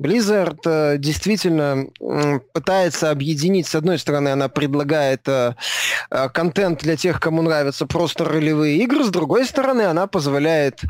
Blizzard 0.00 0.60
э, 0.64 0.98
действительно 0.98 1.86
пытается 2.52 3.10
объединить, 3.10 3.66
с 3.66 3.74
одной 3.74 3.98
стороны, 3.98 4.28
она 4.28 4.48
предлагает 4.48 5.28
э, 5.28 5.54
э, 6.10 6.28
контент 6.30 6.80
для 6.82 6.96
тех, 6.96 7.20
кому 7.20 7.42
нравятся 7.42 7.86
просто 7.86 8.24
ролевые 8.24 8.78
игры, 8.78 9.04
с 9.04 9.10
другой 9.10 9.44
стороны, 9.44 9.82
она 9.82 10.06
позволяет 10.06 10.82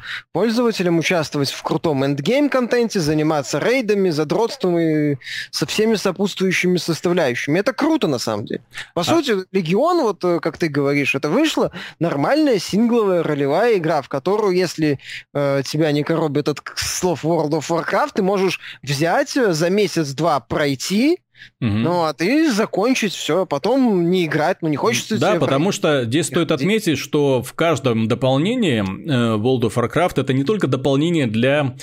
пользователям 0.44 0.98
участвовать 0.98 1.50
в 1.50 1.62
крутом 1.62 2.04
эндгейм-контенте, 2.04 3.00
заниматься 3.00 3.58
рейдами, 3.58 4.10
задротством 4.10 4.78
и 4.78 5.16
со 5.50 5.64
всеми 5.64 5.94
сопутствующими 5.94 6.76
составляющими. 6.76 7.60
Это 7.60 7.72
круто, 7.72 8.08
на 8.08 8.18
самом 8.18 8.44
деле. 8.44 8.60
По 8.92 9.00
а... 9.00 9.04
сути, 9.04 9.36
Легион, 9.52 10.02
вот 10.02 10.22
э, 10.22 10.40
как 10.40 10.58
ты 10.58 10.68
говоришь, 10.68 11.14
это 11.14 11.30
вышла 11.30 11.72
нормальная 11.98 12.58
сингловая 12.58 13.22
ролевая 13.22 13.78
игра, 13.78 14.02
в 14.02 14.10
которую, 14.10 14.54
если 14.54 14.98
э, 15.32 15.62
тебя 15.64 15.92
не 15.92 16.02
коробит 16.02 16.50
от 16.50 16.60
слов 16.76 17.24
World 17.24 17.52
of 17.52 17.70
Warcraft, 17.70 18.10
ты 18.16 18.22
можешь 18.22 18.60
взять 18.82 19.34
э, 19.38 19.54
за 19.54 19.70
месяц-два 19.70 20.40
пройти, 20.40 21.20
Угу. 21.60 21.68
Ну, 21.70 22.04
а 22.04 22.12
ты 22.12 22.52
закончить 22.52 23.12
все, 23.12 23.46
потом 23.46 24.10
не 24.10 24.26
играть, 24.26 24.58
ну 24.62 24.68
не 24.68 24.76
хочется. 24.76 25.18
Да, 25.18 25.34
потому 25.34 25.66
пройти. 25.66 25.78
что 25.78 26.04
здесь 26.04 26.26
стоит 26.26 26.50
отметить, 26.50 26.98
что 26.98 27.42
в 27.42 27.52
каждом 27.54 28.08
дополнении 28.08 28.80
э, 28.80 29.36
World 29.36 29.62
of 29.62 29.74
Warcraft 29.74 30.20
это 30.20 30.32
не 30.32 30.44
только 30.44 30.66
дополнение 30.66 31.26
для 31.26 31.76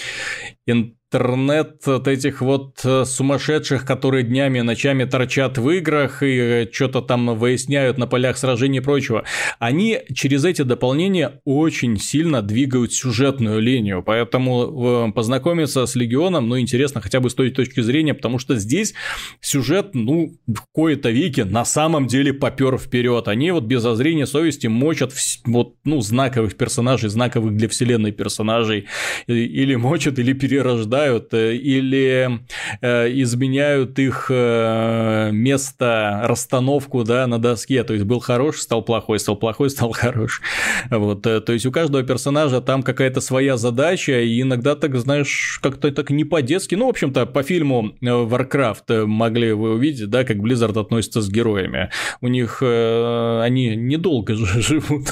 интернет 1.11 1.85
от 1.87 2.07
этих 2.07 2.41
вот 2.41 2.79
э, 2.85 3.03
сумасшедших, 3.03 3.85
которые 3.85 4.23
днями 4.23 4.59
и 4.59 4.61
ночами 4.61 5.03
торчат 5.03 5.57
в 5.57 5.69
играх 5.69 6.23
и 6.23 6.37
э, 6.37 6.67
что-то 6.71 7.01
там 7.01 7.37
выясняют 7.37 7.97
на 7.97 8.07
полях 8.07 8.37
сражений 8.37 8.77
и 8.77 8.81
прочего, 8.81 9.25
они 9.59 9.99
через 10.13 10.45
эти 10.45 10.61
дополнения 10.61 11.41
очень 11.43 11.99
сильно 11.99 12.41
двигают 12.41 12.93
сюжетную 12.93 13.59
линию, 13.59 14.03
поэтому 14.03 15.09
э, 15.09 15.11
познакомиться 15.11 15.85
с 15.85 15.95
Легионом, 15.95 16.47
ну, 16.47 16.57
интересно 16.57 17.01
хотя 17.01 17.19
бы 17.19 17.29
с 17.29 17.35
той 17.35 17.49
точки 17.51 17.81
зрения, 17.81 18.13
потому 18.13 18.39
что 18.39 18.55
здесь 18.55 18.93
сюжет, 19.41 19.89
ну, 19.93 20.37
в 20.47 20.61
кои-то 20.71 21.09
веки 21.09 21.41
на 21.41 21.65
самом 21.65 22.07
деле 22.07 22.33
попер 22.33 22.77
вперед. 22.77 23.27
Они 23.27 23.51
вот 23.51 23.65
без 23.65 23.81
зазрения 23.81 24.25
совести 24.25 24.67
мочат 24.67 25.11
вот, 25.45 25.75
ну, 25.83 25.99
знаковых 25.99 26.55
персонажей, 26.55 27.09
знаковых 27.09 27.57
для 27.57 27.67
вселенной 27.67 28.13
персонажей, 28.13 28.87
или 29.27 29.75
мочат, 29.75 30.17
или 30.17 30.31
перерождают 30.31 31.00
исчезают 31.01 31.33
э, 31.33 31.55
или 31.55 32.39
э, 32.81 33.21
изменяют 33.21 33.99
их 33.99 34.27
э, 34.29 35.29
место, 35.31 36.21
расстановку, 36.23 37.03
да, 37.03 37.27
на 37.27 37.39
доске. 37.39 37.83
То 37.83 37.93
есть 37.93 38.05
был 38.05 38.19
хорош, 38.19 38.57
стал 38.57 38.81
плохой, 38.81 39.19
стал 39.19 39.35
плохой, 39.35 39.69
стал 39.69 39.91
хорош. 39.93 40.41
Вот, 40.89 41.21
то 41.23 41.53
есть 41.53 41.65
у 41.65 41.71
каждого 41.71 42.03
персонажа 42.03 42.61
там 42.61 42.83
какая-то 42.83 43.21
своя 43.21 43.57
задача, 43.57 44.21
и 44.21 44.41
иногда 44.41 44.75
так, 44.75 44.95
знаешь, 44.97 45.59
как-то 45.61 45.91
так 45.91 46.09
не 46.09 46.23
по-детски. 46.23 46.75
Ну, 46.75 46.87
в 46.87 46.89
общем-то, 46.89 47.25
по 47.25 47.43
фильму 47.43 47.93
Warcraft 48.01 49.05
могли 49.05 49.53
вы 49.53 49.73
увидеть, 49.73 50.09
да, 50.09 50.23
как 50.23 50.37
Blizzard 50.37 50.79
относится 50.79 51.21
с 51.21 51.29
героями. 51.29 51.89
У 52.21 52.27
них 52.27 52.59
э, 52.61 53.41
они 53.41 53.75
недолго 53.75 54.35
живут. 54.35 55.11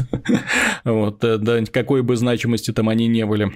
вот, 0.84 1.20
да, 1.20 1.64
какой 1.72 2.02
бы 2.02 2.16
значимости 2.16 2.72
там 2.72 2.90
они 2.90 3.08
не 3.08 3.26
были. 3.26 3.52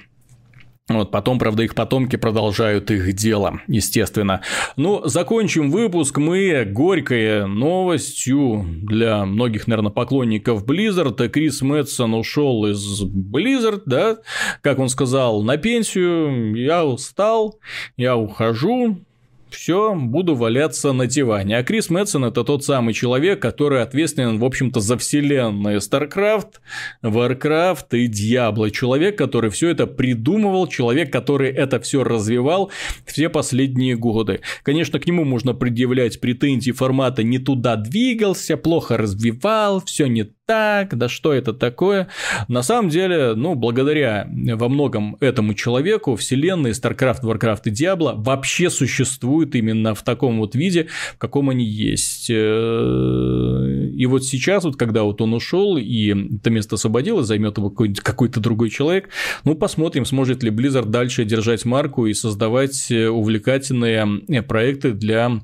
Вот, 0.90 1.12
потом, 1.12 1.40
правда, 1.40 1.64
их 1.64 1.76
потомки 1.76 2.18
продолжают 2.18 2.92
их 2.92 3.14
дело, 3.14 3.62
естественно. 3.68 4.42
Ну, 4.76 5.02
закончим 5.06 5.72
выпуск 5.72 6.18
мы 6.18 6.66
горькой 6.66 7.48
новостью 7.48 8.66
для 8.84 9.24
многих, 9.24 9.68
наверное, 9.68 9.94
поклонников 9.94 10.66
Blizzard. 10.66 11.30
Крис 11.30 11.62
Мэтсон 11.62 12.14
ушел 12.14 12.66
из 12.66 13.02
Blizzard, 13.02 13.84
да, 13.86 14.18
как 14.60 14.80
он 14.80 14.90
сказал, 14.90 15.42
на 15.42 15.56
пенсию, 15.56 16.54
я 16.56 16.86
устал, 16.86 17.62
я 17.96 18.18
ухожу, 18.18 19.06
все, 19.54 19.96
буду 19.96 20.36
валяться 20.36 20.92
на 20.92 21.08
диване. 21.08 21.58
А 21.58 21.64
Крис 21.64 21.90
Мэтсон 21.90 22.26
это 22.26 22.44
тот 22.44 22.64
самый 22.66 22.94
человек, 22.94 23.42
который 23.42 23.82
ответственен, 23.82 24.40
в 24.40 24.46
общем-то, 24.46 24.80
за 24.80 24.98
вселенные 24.98 25.78
StarCraft, 25.78 26.56
Warcraft 27.04 27.88
и 27.92 28.08
Diablo. 28.08 28.70
Человек, 28.70 29.18
который 29.18 29.50
все 29.50 29.70
это 29.70 29.88
придумывал, 29.88 30.68
человек, 30.68 31.12
который 31.12 31.52
это 31.52 31.80
все 31.80 32.04
развивал 32.04 32.72
все 33.06 33.30
последние 33.30 33.96
годы. 33.96 34.42
Конечно, 34.64 35.00
к 35.00 35.06
нему 35.06 35.24
можно 35.24 35.54
предъявлять 35.54 36.20
претензии 36.20 36.72
формата 36.72 37.24
не 37.24 37.40
туда 37.40 37.76
двигался, 37.76 38.58
плохо 38.58 38.98
развивал, 38.98 39.84
все 39.86 40.08
не 40.08 40.30
так, 40.46 40.98
да 40.98 41.08
что 41.08 41.34
это 41.34 41.54
такое. 41.54 42.10
На 42.48 42.64
самом 42.64 42.90
деле, 42.90 43.34
ну, 43.34 43.56
благодаря 43.56 44.28
во 44.30 44.68
многом 44.68 45.16
этому 45.22 45.54
человеку 45.54 46.16
вселенные 46.16 46.74
StarCraft, 46.74 47.22
Warcraft 47.24 47.62
и 47.66 47.72
Diablo 47.72 48.14
вообще 48.18 48.70
существуют 48.70 49.56
именно 49.56 49.96
в 49.96 50.04
таком 50.04 50.40
вот 50.40 50.56
виде, 50.56 50.88
в 51.16 51.18
каком 51.18 51.50
они 51.50 51.66
есть. 51.66 52.30
Э, 52.30 53.90
и 53.96 54.06
вот 54.06 54.26
сейчас, 54.26 54.66
вот 54.66 54.76
когда 54.76 55.04
вот 55.04 55.22
он 55.22 55.34
ушел 55.34 55.78
и 55.78 56.14
это 56.38 56.50
место 56.50 56.76
освободилось, 56.76 57.28
займет 57.28 57.58
его 57.58 57.70
какой-то 57.70 58.40
другой 58.42 58.70
человек, 58.70 59.10
ну, 59.46 59.56
посмотрим, 59.56 60.06
сможет 60.06 60.44
ли 60.44 60.52
Blizzard 60.52 60.88
дальше 60.88 61.24
держать 61.24 61.64
марку 61.64 62.06
и 62.06 62.14
создавать 62.14 62.92
увлекательные 62.92 64.22
э, 64.28 64.42
проекты 64.42 64.92
для, 64.92 65.40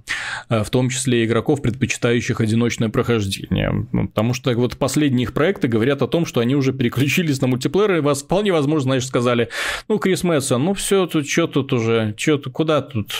э, 0.50 0.64
в 0.64 0.70
том 0.70 0.90
числе, 0.90 1.24
игроков, 1.24 1.62
предпочитающих 1.62 2.42
одиночное 2.42 2.90
прохождение. 2.90 3.88
Потому 3.92 4.34
что 4.34 4.54
вот 4.56 4.76
по 4.78 4.89
последние 4.90 5.26
их 5.26 5.34
проекты 5.34 5.68
говорят 5.68 6.02
о 6.02 6.08
том, 6.08 6.26
что 6.26 6.40
они 6.40 6.56
уже 6.56 6.74
переключились 6.74 7.40
на 7.42 7.48
мультиплеер, 7.48 7.98
и 7.98 8.00
вас 8.00 8.24
вполне 8.24 8.52
возможно, 8.52 8.86
знаешь, 8.86 9.06
сказали, 9.06 9.50
ну, 9.88 10.00
Крис 10.00 10.24
Мэтсон, 10.24 10.66
ну, 10.66 10.74
все 10.74 11.06
тут, 11.06 11.30
что 11.30 11.46
тут 11.46 11.74
уже, 11.74 12.16
что 12.18 12.40
тут, 12.40 12.54
куда 12.54 12.82
тут, 12.82 13.12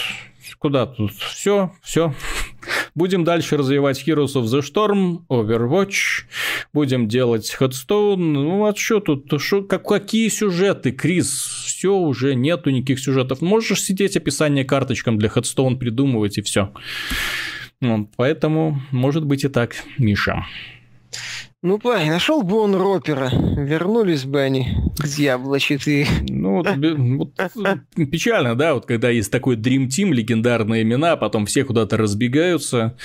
куда 0.58 0.88
тут, 0.88 1.14
все, 1.14 1.72
все. 1.84 2.16
Будем 2.96 3.24
дальше 3.24 3.56
развивать 3.56 4.04
Heroes 4.04 4.34
of 4.34 4.46
the 4.46 4.62
Storm, 4.62 5.20
Overwatch, 5.30 6.24
будем 6.74 7.08
делать 7.08 7.56
Headstone, 7.60 8.16
ну, 8.16 8.66
а 8.66 8.76
что 8.76 9.00
тут, 9.00 9.40
шо, 9.40 9.62
как, 9.62 9.88
какие 9.88 10.28
сюжеты, 10.30 10.92
Крис, 10.92 11.30
все, 11.68 11.96
уже 11.96 12.34
нету 12.34 12.72
никаких 12.72 13.00
сюжетов. 13.00 13.42
Можешь 13.42 13.84
сидеть 13.84 14.18
описание 14.18 14.66
карточкам 14.66 15.20
для 15.20 15.30
Headstone 15.30 15.78
придумывать 15.78 16.40
и 16.40 16.42
все. 16.42 16.74
Вот, 17.80 18.08
поэтому, 18.18 18.82
может 18.90 19.24
быть 19.24 19.44
и 19.44 19.50
так, 19.50 19.76
Миша. 20.00 20.48
Ну, 21.62 21.78
парень, 21.78 22.10
нашел 22.10 22.42
бы 22.42 22.56
он 22.56 22.74
Ропера, 22.74 23.30
вернулись 23.34 24.24
бы 24.24 24.40
они 24.40 24.78
к 24.98 25.06
4. 25.06 26.08
Ну, 26.30 26.64
вот, 26.64 26.68
вот, 27.58 27.80
печально, 28.10 28.56
да, 28.56 28.76
вот 28.76 28.86
когда 28.86 29.10
есть 29.10 29.30
такой 29.30 29.58
Dream 29.58 29.88
Team, 29.88 30.14
легендарные 30.14 30.84
имена, 30.84 31.18
потом 31.18 31.46
все 31.46 31.66
куда-то 31.66 31.98
разбегаются, 31.98 32.96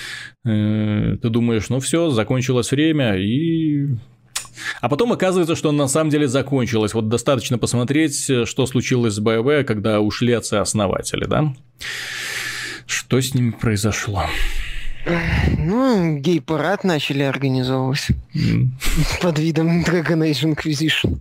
э, 0.44 1.16
ты 1.20 1.28
думаешь, 1.30 1.68
ну 1.68 1.80
все, 1.80 2.10
закончилось 2.10 2.70
время, 2.70 3.16
и 3.16 3.88
а 4.80 4.88
потом 4.88 5.12
оказывается, 5.12 5.56
что 5.56 5.72
на 5.72 5.88
самом 5.88 6.10
деле 6.10 6.28
закончилось. 6.28 6.94
Вот 6.94 7.08
достаточно 7.08 7.58
посмотреть, 7.58 8.30
что 8.44 8.66
случилось 8.66 9.14
с 9.14 9.20
BioWare, 9.20 9.64
когда 9.64 10.00
ушли 10.00 10.32
отцы-основатели, 10.32 11.24
да? 11.24 11.52
Что 12.86 13.20
с 13.20 13.34
ними 13.34 13.50
произошло? 13.50 14.26
Ну, 15.58 16.18
гей-парад 16.18 16.84
начали 16.84 17.22
организовывать 17.22 18.08
под 19.20 19.38
видом 19.38 19.82
Dragon 19.82 20.30
Age 20.30 20.54
Inquisition. 20.54 21.20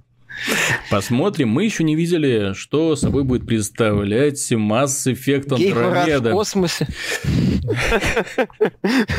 Посмотрим. 0.90 1.50
Мы 1.50 1.66
еще 1.66 1.84
не 1.84 1.96
видели, 1.96 2.54
что 2.54 2.96
собой 2.96 3.24
будет 3.24 3.46
представлять 3.46 4.52
Mass 4.52 5.06
Effect 5.08 5.50
Andromeda. 5.50 6.30
в 6.30 6.32
космосе. 6.32 6.88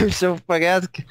Все 0.09 0.35
в 0.35 0.43
порядке. 0.43 1.05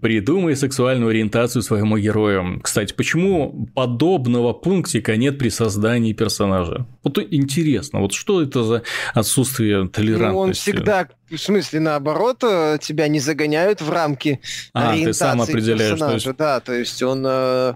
Придумай 0.00 0.54
сексуальную 0.56 1.10
ориентацию 1.10 1.62
своему 1.62 1.98
герою. 1.98 2.60
Кстати, 2.62 2.94
почему 2.94 3.68
подобного 3.74 4.52
пунктика 4.52 5.16
нет 5.16 5.38
при 5.38 5.48
создании 5.48 6.12
персонажа? 6.12 6.86
Вот 7.04 7.18
интересно, 7.18 8.00
вот 8.00 8.12
что 8.12 8.42
это 8.42 8.64
за 8.64 8.82
отсутствие 9.12 9.88
толерантности? 9.88 10.32
Ну, 10.32 10.38
он 10.38 10.52
всегда 10.52 11.08
в 11.30 11.38
смысле, 11.38 11.80
наоборот, 11.80 12.38
э, 12.42 12.78
тебя 12.80 13.08
не 13.08 13.18
загоняют 13.18 13.80
в 13.80 13.90
рамки 13.90 14.40
а, 14.72 14.90
ориентации 14.90 15.04
ты 15.04 15.14
сам 15.14 15.40
определяешь, 15.40 15.92
персонажа. 15.92 16.28
есть... 16.28 16.38
Да, 16.38 16.60
то 16.60 16.72
есть 16.72 17.02
он 17.02 17.24
э, 17.26 17.74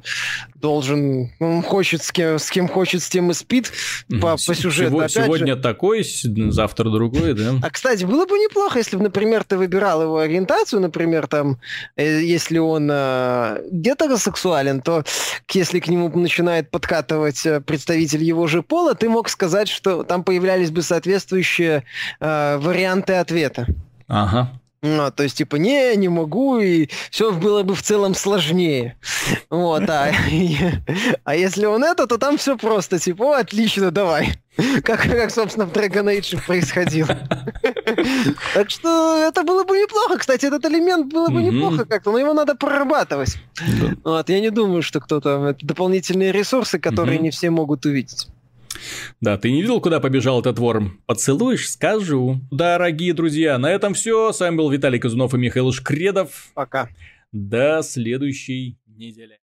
должен, 0.55 1.33
он 1.39 1.63
хочет 1.63 2.03
с 2.03 2.13
кем, 2.13 2.39
с 2.39 2.51
кем 2.51 2.69
хочет, 2.69 3.03
с 3.03 3.09
тем 3.09 3.31
и 3.31 3.35
спит 3.35 3.73
по, 4.21 4.33
по 4.33 4.55
сюжету. 4.55 4.91
Сего, 4.91 5.09
сегодня 5.09 5.57
же. 5.57 5.61
такой, 5.61 6.05
завтра 6.51 6.91
другой, 6.91 7.35
да? 7.35 7.55
А, 7.63 7.71
кстати, 7.71 8.05
было 8.05 8.27
бы 8.27 8.39
неплохо, 8.39 8.79
если 8.79 8.97
бы, 8.97 9.05
например, 9.05 9.45
ты 9.45 9.57
выбирал 9.57 10.03
его 10.03 10.19
ориентацию, 10.19 10.81
например, 10.81 11.27
там, 11.27 11.59
э, 11.97 12.23
если 12.23 12.59
он 12.59 12.89
э, 12.91 13.63
гетеросексуален, 13.71 14.83
то 14.83 15.05
если 15.53 15.81
к 15.81 15.89
нему 15.89 16.11
начинает 16.17 16.71
подкатывать 16.71 17.45
э, 17.47 17.61
представитель 17.61 18.23
его 18.23 18.47
же 18.47 18.63
пола, 18.63 18.95
ты 18.95 19.09
мог 19.19 19.29
сказать, 19.29 19.69
что 19.69 20.05
там 20.05 20.23
появлялись 20.23 20.71
бы 20.71 20.83
соответствующие 20.83 21.83
э, 22.21 22.59
варианты 22.59 23.15
ответа. 23.15 23.67
Ага. 24.07 24.53
Ну, 24.81 25.11
то 25.11 25.25
есть, 25.25 25.37
типа, 25.37 25.57
не, 25.57 25.97
не 25.97 26.09
могу, 26.09 26.61
и 26.61 26.89
все 27.11 27.33
было 27.33 27.65
бы 27.65 27.75
в 27.75 27.83
целом 27.83 28.15
сложнее. 28.15 28.97
Вот, 29.51 29.91
а, 29.91 30.13
а 31.25 31.35
если 31.35 31.67
он 31.67 31.83
это, 31.83 32.07
то 32.07 32.17
там 32.17 32.39
все 32.39 32.57
просто, 32.57 33.01
типа, 33.01 33.25
о, 33.25 33.41
отлично, 33.41 33.91
давай. 33.91 34.39
Как, 34.85 35.03
как, 35.03 35.33
собственно, 35.33 35.67
в 35.67 35.73
Dragon 35.73 36.07
Age 36.07 36.39
происходило. 36.47 37.19
Так 38.55 38.71
что 38.71 39.17
это 39.17 39.43
было 39.43 39.65
бы 39.65 39.77
неплохо. 39.79 40.19
Кстати, 40.19 40.47
этот 40.47 40.65
элемент 40.65 41.13
было 41.13 41.29
бы 41.29 41.43
неплохо 41.43 41.85
как-то, 41.85 42.13
но 42.13 42.19
его 42.19 42.33
надо 42.33 42.55
прорабатывать. 42.55 43.37
Вот, 44.05 44.29
я 44.29 44.41
не 44.41 44.51
думаю, 44.51 44.83
что 44.83 45.01
кто-то... 45.01 45.49
Это 45.49 45.67
дополнительные 45.67 46.31
ресурсы, 46.31 46.79
которые 46.79 47.19
не 47.19 47.31
все 47.31 47.51
могут 47.51 47.85
увидеть. 47.85 48.29
Да, 49.21 49.37
ты 49.37 49.51
не 49.51 49.61
видел, 49.61 49.81
куда 49.81 50.01
побежал 50.01 50.41
этот 50.41 50.59
ворм? 50.59 51.01
Поцелуешь, 51.07 51.71
скажу. 51.71 52.41
Дорогие 52.51 53.13
друзья, 53.13 53.59
на 53.59 53.71
этом 53.71 53.95
все. 53.95 54.33
С 54.33 54.41
вами 54.41 54.57
был 54.57 54.71
Виталий 54.71 54.99
Казунов 54.99 55.35
и 55.35 55.39
Михаил 55.39 55.73
Шкредов. 55.73 56.49
Пока. 56.55 56.89
До 57.33 57.83
следующей 57.83 58.79
недели. 58.87 59.37